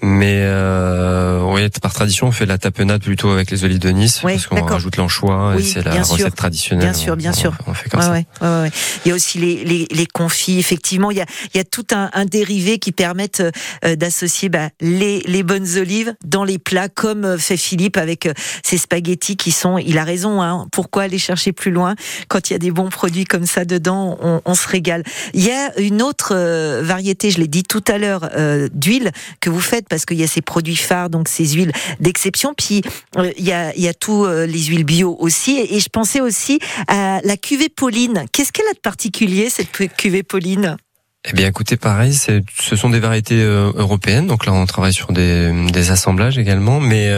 Mais 0.01 0.39
euh, 0.41 1.41
oui, 1.43 1.67
par 1.81 1.93
tradition, 1.93 2.27
on 2.27 2.31
fait 2.31 2.45
la 2.45 2.57
tapenade 2.57 3.01
plutôt 3.01 3.29
avec 3.31 3.51
les 3.51 3.63
olives 3.63 3.79
de 3.79 3.89
Nice 3.89 4.21
Ouais, 4.23 4.33
parce 4.33 4.47
qu'on 4.47 4.63
rajoute 4.63 4.97
l'anchois 4.97 5.53
Oui, 5.55 5.61
et 5.61 5.65
c'est 5.65 5.83
la 5.83 5.91
recette 6.01 6.17
sûr. 6.17 6.31
traditionnelle. 6.33 6.85
Bien 6.89 6.93
sûr, 6.93 7.15
bien 7.15 7.31
On- 7.31 7.35
sûr. 7.35 7.53
On 7.67 7.73
fait 7.73 7.89
comme 7.89 7.99
Ouais, 8.01 8.25
ça. 8.39 8.45
ouais, 8.59 8.61
ouais. 8.63 8.71
Il 9.05 9.09
y 9.09 9.11
a 9.11 9.15
aussi 9.15 9.37
les, 9.39 9.63
les, 9.63 9.87
les 9.91 10.05
confits. 10.05 10.59
Effectivement, 10.59 11.11
il 11.11 11.17
y 11.17 11.21
a, 11.21 11.25
il 11.53 11.57
y 11.57 11.59
a 11.59 11.63
tout 11.63 11.87
un, 11.91 12.09
un 12.13 12.25
dérivé 12.25 12.77
qui 12.79 12.91
permettent 12.91 13.43
euh, 13.85 13.95
d'associer 13.95 14.49
bah, 14.49 14.69
les, 14.81 15.19
les 15.25 15.43
bonnes 15.43 15.67
olives 15.77 16.13
dans 16.25 16.43
les 16.43 16.59
plats, 16.59 16.89
comme 16.89 17.25
euh, 17.25 17.37
fait 17.37 17.57
Philippe 17.57 17.97
avec 17.97 18.25
euh, 18.25 18.33
ses 18.63 18.77
spaghettis 18.77 19.37
qui 19.37 19.51
sont. 19.51 19.77
Il 19.77 19.97
a 19.97 20.03
raison. 20.03 20.41
Hein, 20.41 20.67
pourquoi 20.71 21.03
aller 21.03 21.17
chercher 21.17 21.51
plus 21.53 21.71
loin 21.71 21.95
quand 22.27 22.49
il 22.49 22.53
y 22.53 22.55
a 22.55 22.59
des 22.59 22.71
bons 22.71 22.89
produits 22.89 23.25
comme 23.25 23.45
ça 23.45 23.65
dedans? 23.65 24.17
On, 24.21 24.41
on 24.45 24.56
se 24.56 24.67
régale. 24.67 25.03
Il 25.34 25.43
y 25.43 25.51
a 25.51 25.77
une 25.79 26.01
autre 26.01 26.34
euh, 26.36 26.82
variété, 26.84 27.32
je 27.32 27.39
l'ai 27.39 27.47
dit 27.47 27.63
tout 27.63 27.84
à 27.88 27.97
l'heure, 27.97 28.29
euh, 28.36 28.69
d'huile 28.73 29.12
que 29.39 29.49
vous 29.49 29.60
faites 29.60 29.88
parce 29.88 30.06
qu'il 30.06 30.17
y 30.17 30.23
a 30.23 30.27
ces 30.27 30.41
produits 30.41 30.75
phares, 30.75 31.10
donc 31.10 31.27
ces 31.27 31.47
huiles 31.47 31.71
d'exception. 31.99 32.53
Puis 32.56 32.82
euh, 33.17 33.32
il 33.38 33.45
y 33.45 33.51
a, 33.51 33.75
il 33.75 33.91
euh, 34.10 34.45
les 34.45 34.63
huiles 34.63 34.84
bio 34.84 35.15
aussi. 35.19 35.60
Et, 35.69 35.79
je 35.79 35.89
pensais 35.89 36.21
aussi 36.21 36.60
à 36.88 37.19
la 37.23 37.38
cuvée 37.38 37.69
Pauline. 37.69 38.25
Qu'est-ce 38.32 38.51
qu'elle 38.51 38.67
a 38.69 38.73
de 38.73 38.79
particulier 38.79 39.49
cette 39.49 39.71
cu- 39.71 39.89
cuvée 39.89 40.23
Pauline? 40.23 40.77
Eh 41.25 41.34
bien, 41.34 41.47
écoutez, 41.47 41.77
pareil, 41.77 42.13
ce 42.13 42.75
sont 42.75 42.89
des 42.89 42.99
variétés 42.99 43.41
européennes. 43.41 44.27
Donc 44.27 44.45
là, 44.45 44.51
on 44.51 44.65
travaille 44.65 44.93
sur 44.93 45.13
des, 45.13 45.89
assemblages 45.89 46.38
également, 46.38 46.82
mais 46.82 47.10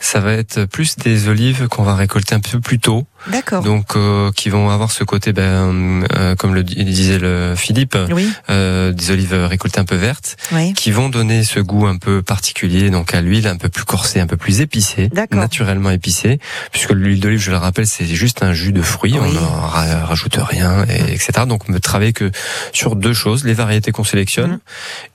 ça 0.00 0.18
va 0.18 0.32
être 0.32 0.64
plus 0.64 0.96
des 0.96 1.28
olives 1.28 1.68
qu'on 1.68 1.84
va 1.84 1.94
récolter 1.94 2.34
un 2.34 2.40
peu 2.40 2.58
plus 2.58 2.80
tôt. 2.80 3.06
D'accord. 3.28 3.62
Donc, 3.62 3.96
euh, 3.96 4.30
qui 4.32 4.48
vont 4.48 4.70
avoir 4.70 4.90
ce 4.90 5.04
côté, 5.04 5.32
ben, 5.32 6.04
euh, 6.16 6.34
comme 6.36 6.54
le 6.54 6.62
di- 6.62 6.84
disait 6.84 7.18
le 7.18 7.54
Philippe, 7.56 7.96
Oui, 8.10 8.30
euh, 8.48 8.92
des 8.92 9.10
olives 9.10 9.34
récoltées 9.34 9.78
un 9.80 9.84
peu 9.84 9.96
vertes, 9.96 10.36
oui. 10.52 10.72
qui 10.72 10.90
vont 10.90 11.08
donner 11.10 11.44
ce 11.44 11.60
goût 11.60 11.86
un 11.86 11.96
peu 11.98 12.22
particulier, 12.22 12.90
donc 12.90 13.14
à 13.14 13.20
l'huile 13.20 13.46
un 13.46 13.56
peu 13.56 13.68
plus 13.68 13.84
corsée, 13.84 14.20
un 14.20 14.26
peu 14.26 14.36
plus 14.36 14.60
épicée, 14.62 15.10
naturellement 15.30 15.90
épicée, 15.90 16.38
puisque 16.72 16.92
l'huile 16.92 17.20
d'olive, 17.20 17.40
je 17.40 17.50
le 17.50 17.58
rappelle, 17.58 17.86
c'est 17.86 18.06
juste 18.06 18.42
un 18.42 18.54
jus 18.54 18.72
de 18.72 18.82
fruits, 18.82 19.12
Oui. 19.14 19.20
on 19.22 19.32
ne 19.32 19.38
ra- 19.38 20.06
rajoute 20.06 20.36
rien, 20.40 20.84
et, 20.88 21.12
etc. 21.12 21.44
Donc, 21.46 21.68
on 21.68 21.72
ne 21.72 21.78
travaille 21.78 22.12
que 22.14 22.30
sur 22.72 22.96
deux 22.96 23.12
choses, 23.14 23.44
les 23.44 23.54
variétés 23.54 23.92
qu'on 23.92 24.04
sélectionne 24.04 24.52
Mhm. 24.52 24.58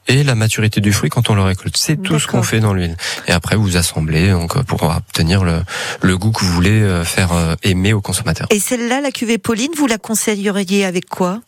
et 0.10 0.24
la 0.24 0.36
maturité 0.36 0.80
du 0.82 0.94
fruit 0.94 1.10
quand 1.10 1.30
on 1.32 1.36
le 1.36 1.42
récolte. 1.42 1.76
C'est 1.78 1.98
tout 2.02 2.20
ce 2.20 2.28
qu'on 2.28 2.44
fait 2.44 2.60
dans 2.60 2.74
l'huile. 2.74 2.96
Et 3.28 3.32
après, 3.32 3.56
vous 3.56 3.78
assemblez 3.78 4.30
donc, 4.30 4.62
pour 4.66 4.84
obtenir 4.84 5.44
le, 5.44 5.62
le 6.02 6.18
goût 6.18 6.32
que 6.32 6.46
vous 6.46 6.52
voulez 6.52 6.82
euh, 6.82 7.04
faire 7.04 7.34
euh, 7.34 7.56
aimer 7.64 7.94
au 7.96 8.02
consommateur. 8.02 8.48
Et 8.52 8.60
celle-là, 8.60 9.02
la 9.02 9.12
cuvée 9.12 9.38
Pauline, 9.38 9.72
vous 9.78 9.88
la 9.88 9.98
conseilleriez 9.98 10.86
avec 10.86 11.08
quoi? 11.08 11.42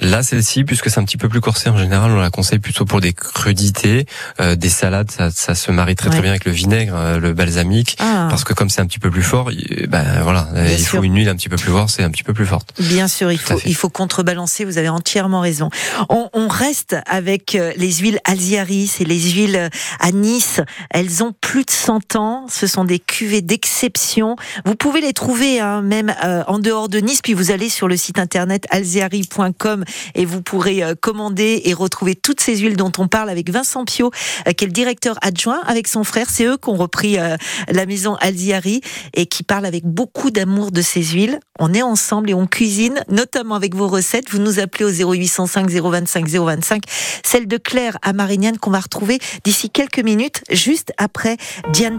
Là, 0.00 0.22
celle-ci, 0.22 0.64
puisque 0.64 0.90
c'est 0.90 0.98
un 1.00 1.04
petit 1.04 1.16
peu 1.16 1.28
plus 1.28 1.40
corsé 1.40 1.68
en 1.68 1.76
général, 1.76 2.10
on 2.12 2.16
la 2.20 2.30
conseille 2.30 2.58
plutôt 2.58 2.84
pour 2.84 3.00
des 3.00 3.12
crudités, 3.12 4.06
euh, 4.40 4.56
des 4.56 4.68
salades, 4.68 5.10
ça, 5.10 5.30
ça 5.30 5.54
se 5.54 5.70
marie 5.70 5.96
très 5.96 6.10
très 6.10 6.20
bien 6.20 6.30
avec 6.30 6.44
le 6.44 6.52
vinaigre, 6.52 6.94
euh, 6.96 7.18
le 7.18 7.32
balsamique, 7.32 7.96
Ah, 7.98 8.26
parce 8.30 8.44
que 8.44 8.52
comme 8.52 8.70
c'est 8.70 8.80
un 8.80 8.86
petit 8.86 8.98
peu 8.98 9.10
plus 9.10 9.22
fort, 9.22 9.50
il- 9.50 9.86
ben 9.88 10.22
voilà, 10.22 10.48
Bien 10.52 10.64
il 10.66 10.78
sûr. 10.78 10.98
faut 10.98 11.04
une 11.04 11.16
huile 11.16 11.28
un 11.28 11.36
petit 11.36 11.48
peu 11.48 11.56
plus 11.56 11.70
forte, 11.72 11.90
c'est 11.90 12.02
un 12.04 12.10
petit 12.10 12.22
peu 12.22 12.32
plus 12.34 12.46
forte. 12.46 12.72
Bien 12.80 13.08
sûr, 13.08 13.32
il 13.32 13.38
Tout 13.38 13.54
faut, 13.54 13.60
il 13.64 13.74
faut 13.74 13.88
contrebalancer, 13.88 14.64
vous 14.64 14.78
avez 14.78 14.88
entièrement 14.88 15.40
raison. 15.40 15.70
On, 16.08 16.28
on 16.32 16.48
reste 16.48 16.96
avec 17.06 17.54
euh, 17.54 17.72
les 17.76 17.92
huiles 17.94 18.18
Alziaris 18.24 18.92
et 19.00 19.04
les 19.04 19.20
huiles 19.32 19.56
euh, 19.56 19.68
à 20.00 20.12
Nice. 20.12 20.60
Elles 20.90 21.22
ont 21.22 21.32
plus 21.40 21.64
de 21.64 21.70
100 21.70 22.16
ans, 22.16 22.46
ce 22.48 22.66
sont 22.66 22.84
des 22.84 22.98
cuvées 22.98 23.42
d'exception. 23.42 24.36
Vous 24.64 24.74
pouvez 24.74 25.00
les 25.00 25.12
trouver 25.12 25.60
hein, 25.60 25.77
même 25.82 26.14
euh, 26.24 26.42
en 26.46 26.58
dehors 26.58 26.88
de 26.88 26.98
Nice. 26.98 27.20
Puis 27.22 27.34
vous 27.34 27.50
allez 27.50 27.68
sur 27.68 27.88
le 27.88 27.96
site 27.96 28.18
internet 28.18 28.64
alziari.com 28.70 29.84
et 30.14 30.24
vous 30.24 30.42
pourrez 30.42 30.82
euh, 30.82 30.94
commander 31.00 31.62
et 31.64 31.74
retrouver 31.74 32.14
toutes 32.14 32.40
ces 32.40 32.56
huiles 32.56 32.76
dont 32.76 32.92
on 32.98 33.08
parle 33.08 33.30
avec 33.30 33.50
Vincent 33.50 33.84
Pio, 33.84 34.10
euh, 34.46 34.52
qui 34.52 34.64
est 34.64 34.66
le 34.66 34.72
directeur 34.72 35.16
adjoint 35.22 35.60
avec 35.66 35.88
son 35.88 36.04
frère. 36.04 36.30
C'est 36.30 36.44
eux 36.44 36.56
qui 36.56 36.68
ont 36.70 36.76
repris 36.76 37.18
euh, 37.18 37.36
la 37.68 37.86
maison 37.86 38.16
Alziari 38.16 38.80
et 39.14 39.26
qui 39.26 39.42
parlent 39.42 39.66
avec 39.66 39.84
beaucoup 39.84 40.30
d'amour 40.30 40.72
de 40.72 40.82
ces 40.82 41.02
huiles. 41.02 41.38
On 41.58 41.74
est 41.74 41.82
ensemble 41.82 42.30
et 42.30 42.34
on 42.34 42.46
cuisine, 42.46 43.04
notamment 43.10 43.54
avec 43.54 43.74
vos 43.74 43.88
recettes. 43.88 44.30
Vous 44.30 44.38
nous 44.38 44.58
appelez 44.58 44.84
au 44.84 45.12
0805 45.12 45.68
025 45.70 46.28
025. 46.28 46.82
Celle 47.24 47.46
de 47.46 47.56
Claire 47.56 47.98
à 48.02 48.12
Marignane 48.12 48.58
qu'on 48.58 48.70
va 48.70 48.80
retrouver 48.80 49.18
d'ici 49.44 49.70
quelques 49.70 50.00
minutes, 50.00 50.42
juste 50.50 50.92
après 50.96 51.36
Diane. 51.72 51.98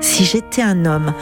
Si 0.00 0.24
j'étais 0.24 0.62
un 0.62 0.84
homme, 0.86 1.12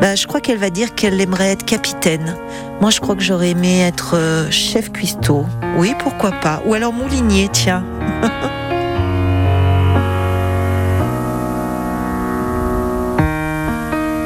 bah, 0.00 0.14
je 0.14 0.26
crois 0.26 0.40
qu'elle 0.40 0.58
va 0.58 0.70
dire 0.70 0.94
qu'elle 0.94 1.16
aimerait 1.26 1.50
être 1.50 1.64
capitaine. 1.64 2.36
Moi, 2.80 2.90
je 2.90 3.00
crois 3.00 3.16
que 3.16 3.22
j'aurais 3.22 3.50
aimé 3.50 3.80
être 3.80 4.14
euh, 4.14 4.48
chef 4.50 4.92
cuistot. 4.92 5.44
Oui, 5.76 5.92
pourquoi 5.98 6.30
pas. 6.30 6.62
Ou 6.66 6.74
alors 6.74 6.92
moulinier, 6.92 7.48
tiens. 7.52 7.82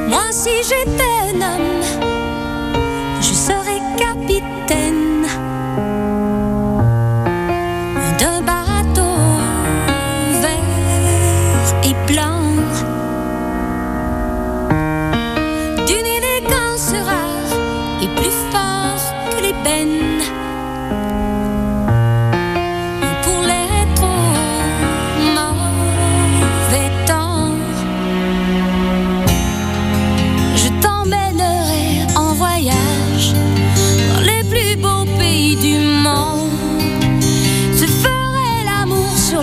Moi, 0.09 0.25
si 0.31 0.51
j'étais 0.63 1.03
homme, 1.37 1.81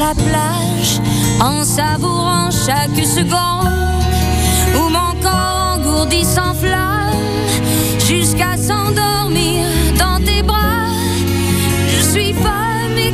la 0.07 0.13
plage 0.13 1.01
en 1.41 1.63
savourant 1.65 2.49
chaque 2.51 3.05
seconde 3.05 3.67
où 4.75 4.89
mon 4.89 5.11
corps 5.21 5.75
engourdi 5.75 6.23
s'enflamme 6.23 7.11
jusqu'à 8.07 8.55
s'endormir 8.55 9.65
dans 9.99 10.23
tes 10.23 10.43
bras. 10.43 10.93
Je 11.89 12.01
suis 12.11 12.33
femme 12.33 12.97
et 12.97 13.11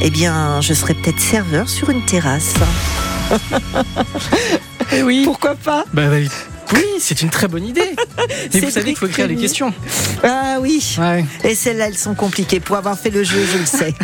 eh 0.00 0.10
bien, 0.10 0.60
je 0.60 0.74
serais 0.74 0.94
peut-être 0.94 1.20
serveur 1.20 1.68
sur 1.68 1.90
une 1.90 2.04
terrasse. 2.04 2.54
oui. 5.02 5.22
Pourquoi 5.24 5.54
pas? 5.54 5.84
Bah, 5.92 6.08
bah, 6.08 6.16
oui, 6.72 6.84
c'est 6.98 7.22
une 7.22 7.30
très 7.30 7.48
bonne 7.48 7.66
idée. 7.66 7.94
Mais 8.54 8.60
vous 8.60 8.70
savez 8.70 8.86
qu'il 8.86 8.96
faut 8.96 9.06
écrire 9.06 9.26
les 9.28 9.36
questions. 9.36 9.72
Ah 10.22 10.56
oui. 10.60 10.96
Ouais. 10.98 11.24
Et 11.44 11.54
celles-là, 11.54 11.88
elles 11.88 11.98
sont 11.98 12.14
compliquées. 12.14 12.60
Pour 12.60 12.76
avoir 12.76 12.98
fait 12.98 13.10
le 13.10 13.22
jeu, 13.24 13.38
je 13.52 13.58
le 13.58 13.66
sais. 13.66 13.94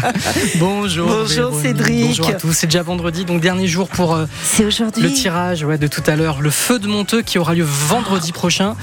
Bonjour. 0.58 1.06
Bonjour, 1.08 1.50
Véronique. 1.50 1.62
Cédric. 1.62 2.06
Bonjour 2.06 2.28
à 2.28 2.32
tous. 2.34 2.52
C'est 2.52 2.66
déjà 2.66 2.82
vendredi, 2.82 3.24
donc 3.24 3.40
dernier 3.40 3.66
jour 3.66 3.88
pour 3.88 4.14
euh, 4.14 4.26
le 4.58 5.08
tirage 5.12 5.64
ouais, 5.64 5.78
de 5.78 5.86
tout 5.86 6.02
à 6.06 6.16
l'heure. 6.16 6.40
Le 6.40 6.50
feu 6.50 6.78
de 6.78 6.86
Monteux 6.86 7.22
qui 7.22 7.38
aura 7.38 7.54
lieu 7.54 7.64
vendredi 7.66 8.32
prochain. 8.32 8.76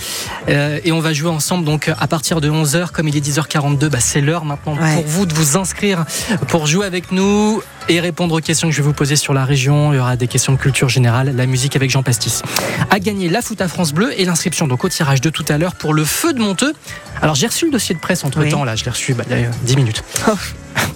Euh, 0.49 0.79
et 0.83 0.91
on 0.91 0.99
va 0.99 1.13
jouer 1.13 1.29
ensemble 1.29 1.65
donc 1.65 1.89
à 1.97 2.07
partir 2.07 2.41
de 2.41 2.49
11h. 2.49 2.91
Comme 2.91 3.07
il 3.07 3.15
est 3.17 3.25
10h42, 3.25 3.89
bah, 3.89 3.99
c'est 3.99 4.21
l'heure 4.21 4.45
maintenant 4.45 4.75
Ouais. 4.77 4.95
pour 4.95 5.05
vous 5.05 5.25
de 5.25 5.33
vous 5.33 5.57
inscrire 5.57 6.05
pour 6.49 6.67
jouer 6.67 6.85
avec 6.85 7.11
nous 7.11 7.61
et 7.89 7.99
répondre 8.01 8.35
aux 8.35 8.41
questions 8.41 8.67
que 8.67 8.73
je 8.75 8.81
vais 8.81 8.87
vous 8.87 8.93
poser 8.93 9.15
sur 9.15 9.33
la 9.33 9.45
région. 9.45 9.93
Il 9.93 9.95
y 9.95 9.99
aura 9.99 10.15
des 10.17 10.27
questions 10.27 10.51
de 10.53 10.57
culture 10.57 10.89
générale, 10.89 11.33
la 11.35 11.45
musique 11.45 11.75
avec 11.75 11.89
Jean 11.89 12.03
Pastis. 12.03 12.41
À 12.89 12.99
gagner 12.99 13.29
la 13.29 13.41
foot 13.41 13.61
à 13.61 13.67
France 13.67 13.93
Bleu 13.93 14.11
et 14.19 14.25
l'inscription 14.25 14.67
donc 14.67 14.83
au 14.87 14.89
tirage 14.89 15.21
de 15.21 15.29
tout 15.29 15.45
à 15.49 15.57
l'heure 15.57 15.75
pour 15.75 15.93
le 15.93 16.03
feu 16.03 16.33
de 16.33 16.39
Monteux. 16.39 16.73
Alors 17.21 17.35
j'ai 17.35 17.47
reçu 17.47 17.65
le 17.65 17.71
dossier 17.71 17.93
de 17.93 17.99
presse 17.99 18.23
entre 18.23 18.43
temps, 18.45 18.63
là, 18.63 18.75
je 18.75 18.83
l'ai 18.83 18.91
reçu 18.91 19.13
bah, 19.13 19.23
il 19.29 19.39
y 19.39 19.45
a 19.45 19.49
10 19.63 19.75
minutes. 19.75 20.03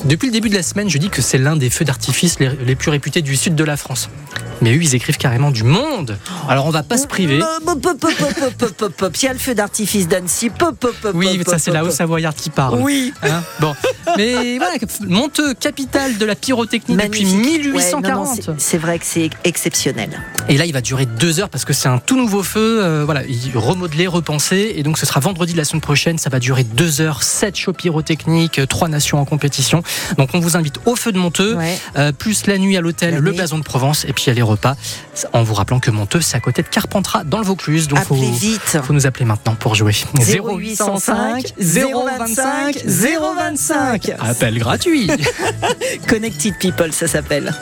Depuis 0.06 0.28
le 0.28 0.32
début 0.34 0.50
de 0.50 0.56
la 0.56 0.64
semaine, 0.64 0.90
je 0.90 0.98
dis 0.98 1.10
que 1.10 1.22
c'est 1.22 1.38
l'un 1.38 1.56
des 1.56 1.70
feux 1.70 1.86
d'artifice 1.86 2.40
les, 2.40 2.50
les 2.66 2.76
plus 2.76 2.90
réputés 2.92 3.22
du 3.22 3.36
sud 3.36 3.56
de 3.56 3.64
la 3.64 3.78
France. 3.78 4.10
Mais 4.62 4.74
eux, 4.76 4.82
ils 4.82 4.94
écrivent 4.96 5.18
carrément 5.18 5.50
du 5.52 5.64
monde. 5.64 6.18
Alors 6.48 6.66
on 6.68 6.70
va 6.70 6.84
pas 6.84 6.98
se 6.98 7.08
priver. 7.08 7.40
Il 9.22 9.24
y 9.24 9.28
a 9.28 9.34
le 9.34 9.40
feu 9.40 9.56
d'artifice 9.56 10.08
d'Annecy. 10.08 10.50
Pop, 10.50 10.76
pop, 10.80 10.96
pop, 11.02 11.12
Oui, 11.16 11.42
ça 11.48 11.58
c'est 11.58 11.72
la 11.72 11.80
pop. 11.82 11.90
Haut-Savoyarde 11.90 12.36
qui 12.36 12.50
parle. 12.52 12.80
Oui. 12.82 13.14
Hein 13.24 13.42
bon, 13.60 13.74
mais 14.18 14.58
voilà, 14.58 14.74
Monteux, 15.08 15.54
capitale 15.56 16.18
de 16.18 16.26
la 16.26 16.36
pyrotechnie 16.36 16.96
depuis 16.96 17.26
Magnifique. 17.26 17.36
Ouais, 17.66 17.82
1840. 17.84 18.04
non, 18.16 18.36
non, 18.54 18.56
c'est- 18.58 18.78
vrai 18.78 19.00
que 19.00 19.06
c'est 19.06 19.30
exceptionnel. 19.44 20.10
Et 20.50 20.58
là, 20.58 20.66
il 20.66 20.74
va 20.74 20.82
durer 20.82 21.06
deux 21.06 21.40
heures 21.40 21.50
parce 21.50 21.66
que 21.66 21.74
c'est 21.74 21.88
un 21.90 21.98
tout 22.00 22.18
nouveau 22.18 22.42
feu. 22.44 22.80
euh, 22.84 23.04
voilà, 23.06 23.24
il- 23.26 23.56
remodelé, 23.58 24.08
repensé. 24.08 24.74
Et 24.76 24.84
donc, 24.84 24.98
ce 24.98 25.06
sera 25.06 25.20
vendredi 25.20 25.54
de 25.54 25.58
la 25.58 25.66
semaine 25.66 25.82
prochaine. 25.82 26.18
Ça 26.18 26.30
va 26.30 26.40
durer 26.40 26.64
deux 26.64 27.02
heures, 27.02 27.22
sept 27.24 27.56
shows 27.56 27.74
pyrotechniques, 27.74 28.62
trois 28.68 28.88
nations 28.88 29.20
en 29.20 29.26
compétition. 29.26 29.71
Donc, 30.18 30.30
on 30.34 30.40
vous 30.40 30.58
invite 30.58 30.80
au 30.86 30.96
feu 30.96 31.12
de 31.12 31.18
Monteux, 31.18 31.58
euh, 31.98 32.12
plus 32.12 32.48
la 32.48 32.58
nuit 32.58 32.78
à 32.78 32.82
l'hôtel, 32.82 33.18
le 33.18 33.32
blason 33.32 33.58
de 33.58 33.64
Provence, 33.64 34.06
et 34.06 34.14
puis 34.14 34.30
a 34.30 34.34
les 34.34 34.42
repas. 34.42 34.76
En 35.34 35.44
vous 35.44 35.54
rappelant 35.54 35.80
que 35.80 35.92
Monteux, 35.92 36.22
c'est 36.22 36.38
à 36.38 36.40
côté 36.40 36.62
de 36.62 36.68
Carpentras, 36.68 37.24
dans 37.24 37.40
le 37.40 37.46
Vaucluse. 37.46 37.88
Donc, 37.88 38.00
faut, 38.00 38.16
Appelez 38.16 38.32
vite. 38.32 38.80
faut 38.84 38.94
nous 38.94 39.08
appeler 39.08 39.26
maintenant 39.26 39.56
pour 39.56 39.76
jouer. 39.76 39.96
0805 40.20 41.54
025 41.60 42.84
025. 42.86 44.12
Appel 44.20 44.58
gratuit. 44.60 45.10
Connected 46.08 46.58
People, 46.60 46.92
ça 46.94 47.08
s'appelle. 47.08 47.54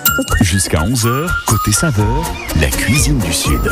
Jusqu'à 0.42 0.80
11h, 0.80 1.28
côté 1.48 1.72
saveur, 1.72 2.34
la 2.60 2.68
cuisine 2.68 3.20
du 3.20 3.34
Sud. 3.34 3.72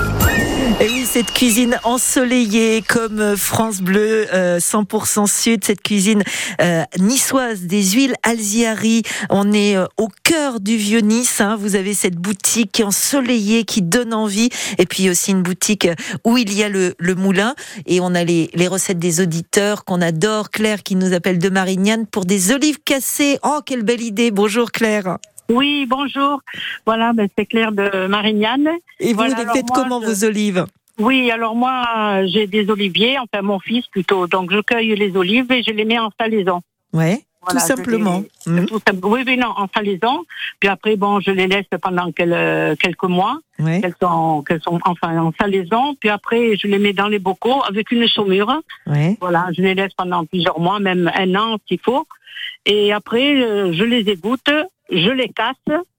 Et 0.79 0.89
oui, 0.89 1.07
cette 1.11 1.31
cuisine 1.33 1.79
ensoleillée 1.83 2.83
comme 2.87 3.35
France 3.35 3.81
Bleu 3.81 4.27
euh, 4.31 4.59
100% 4.59 5.25
Sud, 5.25 5.63
cette 5.65 5.81
cuisine 5.81 6.21
euh, 6.61 6.83
niçoise 6.99 7.61
des 7.61 7.83
huiles 7.83 8.13
Alziari. 8.21 9.01
On 9.31 9.53
est 9.53 9.75
euh, 9.75 9.87
au 9.97 10.07
cœur 10.21 10.59
du 10.59 10.77
vieux 10.77 10.99
Nice. 10.99 11.41
hein. 11.41 11.57
Vous 11.59 11.75
avez 11.75 11.95
cette 11.95 12.17
boutique 12.17 12.79
ensoleillée, 12.85 13.63
qui 13.63 13.81
donne 13.81 14.13
envie. 14.13 14.49
Et 14.77 14.85
puis 14.85 15.09
aussi 15.09 15.31
une 15.31 15.41
boutique 15.41 15.87
où 16.23 16.37
il 16.37 16.53
y 16.53 16.63
a 16.63 16.69
le, 16.69 16.93
le 16.99 17.15
moulin. 17.15 17.55
Et 17.87 17.99
on 17.99 18.13
a 18.13 18.23
les, 18.23 18.51
les 18.53 18.67
recettes 18.67 18.99
des 18.99 19.19
auditeurs 19.19 19.83
qu'on 19.83 19.99
adore. 19.99 20.51
Claire 20.51 20.83
qui 20.83 20.95
nous 20.95 21.11
appelle 21.13 21.39
de 21.39 21.49
Marignane 21.49 22.05
pour 22.05 22.25
des 22.25 22.51
olives 22.51 22.77
cassées. 22.85 23.39
Oh, 23.41 23.61
quelle 23.65 23.81
belle 23.81 24.03
idée. 24.03 24.29
Bonjour 24.29 24.71
Claire. 24.71 25.17
Oui, 25.49 25.85
bonjour. 25.87 26.41
Voilà, 26.85 27.13
ben, 27.13 27.27
c'est 27.37 27.45
Claire 27.45 27.71
de 27.71 28.07
Marignane. 28.07 28.69
Et 28.99 29.09
vous 29.09 29.15
Voilà, 29.15 29.35
les 29.35 29.41
alors 29.43 29.55
faites 29.55 29.67
moi, 29.69 29.77
comment 29.83 30.01
je- 30.01 30.07
vos 30.07 30.23
olives? 30.25 30.65
Oui, 30.99 31.29
alors 31.31 31.55
moi, 31.55 32.25
j'ai 32.25 32.47
des 32.47 32.69
oliviers, 32.69 33.17
enfin 33.19 33.41
mon 33.43 33.59
fils 33.59 33.85
plutôt. 33.87 34.27
Donc 34.27 34.51
je 34.51 34.59
cueille 34.61 34.95
les 34.95 35.15
olives 35.15 35.51
et 35.51 35.63
je 35.63 35.71
les 35.71 35.85
mets 35.85 35.99
en 35.99 36.09
salaison. 36.19 36.61
Ouais, 36.91 37.21
Voilà, 37.41 37.59
tout 37.61 37.65
simplement. 37.67 38.23
les- 38.47 38.65
tout 38.65 38.79
simple- 38.85 39.05
Oui, 39.05 39.21
oui, 39.25 39.37
non, 39.37 39.53
en 39.55 39.67
salaison. 39.73 40.23
Puis 40.59 40.67
après, 40.69 40.95
bon, 40.95 41.19
je 41.19 41.29
les 41.31 41.45
laisse 41.47 41.67
pendant 41.81 42.11
quel- 42.11 42.75
quelques 42.77 43.03
mois. 43.03 43.37
Ouais. 43.59 43.79
Qu'elles 43.79 43.95
sont, 44.01 44.41
qu'elles 44.45 44.61
sont 44.61 44.79
enfin 44.85 45.17
en 45.19 45.31
salaison. 45.39 45.95
Puis 45.99 46.09
après, 46.09 46.55
je 46.57 46.67
les 46.67 46.79
mets 46.79 46.93
dans 46.93 47.07
les 47.07 47.19
bocaux 47.19 47.61
avec 47.67 47.91
une 47.91 48.07
saumure. 48.07 48.59
Ouais. 48.87 49.17
Voilà, 49.21 49.47
je 49.55 49.61
les 49.61 49.75
laisse 49.75 49.93
pendant 49.95 50.25
plusieurs 50.25 50.59
mois, 50.59 50.79
même 50.79 51.11
un 51.15 51.35
an 51.35 51.57
s'il 51.67 51.79
faut. 51.79 52.05
Et 52.65 52.91
après, 52.91 53.35
euh, 53.39 53.71
je 53.71 53.83
les 53.83 54.09
égoutte, 54.09 54.49
je 54.91 55.09
les 55.09 55.29
casse 55.29 55.55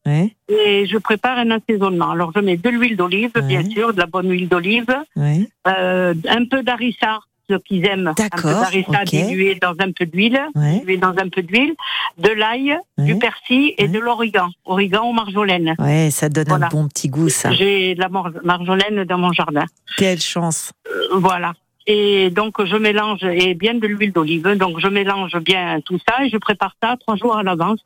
Ouais. 0.07 0.35
et 0.49 0.87
je 0.87 0.97
prépare 0.97 1.39
un 1.39 1.51
assaisonnement. 1.51 2.11
Alors, 2.13 2.33
je 2.35 2.41
mets 2.41 2.57
de 2.57 2.69
l'huile 2.71 2.97
d'olive, 2.97 3.33
bien 3.43 3.63
sûr, 3.69 3.93
de 3.93 3.99
la 4.01 4.07
bonne 4.07 4.31
huile 4.31 4.49
d'olive, 4.49 4.87
Ouais. 5.17 5.47
euh, 5.67 6.15
un 6.29 6.45
peu 6.47 6.63
d'harissa, 6.63 7.19
ceux 7.51 7.59
qui 7.59 7.85
aiment. 7.85 8.09
Un 8.09 8.15
peu 8.15 8.49
d'harissa 8.51 9.03
ok. 9.03 9.05
dilué 9.11 9.55
dans 9.61 9.75
un 9.81 9.93
peu 9.93 10.07
d'huile, 10.07 10.41
dans 10.55 11.15
un 11.19 11.29
peu 11.29 11.43
d'huile, 11.43 11.75
de 12.19 12.31
l'ail, 12.31 12.77
du 12.97 13.17
persil 13.19 13.75
et 13.77 13.89
de 13.89 13.99
l'origan, 13.99 14.49
origan 14.65 15.09
ou 15.09 15.13
marjolaine. 15.13 15.75
Ouais, 15.79 16.09
ça 16.11 16.29
donne 16.31 16.49
Voilà. 16.49 16.67
un 16.67 16.69
bon 16.71 16.89
petit 16.89 17.09
goût, 17.11 17.29
ça. 17.29 17.53
J'ai 17.53 17.95
de 17.95 18.01
la 18.01 18.09
mar- 18.09 18.31
marjolaine 18.45 19.05
dans 19.05 19.19
mon 19.19 19.33
jardin. 19.33 19.65
Quelle 19.99 20.21
chance. 20.21 20.73
Euh, 20.91 21.19
voilà. 21.19 21.53
Et 21.91 22.29
donc 22.29 22.63
je 22.63 22.77
mélange 22.77 23.25
et 23.25 23.55
bien 23.55 23.75
de 23.75 23.87
l'huile 23.87 24.13
d'olive. 24.13 24.47
Donc 24.57 24.79
je 24.79 24.89
mélange 24.89 25.37
bien 25.39 25.81
tout 25.81 25.99
ça 26.07 26.23
et 26.23 26.29
je 26.29 26.37
prépare 26.37 26.77
ça 26.83 26.97
trois 27.01 27.17
jours 27.17 27.35
à 27.35 27.43
l'avance. 27.43 27.81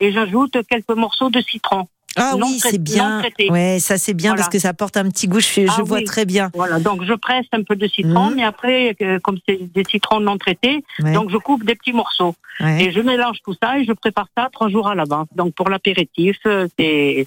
Et 0.00 0.12
j'ajoute 0.12 0.56
quelques 0.68 0.96
morceaux 0.96 1.28
de 1.28 1.40
citron. 1.40 1.86
Ah 2.16 2.34
oui, 2.36 2.58
c'est 2.60 2.78
bien. 2.82 3.22
Ouais, 3.50 3.78
ça 3.80 3.98
c'est 3.98 4.14
bien 4.14 4.30
Voilà. 4.30 4.42
parce 4.42 4.52
que 4.52 4.58
ça 4.58 4.68
apporte 4.70 4.96
un 4.96 5.08
petit 5.08 5.26
goût. 5.28 5.40
Je, 5.40 5.62
je 5.62 5.66
Ah 5.68 5.82
vois 5.82 5.98
oui. 5.98 6.04
très 6.04 6.24
bien. 6.24 6.50
Voilà, 6.54 6.78
donc 6.78 7.04
je 7.04 7.12
presse 7.14 7.46
un 7.52 7.62
peu 7.62 7.76
de 7.76 7.86
citron, 7.88 8.26
Mhm. 8.30 8.34
mais 8.36 8.44
après, 8.44 8.96
euh, 9.02 9.18
comme 9.20 9.38
c'est 9.48 9.58
des 9.72 9.84
citrons 9.84 10.20
non 10.20 10.38
traités, 10.38 10.84
Ouais. 11.02 11.12
donc 11.12 11.30
je 11.30 11.36
coupe 11.36 11.64
des 11.64 11.74
petits 11.74 11.92
morceaux. 11.92 12.34
Ouais. 12.60 12.84
Et 12.84 12.92
je 12.92 13.00
mélange 13.00 13.38
tout 13.44 13.54
ça 13.60 13.78
et 13.78 13.84
je 13.84 13.92
prépare 13.92 14.28
ça 14.36 14.48
trois 14.52 14.68
jours 14.68 14.86
à 14.88 14.94
l'avance. 14.94 15.26
Donc 15.34 15.54
pour 15.54 15.68
l'apéritif, 15.68 16.36
euh, 16.46 16.68
c'est 16.78 17.26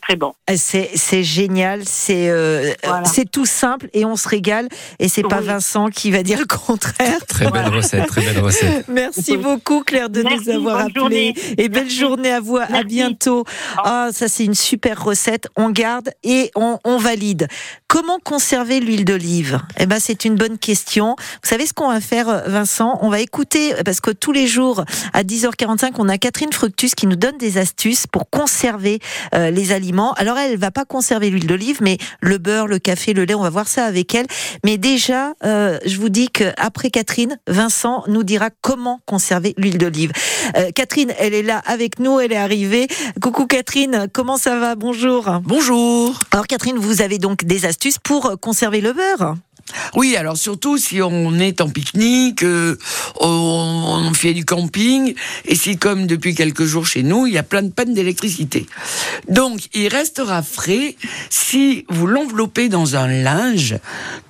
très 0.00 0.16
bon. 0.16 0.32
Euh, 0.50 0.54
C'est 0.56 1.22
génial, 1.22 1.82
c'est 1.84 2.28
euh, 2.30 2.72
Voilà. 2.84 3.04
c'est 3.04 3.30
tout 3.30 3.44
simple 3.46 3.88
et 3.92 4.04
on 4.04 4.16
se 4.16 4.28
régale. 4.28 4.68
Et 4.98 5.08
c'est 5.08 5.22
pas. 5.22 5.40
Vincent 5.46 5.90
qui 5.90 6.10
va 6.10 6.22
dire 6.22 6.38
le 6.40 6.46
contraire. 6.46 7.24
Très 7.26 7.50
belle 7.50 7.68
recette, 7.68 8.06
très 8.06 8.22
belle 8.22 8.40
recette. 8.40 8.88
Merci 8.88 9.36
beaucoup 9.36 9.82
Claire 9.84 10.08
de 10.10 10.22
Merci, 10.22 10.48
nous 10.48 10.68
avoir 10.68 10.88
journée. 10.94 11.34
Et 11.58 11.68
belle 11.68 11.90
journée 11.90 12.32
à 12.32 12.40
vous. 12.40 12.56
À 12.56 12.82
bientôt. 12.82 13.44
Ah, 13.78 14.05
ça 14.12 14.28
c'est 14.28 14.44
une 14.44 14.54
super 14.54 15.02
recette. 15.02 15.48
On 15.56 15.70
garde 15.70 16.10
et 16.22 16.50
on, 16.54 16.78
valide. 16.98 17.48
Comment 17.88 18.18
conserver 18.18 18.80
l'huile 18.80 19.04
d'olive? 19.04 19.60
Eh 19.78 19.86
ben 19.86 19.98
c'est 20.00 20.24
une 20.24 20.34
bonne 20.34 20.58
question. 20.58 21.14
Vous 21.18 21.48
savez 21.48 21.66
ce 21.66 21.72
qu'on 21.72 21.88
va 21.88 22.00
faire, 22.00 22.28
euh, 22.28 22.40
Vincent? 22.46 22.98
On 23.02 23.10
va 23.10 23.20
écouter 23.20 23.74
parce 23.84 24.00
que 24.00 24.10
tous 24.10 24.32
les 24.32 24.46
jours 24.46 24.84
à 25.12 25.22
10h45, 25.22 25.92
on 25.98 26.08
a 26.08 26.18
Catherine 26.18 26.52
Fructus 26.52 26.94
qui 26.94 27.06
nous 27.06 27.16
donne 27.16 27.38
des 27.38 27.58
astuces 27.58 28.06
pour 28.06 28.30
conserver 28.30 28.98
euh, 29.34 29.50
les 29.50 29.72
aliments. 29.72 30.12
Alors 30.14 30.38
elle, 30.38 30.56
va 30.58 30.70
pas 30.70 30.84
conserver 30.84 31.30
l'huile 31.30 31.46
d'olive, 31.46 31.78
mais 31.80 31.98
le 32.20 32.38
beurre, 32.38 32.66
le 32.66 32.78
café, 32.78 33.12
le 33.12 33.24
lait, 33.24 33.34
on 33.34 33.42
va 33.42 33.50
voir 33.50 33.68
ça 33.68 33.84
avec 33.84 34.14
elle. 34.14 34.26
Mais 34.64 34.78
déjà, 34.78 35.34
euh, 35.44 35.78
je 35.84 35.98
vous 35.98 36.08
dis 36.08 36.28
que 36.28 36.44
après 36.56 36.90
Catherine, 36.90 37.38
Vincent 37.46 38.04
nous 38.08 38.22
dira 38.22 38.50
comment 38.62 39.00
conserver 39.06 39.54
l'huile 39.58 39.78
d'olive. 39.78 40.12
Catherine, 40.74 41.12
elle 41.18 41.34
est 41.34 41.42
là 41.42 41.62
avec 41.66 41.98
nous, 41.98 42.20
elle 42.20 42.32
est 42.32 42.36
arrivée. 42.36 42.88
Coucou 43.20 43.46
Catherine, 43.46 43.95
comment 44.12 44.36
ça 44.36 44.58
va? 44.58 44.74
Bonjour. 44.74 45.40
Bonjour. 45.42 46.20
Alors 46.30 46.46
Catherine, 46.46 46.76
vous 46.78 47.02
avez 47.02 47.18
donc 47.18 47.44
des 47.44 47.64
astuces 47.64 47.98
pour 47.98 48.26
euh, 48.26 48.36
conserver 48.36 48.80
le 48.80 48.92
beurre? 48.92 49.36
Oui, 49.96 50.14
alors 50.14 50.36
surtout 50.36 50.78
si 50.78 51.02
on 51.02 51.38
est 51.40 51.60
en 51.60 51.68
pique-nique, 51.68 52.44
euh, 52.44 52.78
on, 53.20 54.06
on 54.08 54.14
fait 54.14 54.32
du 54.32 54.44
camping, 54.44 55.14
et 55.44 55.56
si 55.56 55.76
comme 55.76 56.06
depuis 56.06 56.36
quelques 56.36 56.64
jours 56.64 56.86
chez 56.86 57.02
nous, 57.02 57.26
il 57.26 57.32
y 57.32 57.38
a 57.38 57.42
plein 57.42 57.62
de 57.62 57.70
pannes 57.70 57.92
d'électricité. 57.92 58.66
Donc, 59.28 59.62
il 59.74 59.88
restera 59.88 60.42
frais 60.44 60.94
si 61.30 61.84
vous 61.88 62.06
l'enveloppez 62.06 62.68
dans 62.68 62.94
un 62.94 63.08
linge 63.08 63.76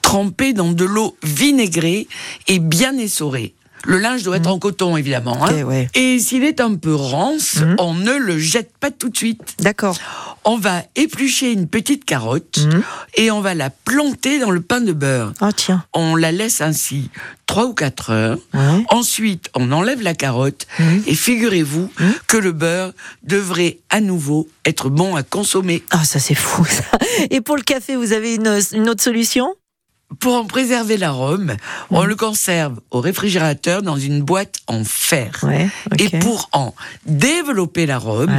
trempé 0.01 0.55
dans 0.55 0.73
de 0.73 0.85
l'eau 0.85 1.17
vinaigrée 1.23 2.09
et 2.47 2.59
bien 2.59 2.97
essorée. 2.97 3.53
Le 3.87 3.99
linge 3.99 4.23
doit 4.25 4.37
être 4.37 4.49
en 4.49 4.59
coton, 4.59 4.97
évidemment. 4.97 5.39
hein. 5.47 5.63
Ouais. 5.63 5.89
Et 5.95 6.19
s'il 6.19 6.45
est 6.45 6.61
un 6.61 6.75
peu 6.75 6.95
rance, 6.95 7.59
on 7.79 7.95
ne 7.95 8.13
le 8.17 8.39
jette 8.39 8.73
pas 8.79 8.91
tout 8.91 9.09
de 9.09 9.17
suite. 9.17 9.41
D'accord. 9.61 9.97
On 10.45 10.59
va 10.59 10.83
éplucher 10.95 11.51
une 11.53 11.67
petite 11.67 12.05
carotte 12.05 12.61
et 13.17 13.31
on 13.33 13.41
va 13.41 13.55
la 13.55 13.71
planter 13.71 14.39
dans 14.39 14.51
le 14.51 14.61
pain 14.61 14.81
de 14.81 14.93
beurre. 14.93 15.33
Oh 15.41 15.51
tiens. 15.55 15.85
On 15.93 16.15
la 16.15 16.31
laisse 16.31 16.61
ainsi 16.61 17.11
trois 17.47 17.67
ou 17.67 17.75
quatre 17.75 18.11
heures. 18.11 18.39
Ensuite, 18.91 19.51
on 19.55 19.73
enlève 19.73 20.03
la 20.03 20.15
carotte 20.15 20.67
et 21.07 21.15
figurez-vous 21.15 21.91
que 22.29 22.37
le 22.37 22.53
beurre 22.53 22.93
devrait 23.25 23.79
à 23.91 24.01
nouveau 24.01 24.49
être 24.65 24.89
bon 24.89 25.17
à 25.17 25.23
consommer. 25.23 25.83
Ah, 25.91 26.05
ça 26.05 26.19
c'est 26.21 26.35
fou 26.35 26.65
ça. 26.65 26.85
Et 27.31 27.41
pour 27.41 27.57
le 27.57 27.63
café, 27.63 27.97
vous 27.97 28.13
avez 28.13 28.35
une, 28.37 28.61
une 28.73 28.89
autre 28.89 29.03
solution? 29.03 29.53
Pour 30.21 30.35
en 30.35 30.45
préserver 30.45 30.97
l'arôme, 30.97 31.57
on 31.91 32.05
le 32.05 32.15
conserve 32.15 32.81
au 32.91 33.01
réfrigérateur 33.01 33.83
dans 33.83 33.97
une 33.97 34.23
boîte 34.23 34.57
en 34.69 34.85
fer. 34.85 35.45
Et 35.99 36.09
pour 36.19 36.49
en 36.53 36.75
développer 37.07 37.87
l'arôme, 37.87 38.35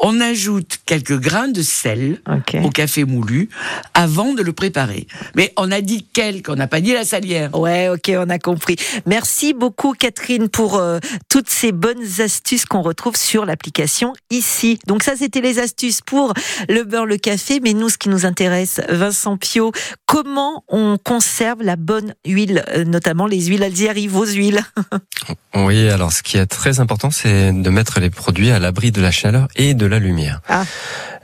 on 0.00 0.20
ajoute 0.20 0.78
quelques 0.84 1.18
grains 1.18 1.48
de 1.48 1.62
sel 1.62 2.20
au 2.62 2.70
café 2.70 3.04
moulu 3.04 3.48
avant 3.94 4.34
de 4.34 4.42
le 4.42 4.52
préparer. 4.52 5.06
Mais 5.34 5.52
on 5.56 5.72
a 5.72 5.80
dit 5.80 6.06
quelques, 6.12 6.50
on 6.50 6.56
n'a 6.56 6.66
pas 6.66 6.80
dit 6.80 6.92
la 6.92 7.04
salière. 7.04 7.54
Ouais, 7.58 7.88
ok, 7.88 8.12
on 8.16 8.28
a 8.28 8.38
compris. 8.38 8.76
Merci 9.06 9.54
beaucoup 9.54 9.94
Catherine 9.94 10.48
pour 10.48 10.76
euh, 10.76 10.98
toutes 11.28 11.48
ces 11.48 11.72
bonnes 11.72 12.20
astuces 12.20 12.66
qu'on 12.66 12.82
retrouve 12.82 13.16
sur 13.16 13.46
l'application 13.46 14.12
ici. 14.30 14.78
Donc 14.86 15.02
ça, 15.02 15.16
c'était 15.16 15.40
les 15.40 15.58
astuces 15.58 16.02
pour 16.02 16.34
le 16.68 16.84
beurre, 16.84 17.06
le 17.06 17.16
café. 17.16 17.60
Mais 17.62 17.72
nous, 17.72 17.88
ce 17.88 17.96
qui 17.96 18.10
nous 18.10 18.26
intéresse, 18.26 18.80
Vincent 18.88 19.36
Pio, 19.38 19.72
comment 20.06 20.64
on 20.68 20.98
conserve 21.06 21.62
la 21.62 21.76
bonne 21.76 22.14
huile, 22.26 22.64
euh, 22.74 22.84
notamment 22.84 23.26
les 23.26 23.40
huiles 23.46 23.62
Alziari, 23.62 24.08
vos 24.08 24.26
huiles 24.26 24.60
Oui, 25.54 25.88
alors 25.88 26.12
ce 26.12 26.24
qui 26.24 26.36
est 26.36 26.46
très 26.46 26.80
important, 26.80 27.12
c'est 27.12 27.52
de 27.52 27.70
mettre 27.70 28.00
les 28.00 28.10
produits 28.10 28.50
à 28.50 28.58
l'abri 28.58 28.90
de 28.90 29.00
la 29.00 29.12
chaleur 29.12 29.46
et 29.54 29.74
de 29.74 29.86
la 29.86 30.00
lumière. 30.00 30.40
Ah. 30.48 30.64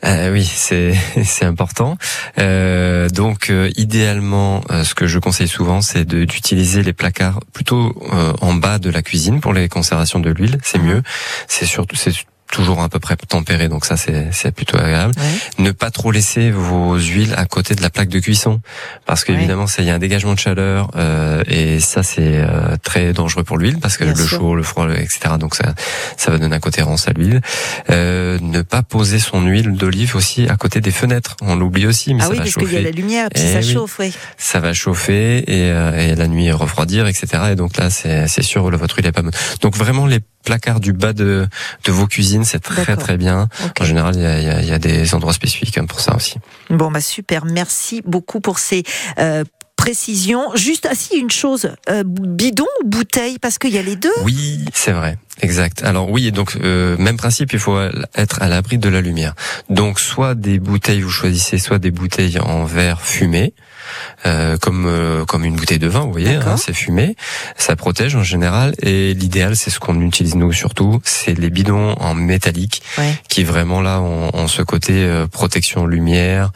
Euh, 0.04 0.32
oui, 0.32 0.44
c'est 0.44 0.94
c'est 1.24 1.44
important. 1.44 1.96
Euh, 2.38 3.08
donc, 3.08 3.50
euh, 3.50 3.70
idéalement, 3.76 4.62
euh, 4.70 4.84
ce 4.84 4.94
que 4.94 5.06
je 5.06 5.18
conseille 5.18 5.48
souvent, 5.48 5.80
c'est 5.80 6.04
d'utiliser 6.04 6.82
les 6.84 6.92
placards 6.92 7.40
plutôt 7.52 7.92
euh, 8.12 8.32
en 8.40 8.54
bas 8.54 8.78
de 8.78 8.88
la 8.88 9.02
cuisine 9.02 9.40
pour 9.40 9.52
les 9.52 9.68
conservations 9.68 10.20
de 10.20 10.30
l'huile. 10.30 10.58
C'est 10.62 10.78
mieux. 10.78 11.02
C'est 11.48 11.66
surtout 11.66 11.96
c'est 11.96 12.12
toujours 12.52 12.82
à 12.82 12.88
peu 12.88 12.98
près 13.00 13.16
tempéré, 13.16 13.68
donc 13.68 13.84
ça 13.84 13.96
c'est 13.96 14.28
c'est 14.30 14.52
plutôt 14.52 14.76
agréable. 14.78 15.14
Ne 15.58 15.72
pas 15.72 15.90
trop 15.90 16.12
laisser 16.12 16.50
vos 16.52 16.96
huiles 16.98 17.34
à 17.36 17.46
côté 17.46 17.74
de 17.74 17.82
la 17.82 17.90
plaque 17.90 18.08
de 18.10 18.20
cuisson, 18.20 18.60
parce 19.06 19.24
qu'évidemment, 19.24 19.66
ça 19.66 19.82
il 19.82 19.88
y 19.88 19.90
a 19.90 19.94
un 19.94 19.98
dégagement 19.98 20.34
de 20.34 20.38
chaleur 20.38 20.90
euh, 20.96 21.42
et 21.48 21.80
ça 21.80 22.02
c'est 22.02 22.20
euh, 22.36 22.76
très 22.82 23.12
dangereux 23.12 23.42
pour 23.42 23.56
l'huile 23.58 23.78
parce 23.80 23.96
que 23.96 24.04
Bien 24.04 24.12
le 24.12 24.18
sûr. 24.26 24.38
chaud, 24.38 24.54
le 24.54 24.62
froid, 24.62 24.88
etc. 24.90 25.34
Donc 25.40 25.54
ça 25.56 25.74
ça 26.16 26.30
va 26.30 26.38
donner 26.38 26.54
un 26.54 26.60
côté 26.60 26.82
rance 26.82 27.08
à 27.08 27.12
l'huile. 27.12 27.40
Euh, 27.90 28.38
ne 28.42 28.62
pas 28.62 28.82
poser 28.82 29.18
son 29.18 29.42
huile 29.42 29.72
d'olive 29.72 30.14
aussi 30.14 30.46
à 30.48 30.56
côté 30.56 30.80
des 30.80 30.90
fenêtres. 30.92 31.36
On 31.40 31.56
l'oublie 31.56 31.86
aussi, 31.86 32.12
mais 32.14 32.20
Ah 32.22 32.26
ça 32.26 32.30
oui, 32.32 32.36
va 32.36 32.42
parce 32.44 32.54
chauffer. 32.54 32.66
qu'il 32.66 32.74
y 32.76 32.78
a 32.78 32.82
la 32.82 32.90
lumière, 32.90 33.28
puis 33.34 33.42
Eh 33.46 33.52
ça 33.52 33.58
oui. 33.66 33.72
chauffe, 33.72 33.96
oui. 33.98 34.12
Ça 34.36 34.60
va 34.60 34.74
chauffer 34.74 35.38
et, 35.38 35.70
euh, 35.70 35.98
et 36.12 36.14
la 36.14 36.28
nuit 36.28 36.50
refroidir, 36.52 37.06
etc. 37.06 37.26
Et 37.52 37.54
donc 37.56 37.76
là, 37.78 37.88
c'est 37.90 38.28
c'est 38.28 38.42
sûr, 38.42 38.68
votre 38.70 38.96
huile 38.96 39.06
est 39.06 39.12
pas 39.12 39.22
bonne. 39.22 39.32
Donc 39.62 39.74
vraiment 39.76 40.06
les 40.06 40.20
placards 40.44 40.80
du 40.80 40.92
bas 40.92 41.12
de, 41.12 41.46
de 41.84 41.92
vos 41.92 42.06
cuisines, 42.08 42.41
c'est 42.44 42.60
très 42.60 42.96
très 42.96 43.16
bien. 43.16 43.48
En 43.80 43.84
général, 43.84 44.14
il 44.16 44.22
y 44.22 44.26
a, 44.26 44.60
y 44.60 44.72
y 44.72 44.78
des 44.78 45.14
endroits 45.14 45.32
spécifiques 45.32 45.80
pour 45.86 46.00
ça 46.00 46.14
aussi. 46.16 46.36
Bon, 46.70 46.90
bah 46.90 47.00
super. 47.00 47.44
Merci 47.44 48.02
beaucoup 48.04 48.40
pour 48.40 48.58
ces 48.58 48.82
euh, 49.18 49.44
précisions. 49.76 50.54
Juste, 50.54 50.86
ah 50.90 50.94
si, 50.94 51.16
une 51.16 51.30
chose, 51.30 51.70
euh, 51.90 52.04
bidon 52.06 52.66
ou 52.82 52.88
bouteille? 52.88 53.38
Parce 53.38 53.58
qu'il 53.58 53.72
y 53.72 53.78
a 53.78 53.82
les 53.82 53.96
deux. 53.96 54.12
Oui, 54.22 54.64
c'est 54.72 54.92
vrai. 54.92 55.18
Exact. 55.40 55.82
Alors 55.82 56.10
oui, 56.10 56.30
donc 56.30 56.56
euh, 56.62 56.96
même 56.98 57.16
principe, 57.16 57.52
il 57.52 57.58
faut 57.58 57.80
être 58.14 58.42
à 58.42 58.48
l'abri 58.48 58.78
de 58.78 58.88
la 58.88 59.00
lumière. 59.00 59.34
Donc 59.70 59.98
soit 59.98 60.34
des 60.34 60.58
bouteilles, 60.58 61.00
vous 61.00 61.10
choisissez 61.10 61.58
soit 61.58 61.78
des 61.78 61.90
bouteilles 61.90 62.38
en 62.38 62.64
verre 62.64 63.00
fumé, 63.00 63.54
euh, 64.26 64.56
comme 64.58 64.86
euh, 64.86 65.24
comme 65.24 65.44
une 65.44 65.56
bouteille 65.56 65.78
de 65.78 65.88
vin, 65.88 66.00
vous 66.00 66.12
voyez, 66.12 66.34
hein, 66.36 66.56
c'est 66.56 66.72
fumé, 66.72 67.16
ça 67.56 67.76
protège 67.76 68.14
en 68.16 68.22
général. 68.22 68.74
Et 68.82 69.14
l'idéal, 69.14 69.56
c'est 69.56 69.70
ce 69.70 69.78
qu'on 69.80 70.00
utilise 70.00 70.34
nous 70.34 70.52
surtout, 70.52 71.00
c'est 71.04 71.38
les 71.38 71.50
bidons 71.50 71.92
en 71.98 72.14
métallique, 72.14 72.82
Ouais. 72.98 73.14
qui 73.28 73.44
vraiment 73.44 73.80
là 73.80 74.00
ont, 74.00 74.30
ont 74.34 74.48
ce 74.48 74.62
côté 74.62 74.92
euh, 74.94 75.26
protection 75.26 75.86
lumière. 75.86 76.50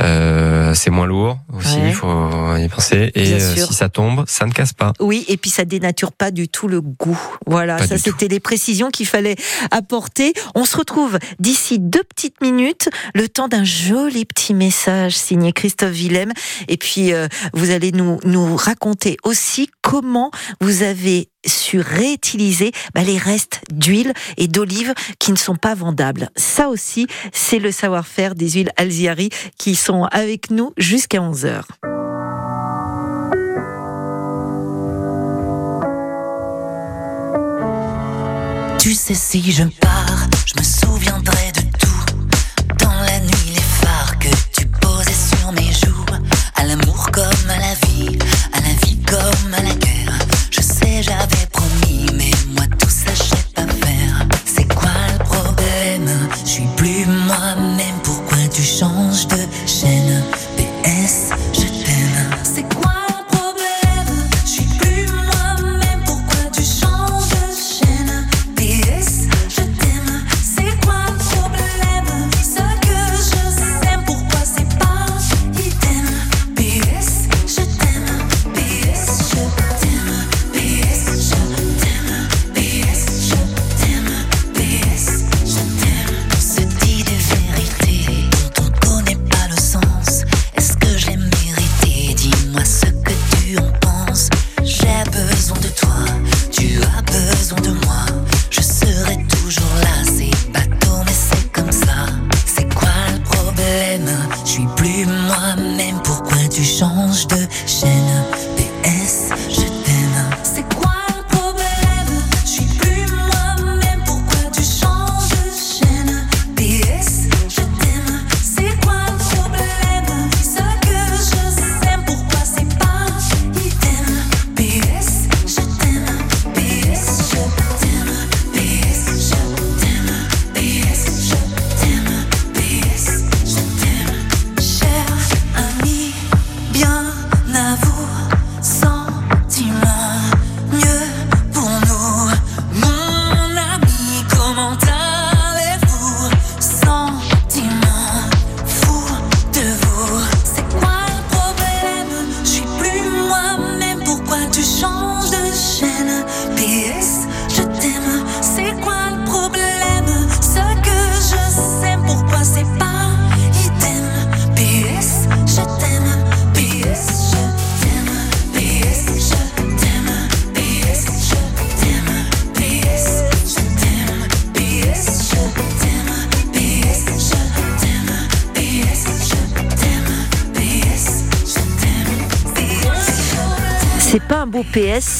Euh, 0.00 0.74
c'est 0.74 0.90
moins 0.90 1.06
lourd 1.06 1.38
aussi, 1.52 1.76
Ouais. 1.76 1.88
il 1.88 1.94
faut 1.94 2.56
y 2.56 2.68
penser. 2.68 3.10
Et 3.14 3.34
euh, 3.34 3.54
si 3.66 3.74
ça 3.74 3.88
tombe, 3.88 4.24
ça 4.26 4.46
ne 4.46 4.52
casse 4.52 4.72
pas. 4.72 4.92
Oui, 5.00 5.24
et 5.28 5.36
puis 5.36 5.50
ça 5.50 5.64
dénature 5.64 6.12
pas 6.12 6.30
du 6.30 6.48
tout 6.48 6.68
le 6.68 6.80
goût. 6.80 7.20
Voilà, 7.46 7.76
Pas 7.76 7.86
ça 7.86 7.98
c'était 7.98 8.28
les 8.28 8.40
précisions 8.40 8.90
qu'il 8.90 9.06
fallait 9.06 9.36
apporter. 9.70 10.32
On 10.54 10.64
se 10.64 10.76
retrouve 10.76 11.18
d'ici 11.38 11.78
deux 11.78 12.02
petites 12.02 12.40
minutes, 12.40 12.88
le 13.14 13.28
temps 13.28 13.48
d'un 13.48 13.64
joli 13.64 14.24
petit 14.24 14.54
message 14.54 15.16
signé 15.16 15.52
Christophe 15.52 15.92
Willem. 15.92 16.32
Et 16.68 16.76
puis 16.82 17.12
euh, 17.12 17.28
vous 17.52 17.70
allez 17.70 17.92
nous, 17.92 18.18
nous 18.24 18.56
raconter 18.56 19.16
aussi 19.22 19.70
comment 19.82 20.32
vous 20.60 20.82
avez 20.82 21.28
su 21.46 21.78
réutiliser 21.78 22.72
bah, 22.92 23.04
les 23.04 23.18
restes 23.18 23.60
d'huile 23.72 24.12
et 24.36 24.48
d'olive 24.48 24.92
qui 25.20 25.30
ne 25.30 25.36
sont 25.36 25.54
pas 25.54 25.76
vendables. 25.76 26.28
Ça 26.34 26.68
aussi, 26.68 27.06
c'est 27.32 27.60
le 27.60 27.70
savoir-faire 27.70 28.34
des 28.34 28.50
huiles 28.50 28.72
Alziari 28.76 29.30
qui 29.56 29.76
sont 29.76 30.06
avec 30.10 30.50
nous 30.50 30.72
jusqu'à 30.76 31.18
11h. 31.18 31.62
Tu 38.80 38.94
sais, 38.94 39.14
si 39.14 39.52
je 39.52 39.62
pars, 39.80 40.26
je 40.46 40.54
me 40.58 40.64
souviendrai 40.64 41.31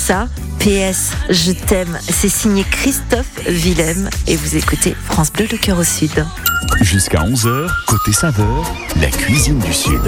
ça 0.03 0.27
PS, 0.59 1.13
je 1.31 1.53
t'aime. 1.53 1.97
C'est 2.03 2.29
signé 2.29 2.65
Christophe 2.65 3.31
Willem 3.47 4.11
et 4.27 4.35
vous 4.35 4.57
écoutez 4.57 4.97
France 5.05 5.33
Bleu, 5.33 5.47
le 5.51 5.57
cœur 5.57 5.79
au 5.79 5.85
sud. 5.85 6.27
Jusqu'à 6.81 7.21
11h, 7.21 7.69
côté 7.87 8.13
saveur, 8.13 8.65
la 9.01 9.07
cuisine 9.07 9.61
du 9.61 9.73
Sud. 9.73 10.01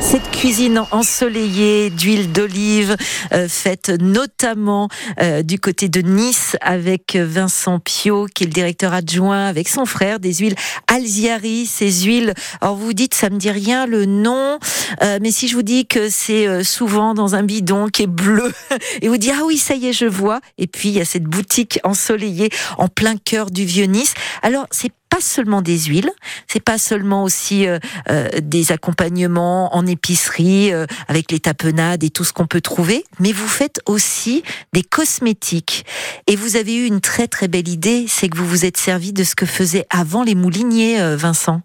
Cette 0.00 0.30
cuisine 0.42 0.82
ensoleillée 0.90 1.88
d'huile 1.88 2.32
d'olive, 2.32 2.96
euh, 3.32 3.46
faite 3.48 3.90
notamment 4.00 4.88
euh, 5.20 5.44
du 5.44 5.60
côté 5.60 5.88
de 5.88 6.00
Nice 6.00 6.56
avec 6.60 7.14
Vincent 7.14 7.78
Pio, 7.78 8.26
qui 8.26 8.42
est 8.42 8.46
le 8.48 8.52
directeur 8.52 8.92
adjoint, 8.92 9.46
avec 9.46 9.68
son 9.68 9.86
frère, 9.86 10.18
des 10.18 10.34
huiles 10.34 10.56
Alziari, 10.88 11.64
ces 11.66 11.92
huiles. 12.02 12.34
Alors 12.60 12.74
vous 12.74 12.92
dites, 12.92 13.14
ça 13.14 13.30
me 13.30 13.36
dit 13.36 13.52
rien 13.52 13.86
le 13.86 14.04
nom, 14.04 14.58
euh, 15.04 15.20
mais 15.22 15.30
si 15.30 15.46
je 15.46 15.54
vous 15.54 15.62
dis 15.62 15.86
que 15.86 16.10
c'est 16.10 16.48
euh, 16.48 16.64
souvent 16.64 17.14
dans 17.14 17.36
un 17.36 17.44
bidon 17.44 17.86
qui 17.86 18.02
est 18.02 18.08
bleu, 18.08 18.52
et 19.00 19.06
vous 19.06 19.18
dites, 19.18 19.34
ah 19.38 19.44
oui, 19.46 19.58
ça 19.58 19.76
y 19.76 19.86
est, 19.86 19.92
je 19.92 20.06
vois. 20.06 20.40
Et 20.58 20.66
puis 20.66 20.88
il 20.88 20.96
y 20.96 21.00
a 21.00 21.04
cette 21.04 21.22
boutique 21.22 21.78
ensoleillée 21.84 22.50
en 22.78 22.88
plein 22.88 23.16
cœur 23.16 23.52
du 23.52 23.64
vieux 23.64 23.84
Nice. 23.84 24.14
Alors 24.42 24.66
c'est 24.72 24.90
pas 25.12 25.20
seulement 25.20 25.60
des 25.60 25.78
huiles, 25.78 26.10
c'est 26.48 26.64
pas 26.64 26.78
seulement 26.78 27.22
aussi 27.22 27.66
euh, 27.66 27.78
euh, 28.08 28.30
des 28.42 28.72
accompagnements 28.72 29.76
en 29.76 29.86
épicerie 29.86 30.72
euh, 30.72 30.86
avec 31.06 31.30
les 31.30 31.38
tapenades 31.38 32.02
et 32.02 32.08
tout 32.08 32.24
ce 32.24 32.32
qu'on 32.32 32.46
peut 32.46 32.62
trouver, 32.62 33.04
mais 33.20 33.32
vous 33.32 33.46
faites 33.46 33.82
aussi 33.84 34.42
des 34.72 34.82
cosmétiques. 34.82 35.84
Et 36.26 36.34
vous 36.34 36.56
avez 36.56 36.74
eu 36.74 36.86
une 36.86 37.02
très 37.02 37.28
très 37.28 37.46
belle 37.46 37.68
idée, 37.68 38.06
c'est 38.08 38.30
que 38.30 38.38
vous 38.38 38.46
vous 38.46 38.64
êtes 38.64 38.78
servi 38.78 39.12
de 39.12 39.22
ce 39.22 39.34
que 39.34 39.44
faisaient 39.44 39.84
avant 39.90 40.22
les 40.22 40.34
mouliniers, 40.34 40.98
euh, 40.98 41.14
Vincent. 41.14 41.60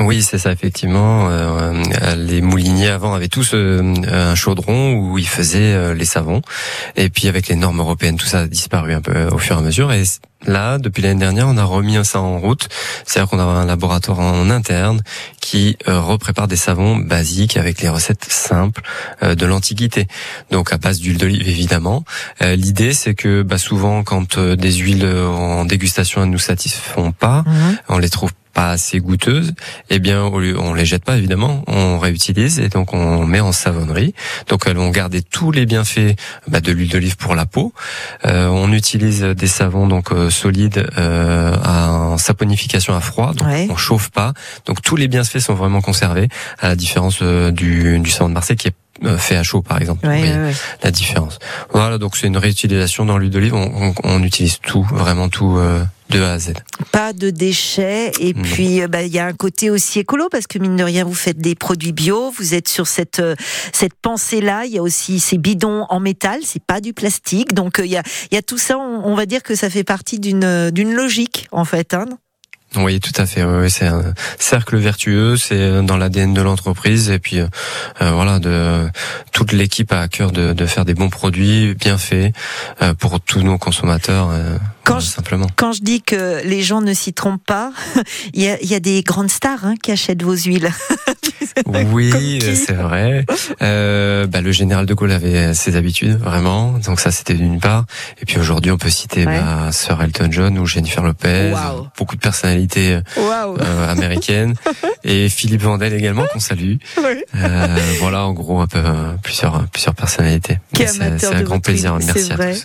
Oui, 0.00 0.22
c'est 0.22 0.38
ça, 0.38 0.52
effectivement. 0.52 1.28
Euh, 1.28 1.72
les 2.16 2.40
mouliniers 2.40 2.88
avant 2.88 3.14
avaient 3.14 3.28
tous 3.28 3.50
euh, 3.54 3.94
un 4.06 4.34
chaudron 4.36 4.94
où 4.94 5.18
ils 5.18 5.26
faisaient 5.26 5.74
euh, 5.74 5.94
les 5.94 6.04
savons. 6.04 6.40
Et 6.96 7.08
puis 7.08 7.26
avec 7.26 7.48
les 7.48 7.56
normes 7.56 7.80
européennes, 7.80 8.16
tout 8.16 8.26
ça 8.26 8.40
a 8.40 8.46
disparu 8.46 8.94
un 8.94 9.00
peu 9.00 9.14
euh, 9.14 9.30
au 9.30 9.38
fur 9.38 9.56
et 9.56 9.58
à 9.58 9.62
mesure. 9.62 9.92
Et 9.92 10.04
là, 10.46 10.78
depuis 10.78 11.02
l'année 11.02 11.18
dernière, 11.18 11.48
on 11.48 11.56
a 11.56 11.64
remis 11.64 11.98
ça 12.04 12.20
en 12.20 12.38
route. 12.38 12.68
C'est-à-dire 13.04 13.28
qu'on 13.28 13.40
a 13.40 13.42
un 13.42 13.66
laboratoire 13.66 14.20
en 14.20 14.50
interne 14.50 15.02
qui 15.40 15.76
euh, 15.88 16.00
reprépare 16.00 16.46
des 16.46 16.56
savons 16.56 16.96
basiques 16.96 17.56
avec 17.56 17.80
les 17.80 17.88
recettes 17.88 18.24
simples 18.28 18.82
euh, 19.24 19.34
de 19.34 19.46
l'Antiquité. 19.46 20.06
Donc 20.52 20.72
à 20.72 20.78
base 20.78 21.00
d'huile 21.00 21.18
d'olive, 21.18 21.48
évidemment. 21.48 22.04
Euh, 22.42 22.54
L'idée, 22.54 22.92
c'est 22.92 23.14
que 23.14 23.42
bah, 23.42 23.58
souvent, 23.58 24.04
quand 24.04 24.38
euh, 24.38 24.54
des 24.54 24.74
huiles 24.74 25.04
euh, 25.04 25.26
en 25.26 25.64
dégustation 25.64 26.20
ne 26.20 26.26
nous 26.26 26.38
satisfont 26.38 27.10
pas, 27.10 27.44
on 27.88 27.98
les 27.98 28.10
trouve 28.10 28.30
pas 28.58 28.70
assez 28.70 28.98
goûteuses, 28.98 29.52
eh 29.88 30.00
bien 30.00 30.24
au 30.24 30.40
lieu- 30.40 30.58
on 30.58 30.74
les 30.74 30.84
jette 30.84 31.04
pas 31.04 31.16
évidemment, 31.16 31.62
on 31.68 32.00
réutilise 32.00 32.58
et 32.58 32.68
donc 32.68 32.92
on 32.92 33.24
met 33.24 33.38
en 33.38 33.52
savonnerie. 33.52 34.14
Donc 34.48 34.64
elles 34.66 34.76
vont 34.76 34.90
garder 34.90 35.22
tous 35.22 35.52
les 35.52 35.64
bienfaits 35.64 36.16
bah, 36.48 36.60
de 36.60 36.72
l'huile 36.72 36.88
d'olive 36.90 37.16
pour 37.16 37.36
la 37.36 37.46
peau. 37.46 37.72
Euh, 38.26 38.48
on 38.48 38.72
utilise 38.72 39.22
des 39.22 39.46
savons 39.46 39.86
donc 39.86 40.10
euh, 40.10 40.28
solides 40.28 40.88
euh, 40.98 41.54
à, 41.62 41.92
en 41.92 42.18
saponification 42.18 42.96
à 42.96 43.00
froid, 43.00 43.32
donc 43.32 43.46
on 43.70 43.76
chauffe 43.76 44.10
pas. 44.10 44.32
Donc 44.66 44.82
tous 44.82 44.96
les 44.96 45.06
bienfaits 45.06 45.38
sont 45.38 45.54
vraiment 45.54 45.80
conservés, 45.80 46.28
à 46.58 46.66
la 46.68 46.74
différence 46.76 47.20
euh, 47.22 47.52
du, 47.52 48.00
du 48.00 48.10
savon 48.10 48.28
de 48.28 48.34
Marseille 48.34 48.56
qui 48.56 48.66
est 48.68 48.74
euh, 49.04 49.16
fait 49.18 49.36
à 49.36 49.44
chaud 49.44 49.62
par 49.62 49.78
exemple. 49.80 50.04
Ouais, 50.04 50.20
ouais, 50.22 50.36
ouais. 50.46 50.54
La 50.82 50.90
différence. 50.90 51.38
Voilà, 51.72 51.98
donc 51.98 52.16
c'est 52.16 52.26
une 52.26 52.36
réutilisation 52.36 53.04
dans 53.04 53.18
l'huile 53.18 53.30
d'olive. 53.30 53.54
On, 53.54 53.70
on- 53.90 53.94
on 54.02 54.22
utilise 54.24 54.58
tout, 54.60 54.82
vraiment 54.90 55.28
tout 55.28 55.56
euh, 55.58 55.84
de 56.10 56.20
A 56.20 56.32
à 56.32 56.38
Z. 56.38 56.52
Pas 56.92 57.12
de 57.12 57.30
déchets 57.30 58.12
et 58.20 58.32
Non. 58.34 58.42
puis 58.42 58.82
euh, 58.82 58.88
bah, 58.88 59.02
il 59.02 59.12
y 59.12 59.18
a 59.18 59.26
un 59.26 59.32
côté 59.32 59.70
aussi 59.70 59.98
écolo 60.00 60.28
parce 60.30 60.46
que 60.46 60.58
mine 60.58 60.76
de 60.76 60.84
rien 60.84 61.04
vous 61.04 61.14
faites 61.14 61.38
des 61.38 61.54
produits 61.54 61.92
bio, 61.92 62.30
vous 62.30 62.54
êtes 62.54 62.68
sur 62.68 62.86
cette 62.86 63.18
euh, 63.20 63.34
cette 63.72 63.94
pensée 63.94 64.40
là. 64.40 64.64
Il 64.64 64.72
y 64.72 64.78
a 64.78 64.82
aussi 64.82 65.20
ces 65.20 65.38
bidons 65.38 65.86
en 65.88 66.00
métal, 66.00 66.40
c'est 66.44 66.62
pas 66.62 66.80
du 66.80 66.92
plastique, 66.92 67.54
donc 67.54 67.78
euh, 67.78 67.86
il 67.86 67.92
y 67.92 67.96
a 67.96 68.02
il 68.30 68.34
y 68.34 68.38
a 68.38 68.42
tout 68.42 68.58
ça. 68.58 68.78
On, 68.78 69.02
on 69.04 69.14
va 69.14 69.26
dire 69.26 69.42
que 69.42 69.54
ça 69.54 69.70
fait 69.70 69.84
partie 69.84 70.18
d'une 70.18 70.70
d'une 70.70 70.92
logique 70.92 71.48
en 71.52 71.64
fait. 71.64 71.94
Hein 71.94 72.06
Oui, 72.76 73.00
tout 73.00 73.12
à 73.16 73.24
fait. 73.26 73.42
Oui, 73.44 73.70
c'est 73.70 73.86
un 73.86 74.02
cercle 74.38 74.76
vertueux, 74.76 75.36
c'est 75.36 75.82
dans 75.82 75.96
l'ADN 75.96 76.34
de 76.34 76.42
l'entreprise 76.42 77.10
et 77.10 77.18
puis 77.18 77.38
euh, 77.40 77.46
euh, 78.02 78.10
voilà, 78.12 78.38
de 78.38 78.88
toute 79.32 79.52
l'équipe 79.52 79.90
a 79.92 80.00
à 80.02 80.08
cœur 80.08 80.32
de, 80.32 80.52
de 80.52 80.66
faire 80.66 80.84
des 80.84 80.94
bons 80.94 81.08
produits 81.08 81.74
bien 81.74 81.96
faits 81.98 82.34
euh, 82.82 82.92
pour 82.94 83.20
tous 83.20 83.40
nos 83.42 83.56
consommateurs. 83.58 84.28
euh, 84.30 84.58
voilà, 84.86 85.00
simplement. 85.02 85.46
Quand 85.56 85.72
je 85.72 85.80
dis 85.82 86.00
que 86.02 86.40
les 86.44 86.62
gens 86.62 86.80
ne 86.80 86.94
s'y 86.94 87.12
trompent 87.12 87.44
pas, 87.44 87.72
il 88.34 88.42
y 88.42 88.66
y 88.66 88.74
a 88.74 88.80
des 88.80 89.02
grandes 89.02 89.30
stars 89.30 89.64
hein, 89.64 89.74
qui 89.82 89.90
achètent 89.92 90.22
vos 90.22 90.36
huiles. 90.36 90.70
Oui, 91.66 92.38
c'est 92.40 92.72
vrai. 92.74 93.24
Euh, 93.62 94.26
bah, 94.26 94.40
le 94.40 94.52
général 94.52 94.86
de 94.86 94.94
Gaulle 94.94 95.10
avait 95.12 95.54
ses 95.54 95.74
habitudes, 95.76 96.16
vraiment. 96.18 96.78
Donc 96.78 97.00
ça, 97.00 97.10
c'était 97.10 97.34
d'une 97.34 97.58
part. 97.58 97.84
Et 98.20 98.24
puis 98.26 98.38
aujourd'hui, 98.38 98.70
on 98.70 98.76
peut 98.78 98.90
citer 98.90 99.24
ma 99.24 99.72
sœur 99.72 100.00
Elton 100.02 100.28
John 100.30 100.58
ou 100.58 100.66
Jennifer 100.66 101.02
Lopez, 101.02 101.52
Wow. 101.52 101.88
beaucoup 101.98 102.14
de 102.16 102.20
personnalités 102.20 102.57
Waouh. 103.16 103.56
euh, 103.60 103.88
américaines, 103.92 104.54
et 105.04 105.28
Philippe 105.28 105.62
Vandel 105.62 105.92
également 105.94 106.24
qu'on 106.32 106.40
salue. 106.40 106.76
Euh, 106.98 107.76
voilà, 108.00 108.26
en 108.26 108.32
gros, 108.32 108.60
un 108.60 108.66
peu 108.66 108.78
euh, 108.78 109.12
plusieurs 109.22 109.66
plusieurs 109.72 109.94
personnalités. 109.94 110.58
C'est 110.74 111.26
un 111.26 111.42
grand 111.42 111.60
plaisir. 111.60 111.96
Merci 111.98 112.24
c'est 112.26 112.32
à 112.32 112.36
vrai. 112.36 112.54
tous. 112.54 112.64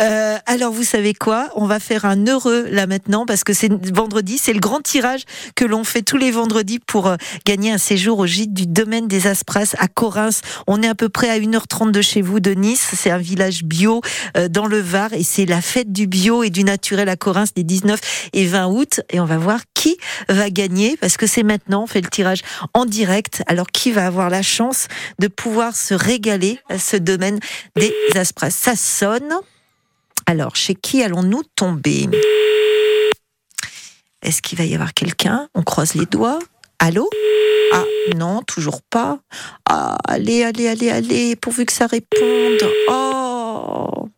Euh, 0.00 0.36
alors 0.46 0.72
vous 0.72 0.84
savez 0.84 1.14
quoi? 1.14 1.48
On 1.56 1.66
va 1.66 1.80
faire 1.80 2.04
un 2.04 2.26
heureux 2.26 2.66
là 2.70 2.86
maintenant 2.86 3.26
parce 3.26 3.44
que 3.44 3.52
c'est 3.52 3.70
vendredi, 3.92 4.38
c'est 4.38 4.52
le 4.52 4.60
grand 4.60 4.80
tirage 4.80 5.22
que 5.54 5.64
l'on 5.64 5.84
fait 5.84 6.02
tous 6.02 6.16
les 6.16 6.30
vendredis 6.30 6.78
pour 6.78 7.06
euh, 7.06 7.16
gagner 7.46 7.72
un 7.72 7.78
séjour 7.78 8.18
au 8.18 8.26
gîte 8.26 8.52
du 8.54 8.66
domaine 8.66 9.08
des 9.08 9.26
Aspras 9.26 9.74
à 9.78 9.88
Corinthe. 9.88 10.40
On 10.66 10.82
est 10.82 10.88
à 10.88 10.94
peu 10.94 11.08
près 11.08 11.30
à 11.30 11.38
1h30 11.38 11.90
de 11.90 12.02
chez 12.02 12.22
vous 12.22 12.40
de 12.40 12.52
Nice, 12.52 12.86
c'est 12.94 13.10
un 13.10 13.18
village 13.18 13.64
bio 13.64 14.00
euh, 14.36 14.48
dans 14.48 14.66
le 14.66 14.78
Var 14.80 15.12
et 15.12 15.22
c'est 15.24 15.46
la 15.46 15.60
fête 15.60 15.92
du 15.92 16.06
bio 16.06 16.42
et 16.42 16.50
du 16.50 16.64
naturel 16.64 17.08
à 17.08 17.16
Corinthe 17.16 17.52
les 17.56 17.64
19 17.64 17.98
et 18.32 18.46
20 18.46 18.66
août 18.66 19.00
et 19.10 19.17
on 19.20 19.24
va 19.24 19.38
voir 19.38 19.60
qui 19.74 19.96
va 20.28 20.50
gagner 20.50 20.96
parce 20.96 21.16
que 21.16 21.26
c'est 21.26 21.42
maintenant, 21.42 21.84
on 21.84 21.86
fait 21.86 22.00
le 22.00 22.08
tirage 22.08 22.42
en 22.74 22.84
direct. 22.84 23.42
Alors 23.46 23.66
qui 23.66 23.92
va 23.92 24.06
avoir 24.06 24.30
la 24.30 24.42
chance 24.42 24.88
de 25.18 25.28
pouvoir 25.28 25.74
se 25.76 25.94
régaler 25.94 26.58
à 26.68 26.78
ce 26.78 26.96
domaine 26.96 27.40
des 27.76 27.92
Aspras? 28.14 28.50
Ça 28.50 28.76
sonne. 28.76 29.34
Alors, 30.26 30.56
chez 30.56 30.74
qui 30.74 31.02
allons-nous 31.02 31.42
tomber? 31.56 32.08
Est-ce 34.22 34.42
qu'il 34.42 34.58
va 34.58 34.64
y 34.64 34.74
avoir 34.74 34.94
quelqu'un? 34.94 35.48
On 35.54 35.62
croise 35.62 35.94
les 35.94 36.06
doigts. 36.06 36.38
Allô? 36.78 37.08
Ah 37.72 37.84
non, 38.16 38.42
toujours 38.42 38.82
pas. 38.82 39.18
Ah, 39.68 39.98
allez, 40.06 40.42
allez, 40.42 40.68
allez, 40.68 40.90
allez, 40.90 41.36
pourvu 41.36 41.66
que 41.66 41.72
ça 41.72 41.86
réponde. 41.86 42.70
Oh 42.88 44.08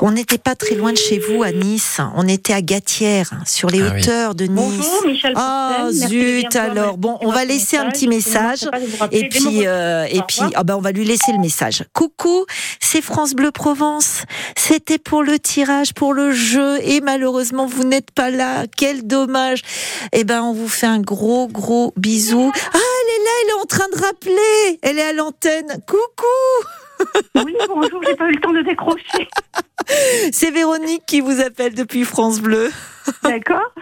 on 0.00 0.12
n'était 0.12 0.38
pas 0.38 0.54
très 0.54 0.74
loin 0.74 0.92
de 0.92 0.98
chez 0.98 1.18
vous 1.18 1.42
à 1.42 1.50
Nice. 1.52 1.98
On 2.16 2.26
était 2.28 2.52
à 2.52 2.62
Gatière, 2.62 3.30
sur 3.46 3.68
les 3.70 3.80
Ah 3.82 3.92
oui. 3.94 4.00
hauteurs 4.02 4.34
de 4.34 4.44
Nice. 4.44 4.74
Bonjour, 4.76 5.06
Michel 5.06 5.32
Ah 5.36 5.84
de 5.86 5.92
zut 5.92 6.56
alors. 6.56 6.98
Bon, 6.98 7.18
on 7.20 7.30
va 7.30 7.44
laisser 7.44 7.76
un 7.76 7.84
message. 7.86 7.92
petit 7.92 8.08
message 8.08 8.68
et 9.12 9.28
puis 9.28 9.66
euh, 9.66 10.04
et 10.10 10.20
puis 10.26 10.40
ah 10.54 10.64
ben 10.64 10.76
on 10.76 10.80
va 10.80 10.92
lui 10.92 11.04
laisser 11.04 11.32
le 11.32 11.38
message. 11.38 11.84
Coucou, 11.92 12.46
c'est 12.80 13.02
France 13.02 13.34
Bleu 13.34 13.50
Provence. 13.50 14.22
C'était 14.56 14.98
pour 14.98 15.22
le 15.22 15.38
tirage, 15.38 15.94
pour 15.94 16.14
le 16.14 16.32
jeu 16.32 16.78
et 16.82 17.00
malheureusement 17.00 17.66
vous 17.66 17.84
n'êtes 17.84 18.10
pas 18.10 18.30
là. 18.30 18.66
Quel 18.76 19.06
dommage. 19.06 19.62
Eh 20.12 20.24
ben 20.24 20.42
on 20.42 20.52
vous 20.52 20.68
fait 20.68 20.86
un 20.86 21.00
gros 21.00 21.48
gros 21.48 21.92
bisou. 21.96 22.52
Ah 22.54 22.78
elle 22.78 23.14
est 23.14 23.24
là, 23.24 23.30
elle 23.42 23.48
est 23.50 23.62
en 23.62 23.64
train 23.66 23.88
de 23.94 24.00
rappeler. 24.00 24.78
Elle 24.82 24.98
est 24.98 25.08
à 25.08 25.12
l'antenne. 25.12 25.66
Coucou. 25.86 26.68
Oui, 27.34 27.54
bonjour, 27.68 28.00
j'ai 28.06 28.16
pas 28.16 28.28
eu 28.28 28.32
le 28.32 28.40
temps 28.40 28.52
de 28.52 28.62
décrocher. 28.62 29.28
C'est 30.32 30.50
Véronique 30.50 31.04
qui 31.06 31.20
vous 31.20 31.40
appelle 31.40 31.74
depuis 31.74 32.04
France 32.04 32.40
Bleu. 32.40 32.70
D'accord. 33.22 33.72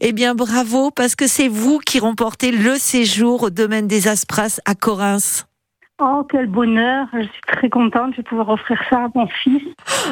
Eh 0.00 0.12
bien, 0.12 0.34
bravo, 0.34 0.90
parce 0.90 1.14
que 1.14 1.26
c'est 1.26 1.48
vous 1.48 1.78
qui 1.78 1.98
remportez 1.98 2.50
le 2.52 2.76
séjour 2.76 3.42
au 3.42 3.50
domaine 3.50 3.86
des 3.86 4.08
Aspras 4.08 4.60
à 4.64 4.74
Corinthe. 4.74 5.46
Oh, 6.04 6.26
quel 6.28 6.48
bonheur. 6.48 7.06
Je 7.12 7.22
suis 7.22 7.40
très 7.46 7.70
contente. 7.70 8.16
Vais 8.16 8.24
pouvoir 8.24 8.48
offrir 8.48 8.76
ça 8.90 9.04
à 9.04 9.08
mon 9.14 9.28
fils. 9.28 9.62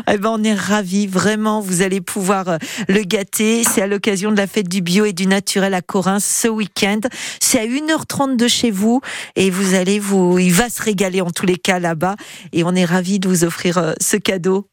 Eh 0.09 0.19
ben, 0.19 0.31
on 0.31 0.45
est 0.45 0.55
ravis, 0.55 1.09
vraiment. 1.09 1.61
Vous 1.61 1.83
allez 1.83 2.01
pouvoir 2.01 2.49
euh, 2.49 2.59
le 2.89 3.03
gâter. 3.03 3.65
C'est 3.65 3.83
à 3.83 3.89
l'occasion 3.89 4.31
de 4.31 4.37
la 4.37 4.47
fête 4.47 4.69
du 4.69 4.83
bio 4.83 5.05
et 5.05 5.13
du 5.13 5.27
naturel 5.27 5.75
à 5.75 5.83
Corinthe 5.83 6.21
ce 6.21 6.47
week-end. 6.47 7.01
C'est 7.41 7.59
à 7.59 7.67
1h30 7.67 8.37
de 8.37 8.47
chez 8.47 8.71
vous 8.71 9.01
et 9.35 9.51
vous 9.51 9.75
allez 9.75 9.99
vous, 9.99 10.39
il 10.39 10.53
va 10.53 10.69
se 10.69 10.81
régaler 10.81 11.23
en 11.23 11.31
tous 11.31 11.47
les 11.47 11.57
cas 11.57 11.81
là-bas. 11.81 12.15
Et 12.53 12.63
on 12.63 12.77
est 12.77 12.85
ravis 12.85 13.19
de 13.19 13.27
vous 13.27 13.43
offrir 13.43 13.79
euh, 13.79 13.93
ce 14.01 14.17
cadeau. 14.17 14.69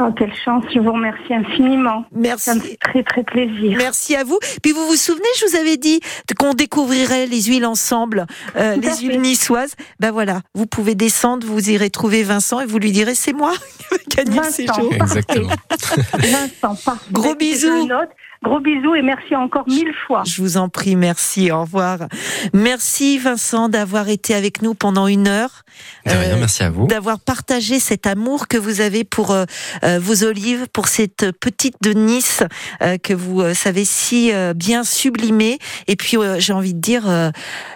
Oh, 0.00 0.12
quelle 0.16 0.34
chance, 0.34 0.64
je 0.72 0.78
vous 0.78 0.92
remercie 0.92 1.34
infiniment. 1.34 2.04
Merci. 2.12 2.44
Ça 2.44 2.54
me 2.54 2.60
fait 2.60 2.76
très 2.76 3.02
très 3.02 3.24
plaisir. 3.24 3.76
Merci 3.78 4.14
à 4.14 4.22
vous. 4.22 4.38
Puis 4.62 4.72
vous 4.72 4.86
vous 4.86 4.96
souvenez, 4.96 5.26
je 5.40 5.46
vous 5.46 5.56
avais 5.56 5.76
dit 5.76 6.00
qu'on 6.38 6.54
découvrirait 6.54 7.26
les 7.26 7.42
huiles 7.42 7.66
ensemble, 7.66 8.26
euh, 8.56 8.76
les 8.76 8.90
fait. 8.90 9.00
huiles 9.06 9.20
niçoises. 9.20 9.74
Ben 9.98 10.10
voilà, 10.12 10.42
vous 10.54 10.66
pouvez 10.66 10.94
descendre, 10.94 11.46
vous 11.46 11.70
irez 11.70 11.90
trouver 11.90 12.22
Vincent 12.22 12.60
et 12.60 12.66
vous 12.66 12.78
lui 12.78 12.92
direz 12.92 13.14
c'est 13.14 13.32
moi 13.32 13.52
qui 14.10 14.20
ai 14.20 14.24
gagné 14.24 14.36
le 14.36 14.42
Vincent, 14.42 14.52
séjour. 14.52 14.92
Exactement. 14.92 15.48
Vincent, 16.14 16.76
parfait. 16.84 17.06
Gros 17.12 17.34
bisous. 17.34 17.88
Gros 18.44 18.60
bisous 18.60 18.94
et 18.94 19.02
merci 19.02 19.34
encore 19.34 19.64
mille 19.66 19.92
fois. 20.06 20.22
Je 20.24 20.40
vous 20.40 20.56
en 20.58 20.68
prie, 20.68 20.94
merci, 20.94 21.50
au 21.50 21.62
revoir. 21.62 21.98
Merci 22.52 23.18
Vincent 23.18 23.68
d'avoir 23.68 24.08
été 24.08 24.32
avec 24.34 24.62
nous 24.62 24.74
pendant 24.74 25.08
une 25.08 25.26
heure. 25.26 25.62
De 26.06 26.12
rien, 26.12 26.36
Euh, 26.36 26.38
merci 26.38 26.62
à 26.62 26.70
vous. 26.70 26.86
D'avoir 26.86 27.18
partagé 27.18 27.80
cet 27.80 28.06
amour 28.06 28.46
que 28.46 28.56
vous 28.56 28.80
avez 28.80 29.02
pour 29.04 29.32
euh, 29.32 29.44
euh, 29.84 29.98
vos 30.00 30.22
olives, 30.24 30.66
pour 30.72 30.86
cette 30.86 31.32
petite 31.40 31.74
de 31.82 31.92
Nice 31.92 32.42
euh, 32.82 32.96
que 32.96 33.12
vous 33.12 33.40
euh, 33.42 33.54
savez 33.54 33.84
si 33.84 34.32
euh, 34.32 34.54
bien 34.54 34.84
sublimer. 34.84 35.58
Et 35.88 35.96
puis, 35.96 36.16
euh, 36.16 36.36
j'ai 36.38 36.52
envie 36.52 36.74
de 36.74 36.80
dire, 36.80 37.08
euh, 37.08 37.30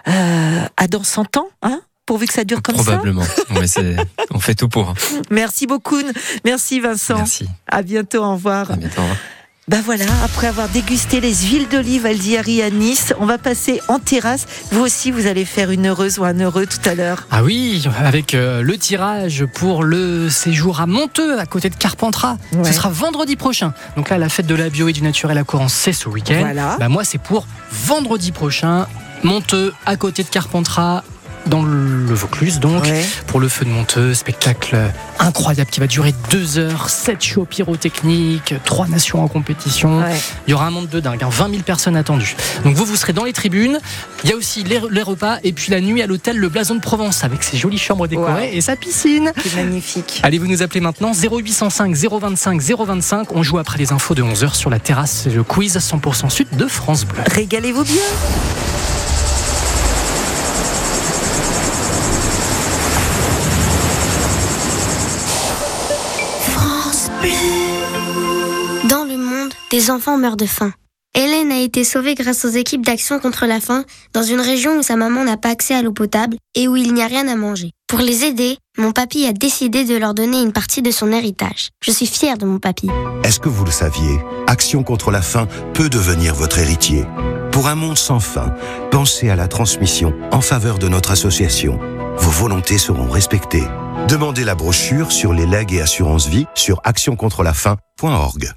euh, 0.08 0.60
à 0.76 0.86
dans 0.86 1.02
100 1.02 1.36
ans, 1.38 1.48
hein 1.62 1.80
pourvu 2.06 2.26
que 2.26 2.32
ça 2.34 2.44
dure 2.44 2.62
comme 2.62 2.74
Probablement. 2.76 3.22
Ouais, 3.50 3.66
c'est- 3.66 3.96
on 4.30 4.38
fait 4.40 4.54
tout 4.54 4.68
pour. 4.68 4.94
ça. 4.98 5.16
Merci 5.30 5.66
beaucoup. 5.66 5.98
Merci 6.44 6.78
Vincent. 6.80 7.16
Merci. 7.16 7.46
À 7.68 7.82
bientôt, 7.82 8.22
au 8.24 8.32
revoir. 8.32 8.70
À 8.70 8.76
bientôt. 8.76 9.00
au 9.00 9.02
revoir. 9.02 9.18
Ben 9.68 9.80
voilà, 9.80 10.06
après 10.24 10.48
avoir 10.48 10.68
dégusté 10.68 11.20
les 11.20 11.32
huiles 11.32 11.68
d'olive 11.68 12.04
Aldiari 12.04 12.62
à 12.62 12.70
Nice, 12.70 13.14
on 13.20 13.26
va 13.26 13.38
passer 13.38 13.80
en 13.86 14.00
terrasse. 14.00 14.46
Vous 14.72 14.80
aussi, 14.80 15.12
vous 15.12 15.28
allez 15.28 15.44
faire 15.44 15.70
une 15.70 15.86
heureuse 15.86 16.18
ou 16.18 16.24
un 16.24 16.36
heureux 16.40 16.66
tout 16.66 16.80
à 16.88 16.96
l'heure. 16.96 17.28
Ah 17.30 17.44
oui, 17.44 17.84
avec 17.96 18.34
euh, 18.34 18.60
le 18.60 18.76
tirage 18.76 19.44
pour 19.46 19.84
le 19.84 20.28
séjour 20.30 20.80
à 20.80 20.86
Monteux, 20.86 21.38
à 21.38 21.46
côté 21.46 21.70
de 21.70 21.76
Carpentras. 21.76 22.38
Ouais. 22.52 22.64
Ce 22.64 22.72
sera 22.72 22.88
vendredi 22.90 23.36
prochain. 23.36 23.72
Donc 23.96 24.10
là, 24.10 24.18
la 24.18 24.28
fête 24.28 24.48
de 24.48 24.56
la 24.56 24.68
bio 24.68 24.88
et 24.88 24.92
du 24.92 25.02
naturel 25.02 25.38
à 25.38 25.44
Corrence, 25.44 25.74
c'est 25.74 25.92
ce 25.92 26.08
week-end. 26.08 26.40
Voilà. 26.40 26.76
Bah, 26.80 26.88
moi, 26.88 27.04
c'est 27.04 27.18
pour 27.18 27.46
vendredi 27.70 28.32
prochain, 28.32 28.88
Monteux, 29.22 29.72
à 29.86 29.94
côté 29.94 30.24
de 30.24 30.28
Carpentras. 30.28 31.04
Dans 31.46 31.62
le 31.62 32.14
Vaucluse, 32.14 32.60
donc, 32.60 32.84
Ouais. 32.84 33.04
pour 33.26 33.40
le 33.40 33.48
feu 33.48 33.64
de 33.64 33.70
Monteux, 33.70 34.14
spectacle 34.14 34.76
incroyable 35.18 35.70
qui 35.70 35.80
va 35.80 35.86
durer 35.88 36.14
deux 36.30 36.56
heures, 36.58 36.88
sept 36.88 37.22
shows 37.22 37.44
pyrotechniques, 37.44 38.54
trois 38.64 38.86
nations 38.86 39.22
en 39.22 39.28
compétition. 39.28 39.98
Ouais. 40.00 40.16
Il 40.46 40.52
y 40.52 40.54
aura 40.54 40.66
un 40.66 40.70
monde 40.70 40.88
de 40.88 41.00
dingue, 41.00 41.22
hein, 41.24 41.28
20 41.30 41.50
000 41.50 41.62
personnes 41.62 41.96
attendues. 41.96 42.36
Donc 42.64 42.74
vous, 42.74 42.84
vous 42.84 42.96
serez 42.96 43.12
dans 43.12 43.24
les 43.24 43.32
tribunes. 43.32 43.78
Il 44.24 44.30
y 44.30 44.32
a 44.32 44.36
aussi 44.36 44.62
les, 44.62 44.80
les 44.90 45.02
repas 45.02 45.38
et 45.42 45.52
puis 45.52 45.72
la 45.72 45.80
nuit 45.80 46.00
à 46.00 46.06
l'hôtel 46.06 46.36
Le 46.38 46.48
Blason 46.48 46.76
de 46.76 46.80
Provence 46.80 47.24
avec 47.24 47.42
ses 47.42 47.56
jolies 47.56 47.78
chambres 47.78 48.06
décorées 48.06 48.22
Wow. 48.50 48.50
et 48.52 48.60
sa 48.60 48.76
piscine. 48.76 49.32
C'est 49.42 49.56
magnifique. 49.56 50.20
Allez, 50.22 50.38
vous 50.38 50.46
nous 50.46 50.62
appelez 50.62 50.80
maintenant 50.80 51.12
0805 51.12 51.94
025 51.96 52.60
025. 52.62 53.32
On 53.32 53.42
joue 53.42 53.58
après 53.58 53.78
les 53.78 53.92
infos 53.92 54.14
de 54.14 54.22
11h 54.22 54.54
sur 54.54 54.70
la 54.70 54.78
terrasse. 54.78 55.22
C'est 55.24 55.30
le 55.34 55.42
quiz 55.42 55.76
100% 55.76 56.30
Sud 56.30 56.46
de 56.56 56.66
France 56.66 57.04
Bleu. 57.04 57.20
Régalez-vous 57.26 57.84
bien. 57.84 58.02
Des 69.72 69.90
enfants 69.90 70.18
meurent 70.18 70.36
de 70.36 70.44
faim. 70.44 70.70
Hélène 71.14 71.50
a 71.50 71.58
été 71.58 71.82
sauvée 71.82 72.14
grâce 72.14 72.44
aux 72.44 72.50
équipes 72.50 72.84
d'action 72.84 73.18
contre 73.18 73.46
la 73.46 73.58
faim 73.58 73.84
dans 74.12 74.22
une 74.22 74.40
région 74.40 74.78
où 74.78 74.82
sa 74.82 74.96
maman 74.96 75.24
n'a 75.24 75.38
pas 75.38 75.48
accès 75.48 75.74
à 75.74 75.80
l'eau 75.80 75.92
potable 75.92 76.36
et 76.54 76.68
où 76.68 76.76
il 76.76 76.92
n'y 76.92 77.02
a 77.02 77.06
rien 77.06 77.26
à 77.26 77.36
manger. 77.36 77.70
Pour 77.88 78.00
les 78.00 78.24
aider, 78.24 78.58
mon 78.76 78.92
papy 78.92 79.24
a 79.24 79.32
décidé 79.32 79.84
de 79.84 79.96
leur 79.96 80.12
donner 80.12 80.42
une 80.42 80.52
partie 80.52 80.82
de 80.82 80.90
son 80.90 81.10
héritage. 81.10 81.70
Je 81.82 81.90
suis 81.90 82.06
fière 82.06 82.36
de 82.36 82.44
mon 82.44 82.58
papy. 82.58 82.90
Est-ce 83.24 83.40
que 83.40 83.48
vous 83.48 83.64
le 83.64 83.70
saviez? 83.70 84.20
Action 84.46 84.82
contre 84.82 85.10
la 85.10 85.22
faim 85.22 85.48
peut 85.72 85.88
devenir 85.88 86.34
votre 86.34 86.58
héritier. 86.58 87.06
Pour 87.50 87.66
un 87.66 87.74
monde 87.74 87.98
sans 87.98 88.20
faim, 88.20 88.54
pensez 88.90 89.30
à 89.30 89.36
la 89.36 89.48
transmission 89.48 90.12
en 90.32 90.42
faveur 90.42 90.78
de 90.78 90.88
notre 90.88 91.12
association. 91.12 91.78
Vos 92.18 92.30
volontés 92.30 92.78
seront 92.78 93.08
respectées. 93.08 93.64
Demandez 94.06 94.44
la 94.44 94.54
brochure 94.54 95.12
sur 95.12 95.32
les 95.32 95.46
legs 95.46 95.72
et 95.72 95.80
assurances 95.80 96.26
vie 96.26 96.44
sur 96.54 96.82
actioncontrelafaim.org. 96.84 98.52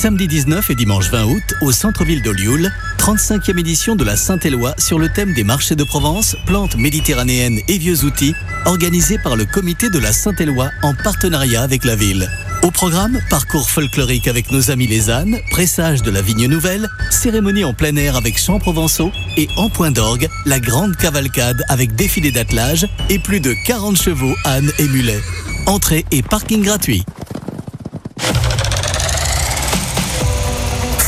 Samedi 0.00 0.28
19 0.28 0.70
et 0.70 0.74
dimanche 0.76 1.10
20 1.10 1.24
août, 1.24 1.54
au 1.60 1.72
centre-ville 1.72 2.22
de 2.22 2.30
Lioul, 2.30 2.70
35e 2.98 3.58
édition 3.58 3.96
de 3.96 4.04
la 4.04 4.16
Saint-Éloi 4.16 4.76
sur 4.78 4.96
le 4.96 5.08
thème 5.08 5.34
des 5.34 5.42
marchés 5.42 5.74
de 5.74 5.82
Provence, 5.82 6.36
plantes 6.46 6.76
méditerranéennes 6.76 7.58
et 7.66 7.78
vieux 7.78 8.04
outils, 8.04 8.32
organisé 8.64 9.18
par 9.18 9.34
le 9.34 9.44
comité 9.44 9.90
de 9.90 9.98
la 9.98 10.12
Saint-Éloi 10.12 10.70
en 10.84 10.94
partenariat 10.94 11.64
avec 11.64 11.84
la 11.84 11.96
ville. 11.96 12.30
Au 12.62 12.70
programme, 12.70 13.18
parcours 13.28 13.68
folklorique 13.68 14.28
avec 14.28 14.52
nos 14.52 14.70
amis 14.70 14.86
les 14.86 15.10
ânes, 15.10 15.40
pressage 15.50 16.02
de 16.02 16.12
la 16.12 16.22
vigne 16.22 16.46
nouvelle, 16.46 16.88
cérémonie 17.10 17.64
en 17.64 17.74
plein 17.74 17.96
air 17.96 18.14
avec 18.14 18.38
chants 18.38 18.60
provençaux 18.60 19.10
et 19.36 19.48
en 19.56 19.68
point 19.68 19.90
d'orgue, 19.90 20.28
la 20.46 20.60
grande 20.60 20.96
cavalcade 20.96 21.64
avec 21.68 21.96
défilé 21.96 22.30
d'attelage 22.30 22.86
et 23.10 23.18
plus 23.18 23.40
de 23.40 23.52
40 23.66 24.00
chevaux, 24.00 24.36
ânes 24.44 24.70
et 24.78 24.86
mulets. 24.86 25.22
Entrée 25.66 26.04
et 26.12 26.22
parking 26.22 26.62
gratuit. 26.62 27.04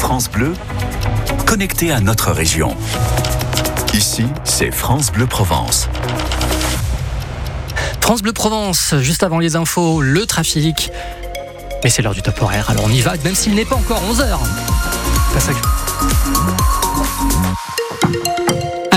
France 0.00 0.30
Bleu, 0.30 0.54
connecté 1.46 1.92
à 1.92 2.00
notre 2.00 2.32
région. 2.32 2.74
Ici, 3.92 4.24
c'est 4.44 4.70
France 4.70 5.12
Bleu 5.12 5.26
Provence. 5.26 5.90
France 8.00 8.22
Bleu 8.22 8.32
Provence, 8.32 8.94
juste 9.00 9.22
avant 9.22 9.38
les 9.38 9.56
infos, 9.56 10.00
le 10.00 10.24
trafic. 10.24 10.90
Mais 11.84 11.90
c'est 11.90 12.00
l'heure 12.00 12.14
du 12.14 12.22
top 12.22 12.40
horaire, 12.40 12.70
alors 12.70 12.84
on 12.86 12.90
y 12.90 13.02
va, 13.02 13.12
même 13.24 13.34
s'il 13.34 13.54
n'est 13.54 13.66
pas 13.66 13.76
encore 13.76 14.02
11h. 14.10 14.38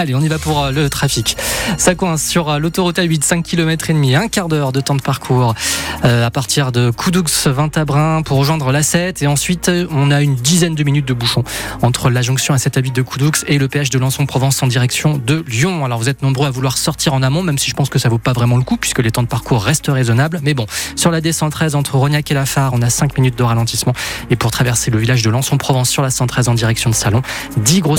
Allez, 0.03 0.15
on 0.15 0.19
y 0.19 0.27
va 0.27 0.37
pour 0.37 0.61
euh, 0.61 0.71
le 0.71 0.89
trafic. 0.89 1.37
Ça 1.77 1.95
coince 1.95 2.25
sur 2.25 2.49
euh, 2.49 2.59
l'autoroute 2.59 2.97
A8, 2.97 3.23
5 3.23 3.41
km 3.41 3.89
et 3.89 3.93
demi, 3.93 4.15
un 4.15 4.27
quart 4.27 4.49
d'heure 4.49 4.73
de 4.73 4.81
temps 4.81 4.95
de 4.95 5.01
parcours 5.01 5.55
euh, 6.03 6.27
à 6.27 6.29
partir 6.29 6.73
de 6.73 6.89
Coudoux, 6.89 7.23
Vintabrin 7.45 8.21
pour 8.21 8.37
rejoindre 8.37 8.73
l'A7 8.73 9.23
et 9.23 9.27
ensuite 9.27 9.71
on 9.91 10.11
a 10.11 10.21
une 10.21 10.35
dizaine 10.35 10.75
de 10.75 10.83
minutes 10.83 11.07
de 11.07 11.13
bouchon 11.13 11.45
entre 11.81 12.09
la 12.09 12.21
jonction 12.21 12.53
A7 12.53 12.81
A8 12.81 12.91
de 12.91 13.01
Coudoux 13.01 13.31
et 13.47 13.57
le 13.57 13.69
péage 13.69 13.91
de 13.91 13.97
Lançon-Provence 13.97 14.61
en 14.61 14.67
direction 14.67 15.21
de 15.25 15.45
Lyon. 15.47 15.85
Alors 15.85 15.99
vous 15.99 16.09
êtes 16.09 16.21
nombreux 16.21 16.47
à 16.47 16.51
vouloir 16.51 16.77
sortir 16.77 17.13
en 17.13 17.23
amont, 17.23 17.41
même 17.41 17.57
si 17.57 17.69
je 17.69 17.75
pense 17.75 17.87
que 17.87 17.97
ça 17.97 18.09
vaut 18.09 18.17
pas 18.17 18.33
vraiment 18.33 18.57
le 18.57 18.63
coup 18.63 18.75
puisque 18.75 18.99
les 18.99 19.11
temps 19.11 19.23
de 19.23 19.29
parcours 19.29 19.63
restent 19.63 19.87
raisonnables. 19.87 20.41
Mais 20.43 20.53
bon, 20.53 20.65
sur 20.97 21.11
la 21.11 21.21
D113 21.21 21.77
entre 21.77 21.95
Rognac 21.95 22.29
et 22.29 22.33
La 22.33 22.45
Phare, 22.45 22.73
on 22.73 22.81
a 22.81 22.89
5 22.89 23.17
minutes 23.17 23.37
de 23.37 23.43
ralentissement 23.43 23.93
et 24.29 24.35
pour 24.35 24.51
traverser 24.51 24.91
le 24.91 24.97
village 24.97 25.21
de 25.21 25.29
Lançon-Provence 25.29 25.89
sur 25.89 26.01
la 26.01 26.09
113 26.09 26.49
en 26.49 26.55
direction 26.55 26.89
de 26.89 26.95
Salon, 26.95 27.21
10 27.55 27.79
grosses 27.79 27.91